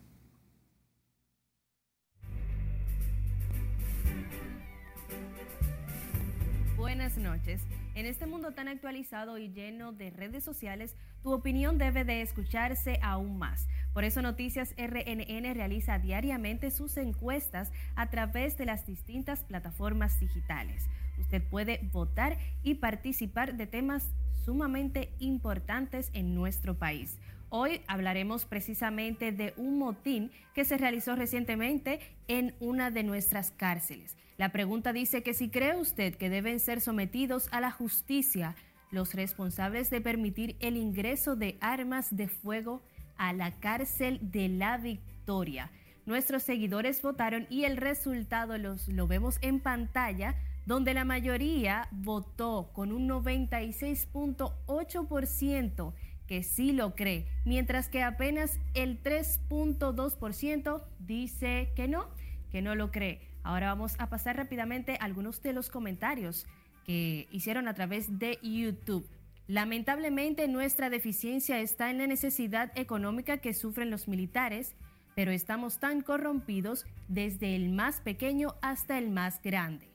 Buenas 6.76 7.18
noches. 7.18 7.61
En 7.95 8.07
este 8.07 8.24
mundo 8.24 8.53
tan 8.53 8.68
actualizado 8.68 9.36
y 9.36 9.51
lleno 9.51 9.93
de 9.93 10.09
redes 10.09 10.43
sociales, 10.43 10.97
tu 11.22 11.30
opinión 11.30 11.76
debe 11.76 12.05
de 12.05 12.22
escucharse 12.22 12.99
aún 13.03 13.36
más. 13.36 13.68
Por 13.93 14.05
eso 14.05 14.22
Noticias 14.22 14.74
RNN 14.78 15.55
realiza 15.55 15.99
diariamente 15.99 16.70
sus 16.70 16.97
encuestas 16.97 17.70
a 17.95 18.09
través 18.09 18.57
de 18.57 18.64
las 18.64 18.86
distintas 18.86 19.45
plataformas 19.45 20.18
digitales. 20.18 20.88
Usted 21.18 21.43
puede 21.43 21.80
votar 21.93 22.38
y 22.62 22.76
participar 22.76 23.57
de 23.57 23.66
temas 23.66 24.09
sumamente 24.47 25.12
importantes 25.18 26.11
en 26.14 26.34
nuestro 26.34 26.78
país. 26.78 27.18
Hoy 27.51 27.82
hablaremos 27.88 28.47
precisamente 28.47 29.32
de 29.32 29.53
un 29.59 29.78
motín 29.78 30.30
que 30.55 30.64
se 30.64 30.78
realizó 30.78 31.14
recientemente 31.14 32.01
en 32.26 32.55
una 32.59 32.90
de 32.90 33.03
nuestras 33.03 33.51
cárceles. 33.51 34.16
La 34.43 34.51
pregunta 34.51 34.93
dice 34.93 35.22
que 35.22 35.32
si 35.34 35.51
cree 35.51 35.76
usted 35.76 36.16
que 36.16 36.28
deben 36.28 36.59
ser 36.59 36.80
sometidos 36.80 37.47
a 37.53 37.61
la 37.61 37.70
justicia 37.70 38.57
los 38.90 39.14
responsables 39.14 39.88
de 39.88 40.01
permitir 40.01 40.57
el 40.59 40.76
ingreso 40.76 41.36
de 41.36 41.57
armas 41.61 42.16
de 42.16 42.26
fuego 42.26 42.82
a 43.16 43.32
la 43.32 43.53
cárcel 43.53 44.18
de 44.20 44.49
la 44.49 44.78
Victoria. 44.78 45.70
Nuestros 46.07 46.43
seguidores 46.43 47.01
votaron 47.03 47.47
y 47.51 47.66
el 47.66 47.76
resultado 47.76 48.59
los, 48.59 48.88
lo 48.88 49.07
vemos 49.07 49.38
en 49.43 49.61
pantalla, 49.61 50.34
donde 50.66 50.93
la 50.93 51.05
mayoría 51.05 51.86
votó 51.93 52.72
con 52.72 52.90
un 52.90 53.09
96.8% 53.09 55.93
que 56.26 56.43
sí 56.43 56.72
lo 56.72 56.97
cree, 56.97 57.28
mientras 57.45 57.88
que 57.88 58.03
apenas 58.03 58.59
el 58.74 59.01
3.2% 59.05 60.82
dice 60.99 61.70
que 61.76 61.86
no, 61.86 62.09
que 62.51 62.61
no 62.61 62.74
lo 62.74 62.90
cree. 62.90 63.32
Ahora 63.43 63.68
vamos 63.68 63.95
a 63.99 64.09
pasar 64.09 64.36
rápidamente 64.36 64.97
algunos 65.01 65.43
de 65.43 65.53
los 65.53 65.68
comentarios 65.68 66.47
que 66.84 67.28
hicieron 67.30 67.68
a 67.68 67.74
través 67.74 68.18
de 68.18 68.38
YouTube. 68.43 69.09
Lamentablemente 69.49 70.49
nuestra 70.49 70.90
deficiencia 70.90 71.61
está 71.61 71.90
en 71.90 71.99
la 71.99 72.07
necesidad 72.07 72.72
económica 72.76 73.38
que 73.38 73.55
sufren 73.55 73.90
los 73.90 74.09
militares, 74.09 74.74
pero 75.14 75.30
estamos 75.30 75.78
tan 75.78 76.01
corrompidos 76.01 76.86
desde 77.09 77.55
el 77.55 77.70
más 77.70 78.01
pequeño 78.01 78.55
hasta 78.62 78.99
el 78.99 79.11
más 79.11 79.43
grande. 79.43 79.90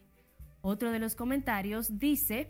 Otro 0.61 0.91
de 0.91 0.99
los 0.99 1.15
comentarios 1.15 1.97
dice, 1.97 2.49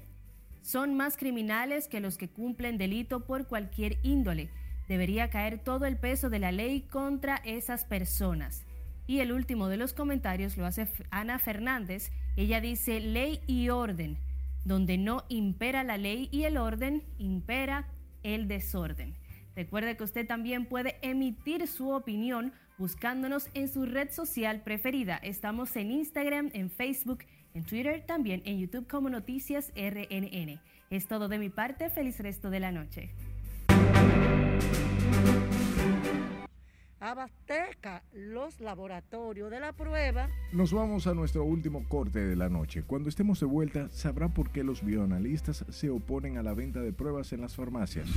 son 0.61 0.95
más 0.95 1.17
criminales 1.17 1.87
que 1.87 1.99
los 1.99 2.17
que 2.17 2.29
cumplen 2.29 2.77
delito 2.77 3.25
por 3.25 3.47
cualquier 3.47 3.99
índole. 4.03 4.49
Debería 4.89 5.29
caer 5.29 5.59
todo 5.59 5.85
el 5.85 5.97
peso 5.97 6.29
de 6.29 6.39
la 6.39 6.51
ley 6.51 6.81
contra 6.81 7.37
esas 7.45 7.85
personas. 7.85 8.66
Y 9.07 9.19
el 9.21 9.31
último 9.31 9.69
de 9.69 9.77
los 9.77 9.93
comentarios 9.93 10.57
lo 10.57 10.65
hace 10.65 10.87
Ana 11.09 11.39
Fernández. 11.39 12.11
Ella 12.35 12.61
dice 12.61 12.99
ley 12.99 13.39
y 13.47 13.69
orden. 13.69 14.17
Donde 14.65 14.97
no 14.97 15.23
impera 15.29 15.83
la 15.83 15.97
ley 15.97 16.27
y 16.29 16.43
el 16.43 16.57
orden, 16.57 17.03
impera 17.17 17.87
el 18.23 18.49
desorden. 18.49 19.15
Recuerde 19.55 19.95
que 19.95 20.03
usted 20.03 20.27
también 20.27 20.65
puede 20.65 20.97
emitir 21.01 21.67
su 21.67 21.89
opinión 21.89 22.51
buscándonos 22.77 23.49
en 23.53 23.69
su 23.69 23.85
red 23.85 24.11
social 24.11 24.61
preferida. 24.61 25.17
Estamos 25.17 25.75
en 25.77 25.89
Instagram, 25.89 26.51
en 26.53 26.69
Facebook, 26.69 27.23
en 27.53 27.63
Twitter, 27.63 28.05
también 28.05 28.43
en 28.45 28.59
YouTube 28.59 28.87
como 28.87 29.09
Noticias 29.09 29.71
RNN. 29.75 30.61
Es 30.89 31.07
todo 31.07 31.27
de 31.27 31.39
mi 31.39 31.49
parte. 31.49 31.89
Feliz 31.89 32.19
resto 32.19 32.49
de 32.49 32.59
la 32.59 32.71
noche. 32.71 33.09
Abastezca 36.99 38.03
los 38.13 38.59
laboratorios 38.59 39.51
de 39.51 39.59
la 39.59 39.73
prueba. 39.73 40.29
Nos 40.51 40.73
vamos 40.73 41.07
a 41.07 41.13
nuestro 41.13 41.43
último 41.43 41.87
corte 41.87 42.19
de 42.19 42.35
la 42.35 42.49
noche. 42.49 42.83
Cuando 42.83 43.09
estemos 43.09 43.39
de 43.39 43.45
vuelta, 43.45 43.89
sabrá 43.89 44.29
por 44.29 44.51
qué 44.51 44.63
los 44.63 44.83
bioanalistas 44.83 45.65
se 45.69 45.89
oponen 45.89 46.37
a 46.37 46.43
la 46.43 46.53
venta 46.53 46.81
de 46.81 46.93
pruebas 46.93 47.33
en 47.33 47.41
las 47.41 47.55
farmacias. 47.55 48.09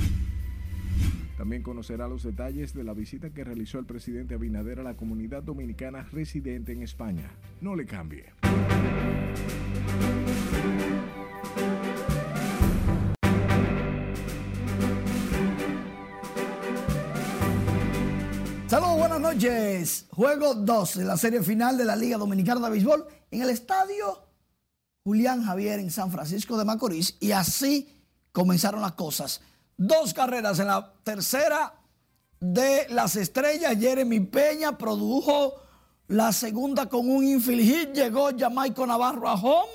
También 1.37 1.63
conocerá 1.63 2.07
los 2.07 2.23
detalles 2.23 2.75
de 2.75 2.85
la 2.85 2.93
visita 2.93 3.31
que 3.31 3.45
realizó 3.45 3.79
el 3.79 3.87
presidente 3.87 4.35
Abinader 4.35 4.81
a 4.81 4.83
la 4.83 4.95
comunidad 4.95 5.43
dominicana 5.43 6.07
residente 6.13 6.73
en 6.73 6.83
España. 6.83 7.31
No 7.63 7.75
le 7.75 7.87
cambie. 7.87 8.27
Buenas 19.21 19.35
noches. 19.35 20.07
Juego 20.11 20.55
2 20.55 20.95
de 20.97 21.05
la 21.05 21.17
serie 21.17 21.43
final 21.43 21.77
de 21.77 21.85
la 21.85 21.95
Liga 21.95 22.17
Dominicana 22.17 22.61
de 22.61 22.71
Béisbol 22.71 23.07
en 23.31 23.43
el 23.43 23.51
estadio 23.51 24.27
Julián 25.05 25.45
Javier 25.45 25.79
en 25.79 25.91
San 25.91 26.11
Francisco 26.11 26.57
de 26.57 26.65
Macorís. 26.65 27.17
Y 27.21 27.33
así 27.33 28.03
comenzaron 28.33 28.81
las 28.81 28.93
cosas. 28.93 29.43
Dos 29.77 30.15
carreras 30.15 30.59
en 30.59 30.69
la 30.69 30.95
tercera 31.03 31.75
de 32.41 32.87
las 32.89 33.17
estrellas. 33.17 33.77
Jeremy 33.79 34.21
Peña 34.21 34.79
produjo 34.79 35.55
la 36.09 36.33
segunda 36.33 36.87
con 36.87 37.09
un 37.09 37.23
infield 37.23 37.63
hit. 37.63 37.93
Llegó 37.93 38.31
Jamaico 38.37 38.87
Navarro 38.87 39.29
a 39.29 39.35
home. 39.35 39.71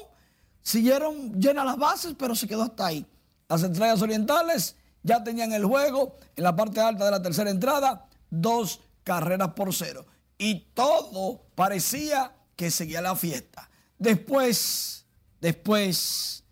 Siguieron 0.62 1.39
llenas 1.39 1.66
las 1.66 1.78
bases, 1.78 2.16
pero 2.18 2.34
se 2.34 2.48
quedó 2.48 2.64
hasta 2.64 2.88
ahí. 2.88 3.06
Las 3.48 3.62
estrellas 3.62 4.02
orientales 4.02 4.76
ya 5.04 5.24
tenían 5.24 5.54
el 5.54 5.66
juego 5.66 6.18
en 6.36 6.43
la 6.43 6.56
parte 6.56 6.82
alta 6.82 7.06
de 7.06 7.12
la 7.12 7.22
tercera 7.22 7.52
entrada. 7.52 8.08
Dos 8.32 8.82
carreras 9.06 9.53
por 9.53 9.74
cero. 9.74 10.06
Y 10.38 10.72
todo 10.74 11.45
parecía 11.56 12.36
que 12.58 12.70
seguía 12.70 13.01
la 13.01 13.16
fiesta. 13.16 13.70
Después, 13.97 15.06
después, 15.39 16.43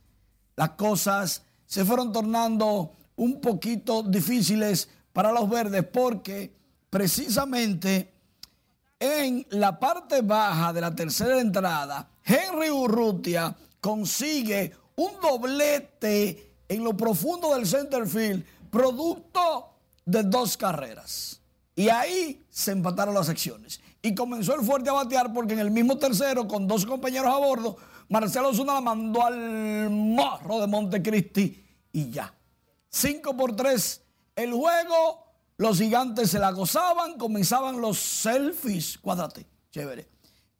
las 0.56 0.70
cosas 0.72 1.41
se 1.66 1.84
fueron 1.84 2.14
tornando 2.14 2.93
un 3.18 3.41
poquito 3.41 4.04
difíciles 4.04 4.88
para 5.12 5.32
los 5.32 5.49
verdes 5.49 5.84
porque 5.86 6.56
precisamente 6.89 8.14
en 8.99 9.45
la 9.49 9.78
parte 9.78 10.22
baja 10.22 10.72
de 10.72 10.82
la 10.82 10.95
tercera 10.95 11.41
entrada, 11.41 12.08
Henry 12.24 12.70
Urrutia 12.70 13.54
consigue 13.82 14.72
un 14.95 15.20
doblete 15.22 16.54
en 16.70 16.84
lo 16.84 16.95
profundo 16.95 17.54
del 17.54 17.68
center 17.68 18.08
field, 18.08 18.45
producto 18.70 19.74
de 20.06 20.24
dos 20.24 20.56
carreras. 20.56 21.41
Y 21.76 21.90
ahí 21.90 22.44
se 22.50 22.72
empataron 22.72 23.14
las 23.14 23.26
secciones. 23.26 23.82
Y 24.02 24.14
comenzó 24.14 24.56
el 24.56 24.66
fuerte 24.66 24.90
a 24.90 24.94
batear 24.94 25.34
porque 25.34 25.54
en 25.54 25.60
el 25.60 25.72
mismo 25.72 25.98
tercero, 25.98 26.48
con 26.48 26.68
dos 26.68 26.86
compañeros 26.86 27.34
a 27.34 27.38
bordo, 27.38 27.78
Marcelo 28.10 28.54
Zuna 28.54 28.74
la 28.74 28.82
mandó 28.82 29.26
al 29.26 29.90
morro 29.90 30.60
de 30.60 30.68
Montecristi 30.68 31.64
y 31.92 32.10
ya. 32.12 32.34
5 32.90 33.36
por 33.36 33.56
3 33.56 34.02
el 34.36 34.52
juego, 34.52 35.26
los 35.58 35.78
gigantes 35.78 36.32
se 36.32 36.40
la 36.40 36.52
gozaban, 36.52 37.18
comenzaban 37.18 37.80
los 37.80 38.00
selfies, 38.00 38.98
cuadrate, 38.98 39.46
chévere. 39.72 40.10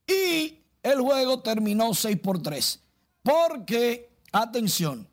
Y 0.08 0.60
el 0.84 1.02
juego 1.02 1.42
terminó 1.42 1.94
6 1.94 2.20
por 2.20 2.42
3. 2.42 2.80
Porque, 3.24 4.12
atención, 4.32 5.08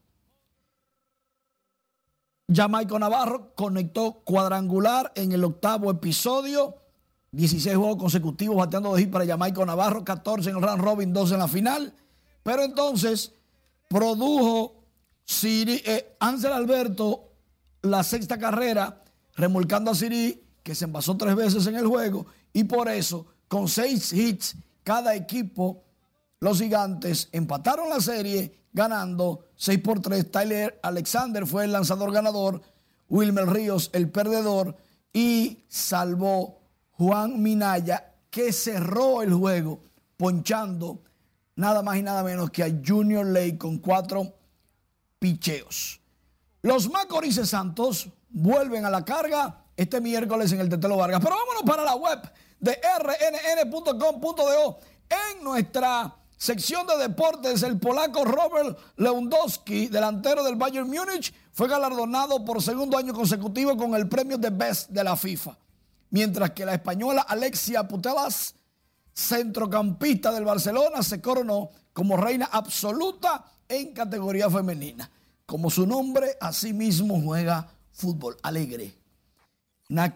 Jamaico 2.52 2.98
Navarro 2.98 3.54
conectó 3.54 4.22
cuadrangular 4.24 5.12
en 5.14 5.32
el 5.32 5.44
octavo 5.44 5.90
episodio. 5.90 6.76
16 7.32 7.76
juegos 7.76 7.96
consecutivos 7.96 8.56
bateando 8.56 8.94
de 8.94 9.02
hit 9.02 9.10
para 9.10 9.24
Jamaico 9.24 9.64
Navarro, 9.64 10.04
14 10.04 10.50
en 10.50 10.56
el 10.56 10.62
round 10.62 10.82
robin, 10.82 11.12
12 11.12 11.34
en 11.34 11.40
la 11.40 11.48
final. 11.48 11.94
Pero 12.42 12.64
entonces 12.64 13.32
produjo 13.88 14.82
Siri, 15.24 15.80
eh, 15.86 16.16
Alberto 16.18 17.28
la 17.82 18.02
sexta 18.02 18.36
carrera, 18.36 19.04
remolcando 19.36 19.92
a 19.92 19.94
Siri, 19.94 20.42
que 20.62 20.74
se 20.74 20.86
envasó 20.86 21.16
tres 21.16 21.36
veces 21.36 21.66
en 21.68 21.76
el 21.76 21.86
juego. 21.86 22.26
Y 22.52 22.64
por 22.64 22.88
eso, 22.88 23.26
con 23.46 23.68
seis 23.68 24.12
hits, 24.12 24.56
cada 24.82 25.14
equipo, 25.14 25.84
los 26.40 26.58
gigantes 26.58 27.28
empataron 27.30 27.88
la 27.88 28.00
serie 28.00 28.60
ganando 28.72 29.49
6 29.60 29.78
por 29.80 30.00
3. 30.00 30.30
Tyler 30.30 30.80
Alexander 30.82 31.46
fue 31.46 31.64
el 31.64 31.72
lanzador 31.72 32.12
ganador, 32.12 32.62
Wilmer 33.10 33.46
Ríos 33.46 33.90
el 33.92 34.08
perdedor 34.08 34.74
y 35.12 35.64
salvó 35.68 36.60
Juan 36.92 37.42
Minaya 37.42 38.14
que 38.30 38.54
cerró 38.54 39.20
el 39.20 39.34
juego 39.34 39.80
ponchando 40.16 41.02
nada 41.56 41.82
más 41.82 41.98
y 41.98 42.02
nada 42.02 42.22
menos 42.22 42.50
que 42.50 42.62
a 42.62 42.70
Junior 42.84 43.26
Lake 43.26 43.58
con 43.58 43.76
cuatro 43.78 44.32
picheos. 45.18 46.00
Los 46.62 46.90
Macorices 46.90 47.50
Santos 47.50 48.08
vuelven 48.30 48.86
a 48.86 48.90
la 48.90 49.04
carga 49.04 49.62
este 49.76 50.00
miércoles 50.00 50.52
en 50.52 50.60
el 50.60 50.70
Tetelo 50.70 50.96
Vargas. 50.96 51.20
Pero 51.22 51.36
vámonos 51.36 51.64
para 51.64 51.84
la 51.84 51.96
web 51.96 52.18
de 52.60 52.80
rnn.com.do 53.62 54.78
en 55.10 55.44
nuestra 55.44 56.16
Sección 56.40 56.86
de 56.86 56.96
deportes, 56.96 57.62
el 57.62 57.78
polaco 57.78 58.24
Robert 58.24 58.78
Lewandowski, 58.96 59.88
delantero 59.88 60.42
del 60.42 60.56
Bayern 60.56 60.88
Múnich, 60.88 61.34
fue 61.52 61.68
galardonado 61.68 62.42
por 62.46 62.62
segundo 62.62 62.96
año 62.96 63.12
consecutivo 63.12 63.76
con 63.76 63.94
el 63.94 64.08
premio 64.08 64.38
de 64.38 64.48
Best 64.48 64.88
de 64.88 65.04
la 65.04 65.18
FIFA. 65.18 65.58
Mientras 66.08 66.52
que 66.52 66.64
la 66.64 66.72
española 66.72 67.26
Alexia 67.28 67.86
Putelas, 67.86 68.54
centrocampista 69.12 70.32
del 70.32 70.46
Barcelona, 70.46 71.02
se 71.02 71.20
coronó 71.20 71.72
como 71.92 72.16
reina 72.16 72.48
absoluta 72.50 73.44
en 73.68 73.92
categoría 73.92 74.48
femenina. 74.48 75.10
Como 75.44 75.68
su 75.68 75.86
nombre, 75.86 76.38
asimismo 76.40 77.20
juega 77.22 77.68
fútbol 77.92 78.38
alegre. 78.42 78.94
Na 79.90 80.10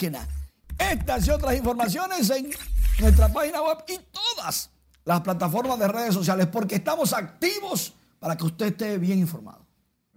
Estas 0.79 1.27
y 1.27 1.31
otras 1.31 1.55
informaciones 1.55 2.31
en 2.31 2.51
nuestra 2.99 3.31
página 3.31 3.61
web 3.61 3.85
y 3.89 3.99
todas 4.11 4.71
las 5.05 5.21
plataformas 5.21 5.79
de 5.79 5.89
redes 5.89 6.15
sociales 6.15 6.47
porque 6.47 6.77
estamos 6.77 7.13
activos 7.13 7.95
para 8.19 8.37
que 8.37 8.45
usted 8.45 8.67
esté 8.67 8.99
bien 8.99 9.19
informado. 9.19 9.67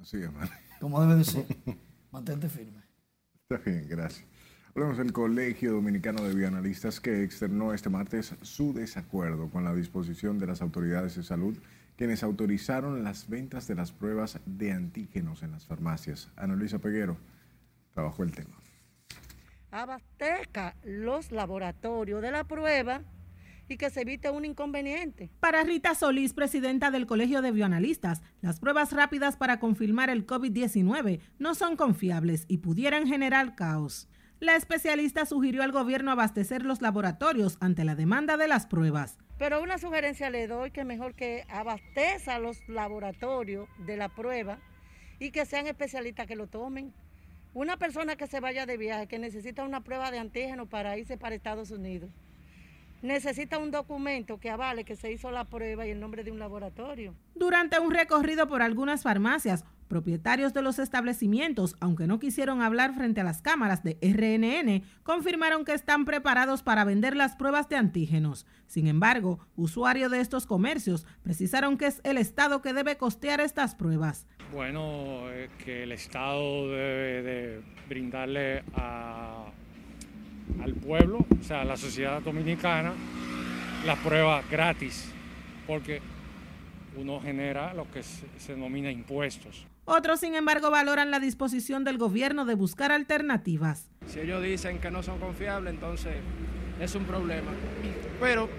Así 0.02 0.18
es, 0.18 0.30
Como 0.80 1.02
debe 1.02 1.16
de 1.16 1.24
ser. 1.24 1.46
Mantente 2.12 2.50
firme. 2.50 2.84
Está 3.50 3.58
bien, 3.70 3.88
gracias. 3.90 4.26
Hablamos 4.70 4.98
del 4.98 5.12
Colegio 5.12 5.74
Dominicano 5.74 6.24
de 6.24 6.36
Bioanalistas 6.36 7.00
que 7.00 7.24
externó 7.24 7.74
este 7.74 7.90
martes 7.90 8.36
su 8.44 8.74
desacuerdo 8.74 9.50
con 9.50 9.64
la 9.64 9.74
disposición 9.74 10.38
de 10.38 10.48
las 10.48 10.62
autoridades 10.62 11.16
de 11.16 11.24
salud 11.24 11.58
quienes 11.98 12.22
autorizaron 12.22 13.04
las 13.04 13.28
ventas 13.28 13.68
de 13.68 13.74
las 13.76 13.92
pruebas 13.92 14.40
de 14.46 14.72
antígenos 14.72 15.42
en 15.42 15.52
las 15.52 15.66
farmacias. 15.66 16.30
Ana 16.36 16.56
Luisa 16.56 16.78
Peguero 16.78 17.18
trabajó 17.94 18.22
el 18.22 18.32
tema. 18.32 18.56
Abastezca 19.72 20.76
los 20.84 21.32
laboratorios 21.32 22.22
de 22.22 22.32
la 22.32 22.44
prueba 22.44 23.02
y 23.68 23.78
que 23.78 23.90
se 23.90 24.02
evite 24.02 24.30
un 24.30 24.46
inconveniente. 24.46 25.30
Para 25.40 25.64
Rita 25.64 25.96
Solís, 25.96 26.34
presidenta 26.34 26.92
del 26.92 27.06
Colegio 27.06 27.42
de 27.42 27.52
Bioanalistas, 27.52 28.22
las 28.42 28.60
pruebas 28.60 28.94
rápidas 28.94 29.38
para 29.38 29.60
confirmar 29.60 30.10
el 30.10 30.26
COVID-19 30.26 31.20
no 31.40 31.56
son 31.56 31.76
confiables 31.76 32.46
y 32.48 32.60
pudieran 32.60 33.08
generar 33.08 33.56
caos. 33.56 34.08
La 34.40 34.56
especialista 34.56 35.26
sugirió 35.26 35.64
al 35.64 35.72
gobierno 35.72 36.12
abastecer 36.12 36.64
los 36.64 36.82
laboratorios 36.82 37.58
ante 37.60 37.84
la 37.84 37.96
demanda 37.96 38.38
de 38.38 38.48
las 38.48 38.68
pruebas. 38.68 39.18
Pero 39.40 39.64
una 39.64 39.80
sugerencia 39.80 40.30
le 40.30 40.48
doy 40.48 40.70
que 40.70 40.84
mejor 40.84 41.16
que 41.16 41.44
abasteza 41.50 42.38
los 42.38 42.68
laboratorios 42.70 43.68
de 43.86 43.98
la 43.98 44.10
prueba 44.10 44.60
y 45.20 45.32
que 45.32 45.46
sean 45.46 45.66
especialistas 45.66 46.28
que 46.28 46.36
lo 46.36 46.48
tomen. 46.48 46.94
Una 47.56 47.78
persona 47.78 48.16
que 48.16 48.28
se 48.28 48.40
vaya 48.40 48.68
de 48.68 48.78
viaje, 48.78 49.08
que 49.08 49.18
necesita 49.18 49.64
una 49.64 49.84
prueba 49.84 50.12
de 50.12 50.20
antígeno 50.20 50.68
para 50.68 50.98
irse 51.00 51.18
para 51.18 51.34
Estados 51.34 51.72
Unidos, 51.72 52.12
necesita 53.08 53.58
un 53.58 53.72
documento 53.72 54.40
que 54.40 54.50
avale 54.50 54.84
que 54.84 54.96
se 54.96 55.12
hizo 55.12 55.32
la 55.32 55.46
prueba 55.46 55.88
y 55.88 55.92
el 55.92 56.00
nombre 56.00 56.24
de 56.24 56.32
un 56.32 56.40
laboratorio. 56.40 57.16
Durante 57.36 57.80
un 57.80 57.92
recorrido 57.92 58.48
por 58.48 58.62
algunas 58.62 59.04
farmacias, 59.04 59.64
Propietarios 59.88 60.54
de 60.54 60.62
los 60.62 60.80
establecimientos, 60.80 61.78
aunque 61.80 62.08
no 62.08 62.20
quisieron 62.20 62.62
hablar 62.62 62.94
frente 62.94 63.22
a 63.22 63.24
las 63.24 63.42
cámaras 63.42 63.84
de 63.84 63.98
RNN, 64.02 64.84
confirmaron 65.04 65.64
que 65.64 65.74
están 65.74 66.04
preparados 66.04 66.62
para 66.62 66.84
vender 66.84 67.16
las 67.16 67.38
pruebas 67.38 67.70
de 67.70 67.78
antígenos. 67.78 68.46
Sin 68.66 68.88
embargo, 68.88 69.40
usuarios 69.56 70.12
de 70.12 70.20
estos 70.20 70.46
comercios 70.46 71.06
precisaron 71.24 71.78
que 71.78 71.88
es 71.88 72.02
el 72.04 72.18
Estado 72.18 72.62
que 72.62 72.74
debe 72.74 72.98
costear 72.98 73.40
estas 73.40 73.76
pruebas. 73.76 74.28
Bueno, 74.52 75.24
que 75.64 75.84
el 75.84 75.94
Estado 75.94 76.70
debe 76.70 77.22
de 77.22 77.62
brindarle 77.88 78.64
al 80.62 80.74
pueblo, 80.74 81.26
o 81.40 81.44
sea, 81.44 81.62
a 81.62 81.66
la 81.66 81.78
sociedad 81.78 82.22
dominicana, 82.22 82.94
las 83.86 83.98
pruebas 84.00 84.50
gratis, 84.50 85.12
porque 85.66 86.02
uno 86.96 87.20
genera 87.22 87.74
lo 87.74 87.90
que 87.92 88.04
se 88.04 88.54
denomina 88.54 88.92
impuestos. 88.92 89.66
Otros, 89.86 90.20
sin 90.20 90.36
embargo, 90.36 90.70
valoran 90.70 91.12
la 91.12 91.20
disposición 91.20 91.86
del 91.86 91.98
gobierno 91.98 92.44
de 92.46 92.56
buscar 92.56 92.92
alternativas. 92.92 93.90
Si 94.06 94.20
ellos 94.20 94.44
dicen 94.44 94.80
que 94.80 94.92
no 94.92 95.02
son 95.02 95.20
confiables, 95.20 95.74
entonces 95.74 96.16
es 96.82 96.94
un 96.96 97.06
problema. 97.06 97.52
Pero 98.20 98.50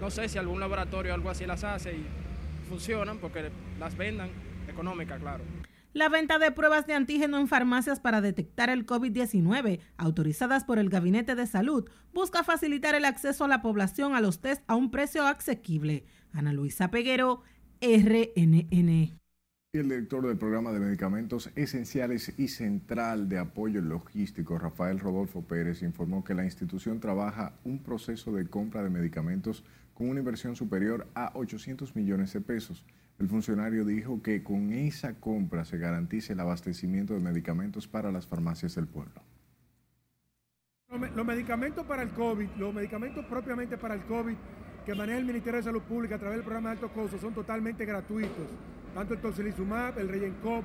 no 0.00 0.10
sé 0.10 0.28
si 0.28 0.38
algún 0.38 0.60
laboratorio 0.60 1.12
o 1.12 1.14
algo 1.16 1.30
así 1.30 1.46
las 1.46 1.64
hace 1.64 1.94
y 1.94 2.06
funcionan 2.68 3.18
porque 3.18 3.50
las 3.80 3.96
vendan 3.96 4.28
económicas, 4.68 5.20
claro. 5.20 5.42
La 5.94 6.08
venta 6.08 6.40
de 6.40 6.50
pruebas 6.50 6.88
de 6.88 6.94
antígeno 6.94 7.38
en 7.38 7.46
farmacias 7.46 8.00
para 8.00 8.20
detectar 8.20 8.68
el 8.68 8.84
COVID-19, 8.84 9.78
autorizadas 9.96 10.64
por 10.64 10.80
el 10.80 10.90
Gabinete 10.90 11.36
de 11.36 11.46
Salud, 11.46 11.88
busca 12.12 12.42
facilitar 12.42 12.96
el 12.96 13.04
acceso 13.04 13.44
a 13.44 13.48
la 13.48 13.62
población 13.62 14.16
a 14.16 14.20
los 14.20 14.40
test 14.40 14.64
a 14.66 14.74
un 14.74 14.90
precio 14.90 15.24
asequible. 15.24 16.04
Ana 16.32 16.52
Luisa 16.52 16.90
Peguero, 16.90 17.42
RNN 17.80 19.14
el 19.78 19.88
director 19.88 20.24
del 20.24 20.38
programa 20.38 20.72
de 20.72 20.78
medicamentos 20.78 21.50
esenciales 21.56 22.32
y 22.38 22.46
central 22.46 23.28
de 23.28 23.38
apoyo 23.38 23.80
logístico, 23.80 24.56
Rafael 24.56 25.00
Rodolfo 25.00 25.42
Pérez, 25.42 25.82
informó 25.82 26.22
que 26.22 26.34
la 26.34 26.44
institución 26.44 27.00
trabaja 27.00 27.54
un 27.64 27.82
proceso 27.82 28.32
de 28.32 28.46
compra 28.46 28.84
de 28.84 28.90
medicamentos 28.90 29.64
con 29.92 30.08
una 30.08 30.20
inversión 30.20 30.54
superior 30.54 31.08
a 31.14 31.32
800 31.34 31.96
millones 31.96 32.32
de 32.32 32.40
pesos. 32.40 32.84
El 33.18 33.28
funcionario 33.28 33.84
dijo 33.84 34.22
que 34.22 34.42
con 34.42 34.72
esa 34.72 35.14
compra 35.14 35.64
se 35.64 35.78
garantice 35.78 36.32
el 36.32 36.40
abastecimiento 36.40 37.14
de 37.14 37.20
medicamentos 37.20 37.86
para 37.86 38.10
las 38.10 38.26
farmacias 38.26 38.74
del 38.74 38.86
pueblo. 38.86 39.22
Los 41.14 41.26
medicamentos 41.26 41.84
para 41.86 42.02
el 42.02 42.10
COVID, 42.10 42.48
los 42.56 42.74
medicamentos 42.74 43.24
propiamente 43.26 43.76
para 43.78 43.94
el 43.94 44.02
COVID 44.02 44.36
que 44.84 44.94
maneja 44.94 45.18
el 45.18 45.24
Ministerio 45.24 45.58
de 45.58 45.64
Salud 45.64 45.82
Pública 45.82 46.16
a 46.16 46.18
través 46.18 46.36
del 46.36 46.44
programa 46.44 46.70
de 46.70 46.74
alto 46.74 46.92
costo 46.92 47.18
son 47.18 47.34
totalmente 47.34 47.84
gratuitos 47.84 48.48
tanto 48.94 49.14
el 49.14 49.20
tocilizumab, 49.20 49.98
el 49.98 50.08
Reyencop, 50.08 50.64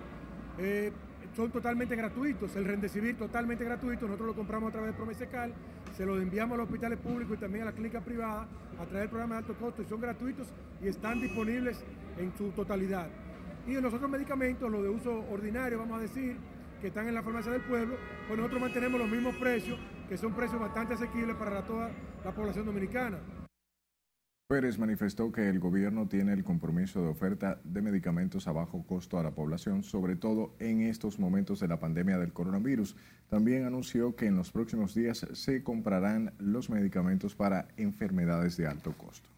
eh, 0.60 0.91
son 1.36 1.52
totalmente 1.52 1.96
gratuitos. 1.96 2.56
El 2.56 2.66
Rendecivir 2.66 3.18
totalmente 3.18 3.64
gratuito, 3.64 4.06
nosotros 4.06 4.28
lo 4.28 4.36
compramos 4.36 4.70
a 4.70 4.72
través 4.74 4.92
de 4.92 4.98
Promesecal, 4.98 5.54
se 5.96 6.06
lo 6.06 6.20
enviamos 6.20 6.56
a 6.56 6.58
los 6.58 6.66
hospitales 6.68 7.00
públicos 7.00 7.38
y 7.38 7.40
también 7.40 7.64
a 7.64 7.66
las 7.66 7.74
clínicas 7.74 8.04
privadas 8.04 8.48
a 8.80 8.86
través 8.86 9.02
del 9.02 9.10
programa 9.10 9.36
de 9.36 9.40
alto 9.40 9.56
costo 9.56 9.82
y 9.82 9.86
son 9.86 10.02
gratuitos 10.02 10.48
y 10.82 10.88
están 10.88 11.20
disponibles 11.20 11.84
en 12.18 12.32
su 12.38 12.50
totalidad. 12.52 13.08
Y 13.68 13.76
en 13.76 13.84
los 13.84 13.94
otros 13.94 14.10
medicamentos, 14.10 14.72
los 14.72 14.82
de 14.82 14.90
uso 14.90 15.26
ordinario, 15.30 15.80
vamos 15.80 16.00
a 16.00 16.02
decir, 16.02 16.38
que 16.82 16.88
están 16.88 17.08
en 17.08 17.14
la 17.14 17.22
farmacia 17.22 17.52
del 17.52 17.62
pueblo, 17.62 17.96
pues 18.28 18.38
nosotros 18.38 18.62
mantenemos 18.62 19.00
los 19.00 19.10
mismos 19.10 19.36
precios, 19.36 19.78
que 20.08 20.18
son 20.18 20.34
precios 20.34 20.60
bastante 20.60 20.94
asequibles 20.94 21.36
para 21.36 21.62
toda 21.64 21.92
la 22.24 22.32
población 22.32 22.66
dominicana. 22.66 23.18
Pérez 24.50 24.80
manifestó 24.80 25.32
que 25.32 25.47
el 25.47 25.60
gobierno 25.60 26.08
tiene 26.08 26.34
el 26.34 26.43
compromiso 26.43 27.04
de 27.04 27.10
oferta 27.10 27.62
de 27.64 27.84
medicamentos 27.84 28.47
a 28.47 28.52
bajo 28.52 28.82
costo 28.82 29.20
a 29.20 29.24
la 29.24 29.30
población, 29.30 29.84
sobre 29.84 30.16
todo 30.16 30.56
en 30.58 30.82
estos 30.82 31.20
momentos 31.20 31.60
de 31.60 31.68
la 31.68 31.80
pandemia 31.80 32.18
del 32.18 32.34
coronavirus. 32.34 32.95
También 33.30 33.66
anunció 33.66 34.16
que 34.16 34.26
en 34.26 34.36
los 34.36 34.52
próximos 34.52 34.95
días 34.95 35.28
se 35.34 35.62
comprarán 35.62 36.34
los 36.39 36.72
medicamentos 36.72 37.36
para 37.36 37.68
enfermedades 37.78 38.58
de 38.58 38.66
alto 38.66 38.91
costo. 38.93 39.30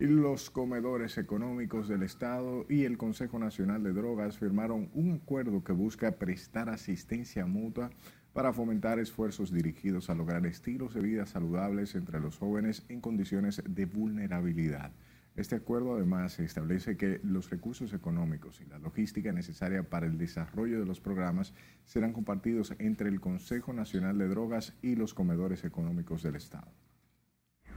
Y 0.00 0.06
los 0.06 0.50
comedores 0.50 1.16
económicos 1.16 1.86
del 1.86 2.02
Estado 2.02 2.66
y 2.68 2.86
el 2.86 2.98
Consejo 2.98 3.38
Nacional 3.38 3.84
de 3.84 3.92
Drogas 3.92 4.36
firmaron 4.36 4.90
un 4.94 5.20
acuerdo 5.22 5.62
que 5.62 5.72
busca 5.72 6.10
prestar 6.10 6.70
asistencia 6.70 7.46
mutua 7.46 7.92
para 8.32 8.52
fomentar 8.52 8.98
esfuerzos 8.98 9.52
dirigidos 9.52 10.10
a 10.10 10.14
lograr 10.14 10.46
estilos 10.46 10.94
de 10.94 11.00
vida 11.00 11.26
saludables 11.26 11.94
entre 11.94 12.20
los 12.20 12.38
jóvenes 12.38 12.84
en 12.88 13.00
condiciones 13.00 13.62
de 13.66 13.86
vulnerabilidad. 13.86 14.92
Este 15.36 15.56
acuerdo 15.56 15.94
además 15.94 16.38
establece 16.40 16.96
que 16.96 17.20
los 17.22 17.50
recursos 17.50 17.92
económicos 17.92 18.60
y 18.60 18.66
la 18.66 18.78
logística 18.78 19.32
necesaria 19.32 19.82
para 19.82 20.06
el 20.06 20.18
desarrollo 20.18 20.80
de 20.80 20.86
los 20.86 21.00
programas 21.00 21.54
serán 21.84 22.12
compartidos 22.12 22.74
entre 22.78 23.08
el 23.08 23.20
Consejo 23.20 23.72
Nacional 23.72 24.18
de 24.18 24.28
Drogas 24.28 24.74
y 24.82 24.96
los 24.96 25.14
comedores 25.14 25.64
económicos 25.64 26.22
del 26.22 26.36
Estado. 26.36 26.70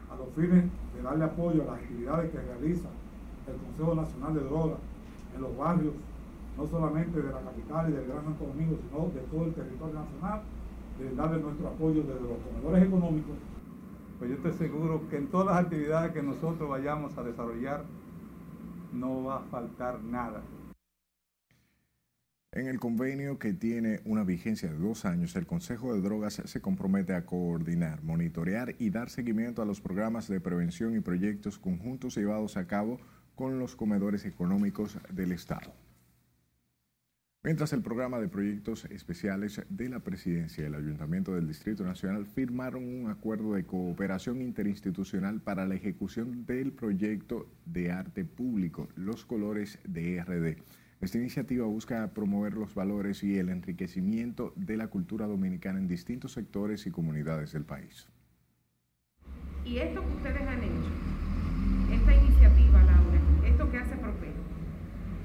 A 0.10 0.16
los 0.16 0.34
fines 0.36 0.66
de 0.96 1.02
darle 1.02 1.26
apoyo 1.26 1.64
a 1.64 1.74
las 1.74 1.84
actividades 1.84 2.32
que 2.32 2.42
realiza 2.42 2.90
el 3.48 3.56
Consejo 3.58 3.96
Nacional 3.96 4.34
de 4.34 4.42
Drogas 4.42 4.80
en 5.36 5.42
los 5.42 5.58
barrios 5.58 5.94
no 6.58 6.68
solamente 6.68 7.22
de 7.22 7.32
la 7.32 7.42
capital 7.42 7.90
y 7.90 7.94
del 7.94 8.08
Gran 8.08 8.24
Santo 8.24 8.46
Domingo, 8.46 8.78
sino 8.88 9.08
de 9.10 9.22
todo 9.22 9.46
el 9.46 9.54
territorio 9.54 9.96
nacional, 9.96 10.42
de 11.00 11.16
darle 11.16 11.42
nuestro 11.42 11.68
apoyo 11.68 12.04
desde 12.04 12.22
los 12.22 12.38
comedores 12.40 12.84
económicos. 12.84 13.36
Pues 14.20 14.30
yo 14.30 14.36
estoy 14.38 14.54
seguro 14.54 15.10
que 15.10 15.18
en 15.18 15.28
todas 15.28 15.48
las 15.48 15.66
actividades 15.66 16.12
que 16.12 16.22
nosotros 16.22 16.70
vayamos 16.70 17.18
a 17.18 17.24
desarrollar, 17.24 17.84
no 18.94 19.24
va 19.24 19.38
a 19.38 19.42
faltar 19.42 20.02
nada. 20.04 20.42
En 22.52 22.68
el 22.68 22.80
convenio 22.80 23.40
que 23.40 23.52
tiene 23.54 24.02
una 24.06 24.24
vigencia 24.24 24.72
de 24.72 24.78
dos 24.78 25.06
años, 25.06 25.36
el 25.36 25.48
Consejo 25.48 25.92
de 25.92 26.02
Drogas 26.02 26.40
se 26.46 26.62
compromete 26.62 27.16
a 27.16 27.26
coordinar, 27.26 28.04
monitorear 28.04 28.76
y 28.78 28.92
dar 28.92 29.10
seguimiento 29.10 29.64
a 29.64 29.66
los 29.66 29.82
programas 29.82 30.28
de 30.28 30.40
prevención 30.40 30.96
y 30.96 31.00
proyectos 31.00 31.58
conjuntos 31.58 32.16
llevados 32.16 32.56
a 32.56 32.68
cabo 32.68 33.00
con 33.34 33.58
los 33.58 33.76
comedores 33.76 34.26
económicos 34.26 35.00
del 35.10 35.32
Estado. 35.32 35.74
Mientras 37.46 37.74
el 37.74 37.82
programa 37.82 38.22
de 38.22 38.30
proyectos 38.30 38.86
especiales 38.86 39.62
de 39.68 39.90
la 39.90 40.00
Presidencia 40.00 40.64
y 40.64 40.68
el 40.68 40.76
Ayuntamiento 40.76 41.36
del 41.36 41.46
Distrito 41.46 41.84
Nacional 41.84 42.26
firmaron 42.26 42.86
un 42.86 43.12
acuerdo 43.12 43.56
de 43.56 43.66
cooperación 43.66 44.42
interinstitucional 44.42 45.42
para 45.42 45.66
la 45.66 45.76
ejecución 45.76 46.46
del 46.46 46.72
proyecto 46.72 47.50
de 47.66 47.92
arte 47.92 48.24
público 48.24 48.88
Los 48.96 49.26
Colores 49.26 49.78
de 49.84 50.24
RD. 50.24 50.64
Esta 51.02 51.18
iniciativa 51.18 51.66
busca 51.66 52.14
promover 52.14 52.54
los 52.54 52.74
valores 52.76 53.26
y 53.26 53.38
el 53.38 53.50
enriquecimiento 53.50 54.54
de 54.56 54.78
la 54.78 54.88
cultura 54.88 55.28
dominicana 55.28 55.80
en 55.80 55.90
distintos 55.90 56.32
sectores 56.32 56.88
y 56.88 56.92
comunidades 56.92 57.52
del 57.52 57.66
país. 57.66 58.08
Y 59.66 59.80
esto 59.80 60.00
que 60.00 60.16
ustedes 60.16 60.48
han 60.48 60.64
hecho, 60.64 60.92
esta 61.92 62.16
iniciativa, 62.16 62.84
Laura, 62.84 63.20
esto 63.46 63.70
que 63.70 63.78
hace 63.80 63.98
Profe 63.98 64.32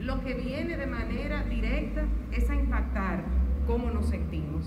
lo 0.09 0.25
que 0.25 0.33
viene 0.33 0.79
de 0.79 0.87
manera 0.87 1.43
directa 1.43 2.07
es 2.33 2.49
a 2.49 2.55
impactar 2.55 3.23
cómo 3.67 3.91
nos 3.91 4.07
sentimos. 4.07 4.65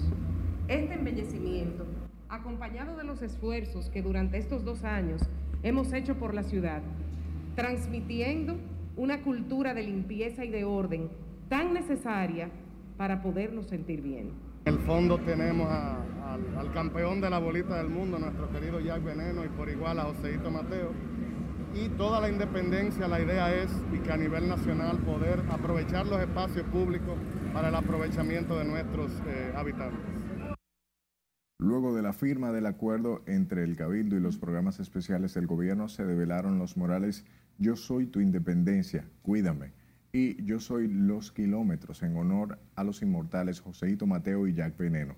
Este 0.68 0.94
embellecimiento, 0.94 1.84
acompañado 2.30 2.96
de 2.96 3.04
los 3.04 3.24
esfuerzos 3.24 3.90
que 3.90 4.04
durante 4.04 4.38
estos 4.38 4.64
dos 4.64 4.84
años 4.84 5.28
hemos 5.64 5.94
hecho 5.94 6.14
por 6.20 6.36
la 6.36 6.44
ciudad, 6.44 6.84
transmitiendo 7.56 8.56
una 8.96 9.24
cultura 9.24 9.74
de 9.74 9.82
limpieza 9.82 10.46
y 10.46 10.52
de 10.52 10.64
orden 10.64 11.10
tan 11.50 11.74
necesaria 11.74 12.52
para 12.96 13.24
podernos 13.24 13.66
sentir 13.66 14.04
bien. 14.04 14.34
En 14.66 14.76
el 14.76 14.80
fondo 14.82 15.18
tenemos 15.22 15.68
al 15.72 16.72
campeón 16.72 17.20
de 17.20 17.32
la 17.32 17.40
bolita 17.40 17.78
del 17.78 17.90
mundo, 17.90 18.20
nuestro 18.20 18.48
querido 18.52 18.80
Jack 18.80 19.04
Veneno, 19.04 19.44
y 19.44 19.48
por 19.48 19.70
igual 19.70 19.98
a 19.98 20.04
Joseito 20.04 20.52
Mateo. 20.52 20.92
Y 21.74 21.88
toda 21.90 22.20
la 22.20 22.30
independencia, 22.30 23.08
la 23.08 23.22
idea 23.22 23.54
es 23.56 23.72
y 23.94 24.00
que 24.00 24.12
a 24.12 24.18
nivel 24.18 24.50
nacional 24.50 24.98
poder 25.00 25.42
aprovechar 25.50 26.06
los 26.06 26.20
espacios 26.20 26.66
públicos 26.68 27.18
para 27.54 27.70
el 27.70 27.76
aprovechamiento 27.76 28.58
de 28.58 28.66
nuestros 28.66 29.12
eh, 29.26 29.54
habitantes. 29.56 30.00
Luego 31.60 31.96
de 31.96 32.02
la 32.02 32.12
firma 32.12 32.52
del 32.52 32.66
acuerdo 32.66 33.22
entre 33.26 33.64
el 33.64 33.78
Cabildo 33.78 34.18
y 34.18 34.20
los 34.20 34.38
programas 34.38 34.80
especiales 34.80 35.34
del 35.34 35.48
gobierno, 35.48 35.88
se 35.88 36.06
develaron 36.06 36.58
los 36.58 36.76
morales 36.76 37.24
Yo 37.58 37.78
soy 37.78 38.08
tu 38.08 38.20
independencia, 38.20 39.06
cuídame. 39.22 39.72
Y 40.12 40.44
Yo 40.44 40.60
soy 40.60 40.90
los 40.90 41.32
kilómetros 41.32 42.04
en 42.04 42.18
honor 42.18 42.60
a 42.76 42.84
los 42.84 43.02
inmortales 43.02 43.62
Joseito 43.62 44.08
Mateo 44.08 44.46
y 44.48 44.54
Jack 44.54 44.76
Veneno. 44.78 45.16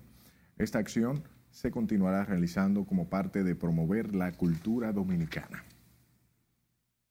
Esta 0.56 0.78
acción 0.78 1.24
se 1.50 1.72
continuará 1.72 2.24
realizando 2.24 2.84
como 2.84 3.08
parte 3.08 3.42
de 3.42 3.56
promover 3.56 4.14
la 4.14 4.30
cultura 4.32 4.92
dominicana. 4.92 5.64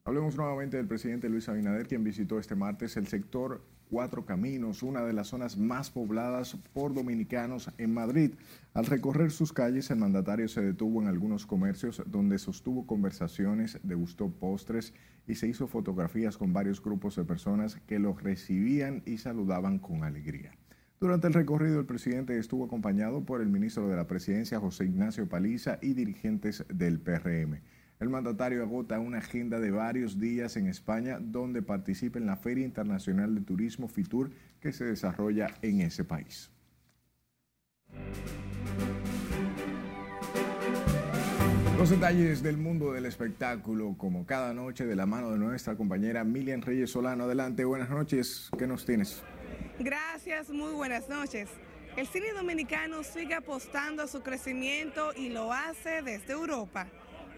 Hablemos 0.05 0.35
nuevamente 0.35 0.75
del 0.75 0.87
presidente 0.87 1.29
Luis 1.29 1.47
Abinader, 1.47 1.87
quien 1.87 2.03
visitó 2.03 2.37
este 2.37 2.55
martes 2.55 2.97
el 2.97 3.07
sector 3.07 3.63
Cuatro 3.89 4.25
Caminos, 4.25 4.83
una 4.83 5.01
de 5.05 5.13
las 5.13 5.27
zonas 5.27 5.57
más 5.57 5.91
pobladas 5.91 6.57
por 6.73 6.93
dominicanos 6.93 7.71
en 7.77 7.93
Madrid. 7.93 8.33
Al 8.73 8.85
recorrer 8.85 9.31
sus 9.31 9.53
calles, 9.53 9.91
el 9.91 9.99
mandatario 9.99 10.49
se 10.49 10.59
detuvo 10.59 11.01
en 11.01 11.07
algunos 11.07 11.45
comercios 11.45 12.03
donde 12.05 12.37
sostuvo 12.37 12.85
conversaciones, 12.85 13.79
degustó 13.83 14.29
postres 14.29 14.93
y 15.25 15.35
se 15.35 15.47
hizo 15.47 15.67
fotografías 15.67 16.37
con 16.37 16.51
varios 16.51 16.83
grupos 16.83 17.15
de 17.15 17.23
personas 17.23 17.77
que 17.87 17.97
lo 17.97 18.13
recibían 18.13 19.03
y 19.05 19.19
saludaban 19.19 19.79
con 19.79 20.03
alegría. 20.03 20.51
Durante 20.99 21.27
el 21.27 21.33
recorrido, 21.33 21.79
el 21.79 21.85
presidente 21.85 22.37
estuvo 22.37 22.65
acompañado 22.65 23.23
por 23.23 23.39
el 23.39 23.47
ministro 23.47 23.87
de 23.87 23.95
la 23.95 24.07
Presidencia, 24.07 24.59
José 24.59 24.83
Ignacio 24.83 25.29
Paliza, 25.29 25.79
y 25.81 25.93
dirigentes 25.93 26.65
del 26.67 26.99
PRM. 26.99 27.61
El 27.99 28.09
mandatario 28.09 28.63
agota 28.63 28.99
una 28.99 29.19
agenda 29.19 29.59
de 29.59 29.71
varios 29.71 30.19
días 30.19 30.57
en 30.57 30.67
España 30.67 31.19
donde 31.21 31.61
participa 31.61 32.19
en 32.19 32.25
la 32.25 32.35
Feria 32.35 32.65
Internacional 32.65 33.33
de 33.35 33.41
Turismo 33.41 33.87
FITUR 33.87 34.31
que 34.59 34.73
se 34.73 34.85
desarrolla 34.85 35.55
en 35.61 35.81
ese 35.81 36.03
país. 36.03 36.51
Los 41.77 41.89
detalles 41.89 42.41
del 42.41 42.57
mundo 42.57 42.93
del 42.93 43.05
espectáculo, 43.05 43.95
como 43.97 44.25
cada 44.25 44.53
noche, 44.53 44.85
de 44.85 44.95
la 44.95 45.05
mano 45.05 45.31
de 45.31 45.37
nuestra 45.37 45.75
compañera 45.75 46.23
Milian 46.23 46.61
Reyes 46.61 46.91
Solano. 46.91 47.25
Adelante, 47.25 47.65
buenas 47.65 47.89
noches. 47.89 48.49
¿Qué 48.57 48.67
nos 48.67 48.85
tienes? 48.85 49.21
Gracias, 49.79 50.49
muy 50.49 50.71
buenas 50.73 51.09
noches. 51.09 51.49
El 51.97 52.07
cine 52.07 52.31
dominicano 52.33 53.03
sigue 53.03 53.33
apostando 53.33 54.03
a 54.03 54.07
su 54.07 54.21
crecimiento 54.21 55.13
y 55.13 55.29
lo 55.29 55.51
hace 55.51 56.01
desde 56.01 56.33
Europa. 56.33 56.87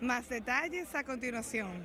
Más 0.06 0.30
detalles 0.30 0.94
a 0.94 1.04
continuación. 1.04 1.84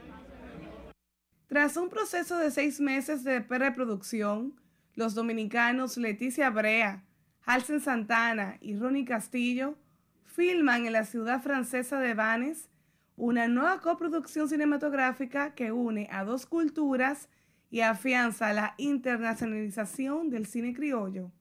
Tras 1.47 1.79
un 1.79 1.89
proceso 1.89 2.37
de 2.37 2.51
seis 2.51 2.79
meses 2.79 3.25
de 3.25 3.41
preproducción, 3.41 4.61
los 4.95 5.15
dominicanos 5.15 5.97
Leticia 5.97 6.51
Brea, 6.51 7.03
Halsen 7.47 7.81
Santana 7.81 8.59
y 8.61 8.77
Ronnie 8.77 9.07
Castillo 9.07 9.79
filman 10.27 10.85
en 10.85 10.93
la 10.93 11.07
ciudad 11.07 11.41
francesa 11.41 11.99
de 11.99 12.13
Vannes 12.13 12.69
una 13.17 13.49
nueva 13.49 13.81
coproducción 13.81 14.51
cinematográfica 14.51 15.55
que 15.55 15.73
une 15.73 16.07
a 16.13 16.23
dos 16.23 16.45
culturas 16.45 17.31
y 17.71 17.81
afianza 17.81 18.53
la 18.53 18.75
internacionalización 18.77 20.29
del 20.29 20.45
cine 20.45 20.75
criollo. 20.75 21.33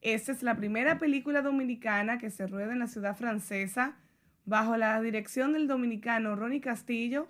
Esta 0.00 0.32
es 0.32 0.42
la 0.42 0.56
primera 0.56 0.98
película 0.98 1.42
dominicana 1.42 2.16
que 2.16 2.30
se 2.30 2.46
rueda 2.46 2.72
en 2.72 2.78
la 2.78 2.86
ciudad 2.86 3.14
francesa 3.14 3.98
bajo 4.44 4.76
la 4.76 5.00
dirección 5.00 5.52
del 5.52 5.66
dominicano 5.66 6.36
Ronnie 6.36 6.60
Castillo, 6.60 7.28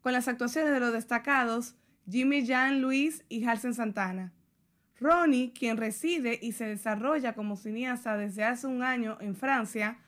con 0.00 0.12
las 0.12 0.28
actuaciones 0.28 0.72
de 0.72 0.80
los 0.80 0.92
destacados 0.92 1.76
Jimmy 2.08 2.44
Jean 2.44 2.80
Luis 2.80 3.24
y 3.28 3.44
Halsen 3.44 3.74
Santana. 3.74 4.32
Ronnie, 5.00 5.52
quien 5.52 5.76
reside 5.76 6.38
y 6.40 6.52
se 6.52 6.66
desarrolla 6.66 7.34
como 7.34 7.56
cineasta 7.56 8.16
desde 8.16 8.44
hace 8.44 8.66
un 8.66 8.82
año 8.82 9.18
en 9.20 9.34
Francia, 9.34 9.98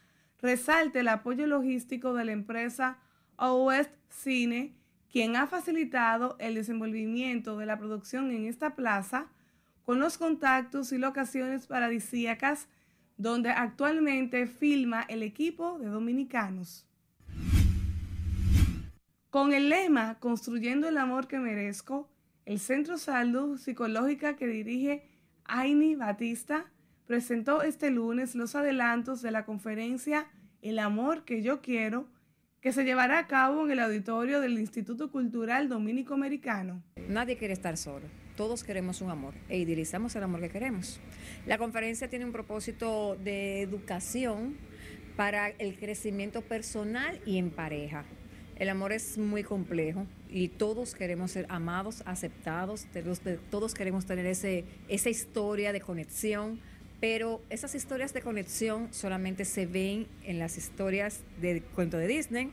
resalta 0.40 1.00
el 1.00 1.08
apoyo 1.08 1.46
logístico 1.46 2.14
de 2.14 2.24
la 2.24 2.32
empresa 2.32 2.98
Ouest 3.36 3.90
Cine, 4.08 4.74
quien 5.10 5.36
ha 5.36 5.46
facilitado 5.46 6.36
el 6.38 6.54
desenvolvimiento 6.54 7.56
de 7.56 7.66
la 7.66 7.78
producción 7.78 8.30
en 8.30 8.46
esta 8.46 8.76
plaza 8.76 9.26
con 9.84 10.00
los 10.00 10.18
contactos 10.18 10.92
y 10.92 10.98
locaciones 10.98 11.66
paradisíacas 11.66 12.68
donde 13.16 13.50
actualmente 13.50 14.46
filma 14.46 15.02
el 15.08 15.22
equipo 15.22 15.78
de 15.78 15.86
dominicanos. 15.86 16.86
Con 19.30 19.52
el 19.52 19.68
lema 19.68 20.18
Construyendo 20.20 20.88
el 20.88 20.98
amor 20.98 21.26
que 21.26 21.38
merezco, 21.38 22.08
el 22.46 22.60
Centro 22.60 22.98
Salud 22.98 23.58
Psicológica 23.58 24.36
que 24.36 24.46
dirige 24.46 25.08
Aini 25.44 25.96
Batista 25.96 26.66
presentó 27.06 27.62
este 27.62 27.90
lunes 27.90 28.34
los 28.34 28.54
adelantos 28.54 29.22
de 29.22 29.30
la 29.30 29.44
conferencia 29.44 30.26
El 30.62 30.78
amor 30.78 31.24
que 31.24 31.42
yo 31.42 31.60
quiero, 31.60 32.06
que 32.60 32.72
se 32.72 32.84
llevará 32.84 33.18
a 33.18 33.26
cabo 33.26 33.64
en 33.64 33.72
el 33.72 33.80
auditorio 33.80 34.40
del 34.40 34.58
Instituto 34.58 35.10
Cultural 35.10 35.68
Dominico 35.68 36.14
Americano. 36.14 36.82
Nadie 37.08 37.36
quiere 37.36 37.52
estar 37.54 37.76
solo. 37.76 38.23
Todos 38.36 38.64
queremos 38.64 39.00
un 39.00 39.10
amor 39.10 39.34
e 39.48 39.58
idealizamos 39.58 40.16
el 40.16 40.24
amor 40.24 40.40
que 40.40 40.50
queremos. 40.50 40.98
La 41.46 41.56
conferencia 41.56 42.08
tiene 42.08 42.24
un 42.24 42.32
propósito 42.32 43.16
de 43.16 43.60
educación 43.60 44.56
para 45.16 45.50
el 45.50 45.76
crecimiento 45.76 46.40
personal 46.42 47.20
y 47.24 47.38
en 47.38 47.50
pareja. 47.50 48.04
El 48.56 48.68
amor 48.68 48.92
es 48.92 49.18
muy 49.18 49.44
complejo 49.44 50.06
y 50.28 50.48
todos 50.48 50.94
queremos 50.94 51.30
ser 51.30 51.46
amados, 51.48 52.02
aceptados, 52.06 52.86
todos, 53.50 53.74
queremos 53.74 54.06
tener 54.06 54.26
ese, 54.26 54.64
esa 54.88 55.10
historia 55.10 55.72
de 55.72 55.80
conexión, 55.80 56.60
pero 57.00 57.40
esas 57.50 57.74
historias 57.76 58.12
de 58.14 58.20
conexión 58.20 58.92
solamente 58.92 59.44
se 59.44 59.66
ven 59.66 60.08
en 60.24 60.40
las 60.40 60.56
historias 60.56 61.20
de 61.40 61.62
cuento 61.62 61.98
de 61.98 62.08
Disney, 62.08 62.50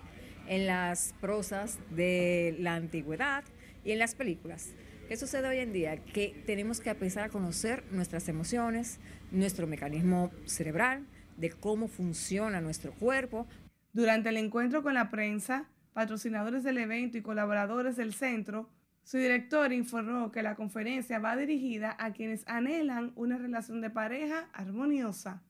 en 0.48 0.68
las 0.68 1.14
prosas 1.22 1.80
de 1.90 2.56
la 2.60 2.76
antigüedad 2.76 3.44
y 3.84 3.92
en 3.92 4.00
las 4.00 4.14
películas. 4.14 4.70
¿Qué 5.12 5.18
sucede 5.18 5.50
hoy 5.50 5.58
en 5.58 5.74
día? 5.74 5.98
Que 5.98 6.42
tenemos 6.46 6.80
que 6.80 6.90
empezar 6.90 7.26
a 7.26 7.30
conocer 7.30 7.84
nuestras 7.92 8.30
emociones, 8.30 8.98
nuestro 9.30 9.68
mecanismo 9.68 10.32
cerebral, 10.46 11.06
de 11.36 11.50
cómo 11.50 11.90
funciona 11.90 12.62
nuestro 12.62 12.94
cuerpo. 12.94 13.46
Durante 13.92 14.30
el 14.30 14.38
encuentro 14.38 14.84
con 14.84 14.94
la 14.94 15.10
prensa, 15.10 15.66
patrocinadores 15.92 16.64
del 16.64 16.78
evento 16.78 17.18
y 17.18 17.22
colaboradores 17.22 17.98
del 17.98 18.14
centro, 18.14 18.70
su 19.04 19.18
director 19.18 19.74
informó 19.74 20.32
que 20.32 20.44
la 20.44 20.56
conferencia 20.56 21.20
va 21.20 21.36
dirigida 21.36 21.94
a 22.00 22.14
quienes 22.14 22.48
anhelan 22.48 23.12
una 23.18 23.38
relación 23.38 23.82
de 23.82 23.90
pareja 23.90 24.48
armoniosa. 24.54 25.44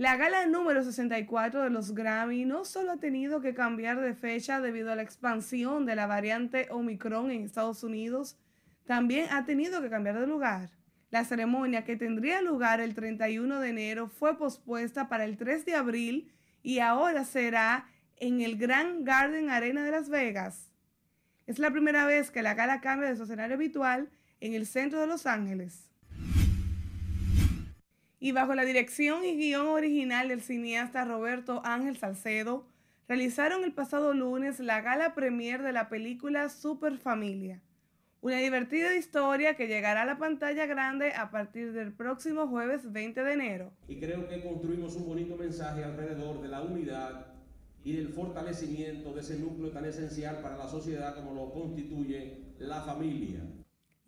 La 0.00 0.16
gala 0.16 0.46
número 0.46 0.82
64 0.82 1.62
de 1.62 1.68
los 1.68 1.94
Grammy 1.94 2.46
no 2.46 2.64
solo 2.64 2.92
ha 2.92 2.96
tenido 2.96 3.42
que 3.42 3.52
cambiar 3.52 4.00
de 4.00 4.14
fecha 4.14 4.58
debido 4.58 4.90
a 4.90 4.96
la 4.96 5.02
expansión 5.02 5.84
de 5.84 5.94
la 5.94 6.06
variante 6.06 6.68
Omicron 6.70 7.30
en 7.30 7.44
Estados 7.44 7.84
Unidos, 7.84 8.38
también 8.86 9.26
ha 9.30 9.44
tenido 9.44 9.82
que 9.82 9.90
cambiar 9.90 10.18
de 10.18 10.26
lugar. 10.26 10.70
La 11.10 11.26
ceremonia 11.26 11.84
que 11.84 11.96
tendría 11.96 12.40
lugar 12.40 12.80
el 12.80 12.94
31 12.94 13.60
de 13.60 13.68
enero 13.68 14.08
fue 14.08 14.38
pospuesta 14.38 15.10
para 15.10 15.26
el 15.26 15.36
3 15.36 15.66
de 15.66 15.74
abril 15.74 16.32
y 16.62 16.78
ahora 16.78 17.26
será 17.26 17.86
en 18.16 18.40
el 18.40 18.56
Grand 18.56 19.06
Garden 19.06 19.50
Arena 19.50 19.84
de 19.84 19.90
Las 19.90 20.08
Vegas. 20.08 20.72
Es 21.46 21.58
la 21.58 21.70
primera 21.70 22.06
vez 22.06 22.30
que 22.30 22.40
la 22.40 22.54
gala 22.54 22.80
cambia 22.80 23.10
de 23.10 23.16
su 23.16 23.24
escenario 23.24 23.56
habitual 23.56 24.08
en 24.40 24.54
el 24.54 24.66
centro 24.66 24.98
de 24.98 25.08
Los 25.08 25.26
Ángeles. 25.26 25.89
Y 28.22 28.32
bajo 28.32 28.54
la 28.54 28.66
dirección 28.66 29.24
y 29.24 29.34
guion 29.34 29.68
original 29.68 30.28
del 30.28 30.42
cineasta 30.42 31.06
Roberto 31.06 31.62
Ángel 31.64 31.96
Salcedo, 31.96 32.66
realizaron 33.08 33.64
el 33.64 33.72
pasado 33.72 34.12
lunes 34.12 34.60
la 34.60 34.82
gala 34.82 35.14
premier 35.14 35.62
de 35.62 35.72
la 35.72 35.88
película 35.88 36.50
Super 36.50 36.98
Familia, 36.98 37.62
una 38.20 38.36
divertida 38.36 38.94
historia 38.94 39.56
que 39.56 39.68
llegará 39.68 40.02
a 40.02 40.04
la 40.04 40.18
pantalla 40.18 40.66
grande 40.66 41.14
a 41.14 41.30
partir 41.30 41.72
del 41.72 41.94
próximo 41.94 42.46
jueves 42.46 42.92
20 42.92 43.22
de 43.24 43.32
enero. 43.32 43.72
Y 43.88 43.98
creo 43.98 44.28
que 44.28 44.42
construimos 44.42 44.94
un 44.96 45.06
bonito 45.06 45.36
mensaje 45.36 45.82
alrededor 45.82 46.42
de 46.42 46.48
la 46.48 46.60
unidad 46.60 47.26
y 47.82 47.96
del 47.96 48.10
fortalecimiento 48.10 49.14
de 49.14 49.22
ese 49.22 49.38
núcleo 49.38 49.70
tan 49.70 49.86
esencial 49.86 50.42
para 50.42 50.58
la 50.58 50.68
sociedad 50.68 51.14
como 51.14 51.32
lo 51.32 51.50
constituye 51.54 52.52
la 52.58 52.82
familia. 52.82 53.40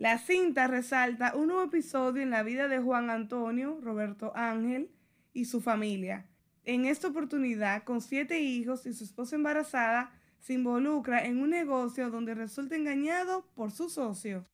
La 0.03 0.19
cinta 0.19 0.67
resalta 0.67 1.37
un 1.37 1.47
nuevo 1.47 1.63
episodio 1.63 2.25
en 2.25 2.31
la 2.31 2.43
vida 2.43 2.67
de 2.67 2.81
Juan 2.81 3.09
Antonio, 3.09 3.79
Roberto 3.81 4.33
Ángel 4.35 4.91
y 5.33 5.45
su 5.45 5.61
familia. 5.61 6.27
En 6.65 6.87
esta 6.87 7.07
oportunidad, 7.07 7.85
con 7.85 8.01
siete 8.01 8.41
hijos 8.41 8.85
y 8.85 8.95
su 8.95 9.05
esposa 9.05 9.37
embarazada, 9.37 10.11
se 10.41 10.55
involucra 10.55 11.25
en 11.25 11.39
un 11.39 11.51
negocio 11.51 12.11
donde 12.11 12.35
resulta 12.35 12.75
engañado 12.75 13.47
por 13.55 13.71
su 13.71 13.89
socio. 13.89 14.45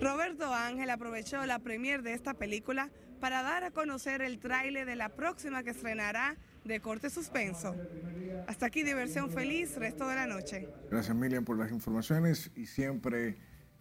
Roberto 0.00 0.52
Ángel 0.52 0.90
aprovechó 0.90 1.46
la 1.46 1.60
premier 1.60 2.02
de 2.02 2.14
esta 2.14 2.34
película 2.34 2.90
para 3.20 3.44
dar 3.44 3.62
a 3.62 3.70
conocer 3.70 4.20
el 4.20 4.40
tráiler 4.40 4.84
de 4.84 4.96
la 4.96 5.10
próxima 5.10 5.62
que 5.62 5.70
estrenará 5.70 6.36
de 6.64 6.80
corte 6.80 7.08
suspenso. 7.08 7.76
Hasta 8.48 8.66
aquí 8.66 8.82
diversión 8.82 9.30
feliz, 9.30 9.76
resto 9.76 10.08
de 10.08 10.16
la 10.16 10.26
noche. 10.26 10.68
Gracias 10.90 11.16
Miriam 11.16 11.44
por 11.44 11.56
las 11.56 11.70
informaciones 11.70 12.50
y 12.56 12.66
siempre 12.66 13.36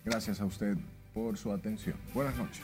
gracias 0.05 0.41
a 0.41 0.45
usted 0.45 0.77
por 1.17 1.35
su 1.35 1.51
atención. 1.51 1.95
Buenas 2.13 2.37
noches. 2.37 2.63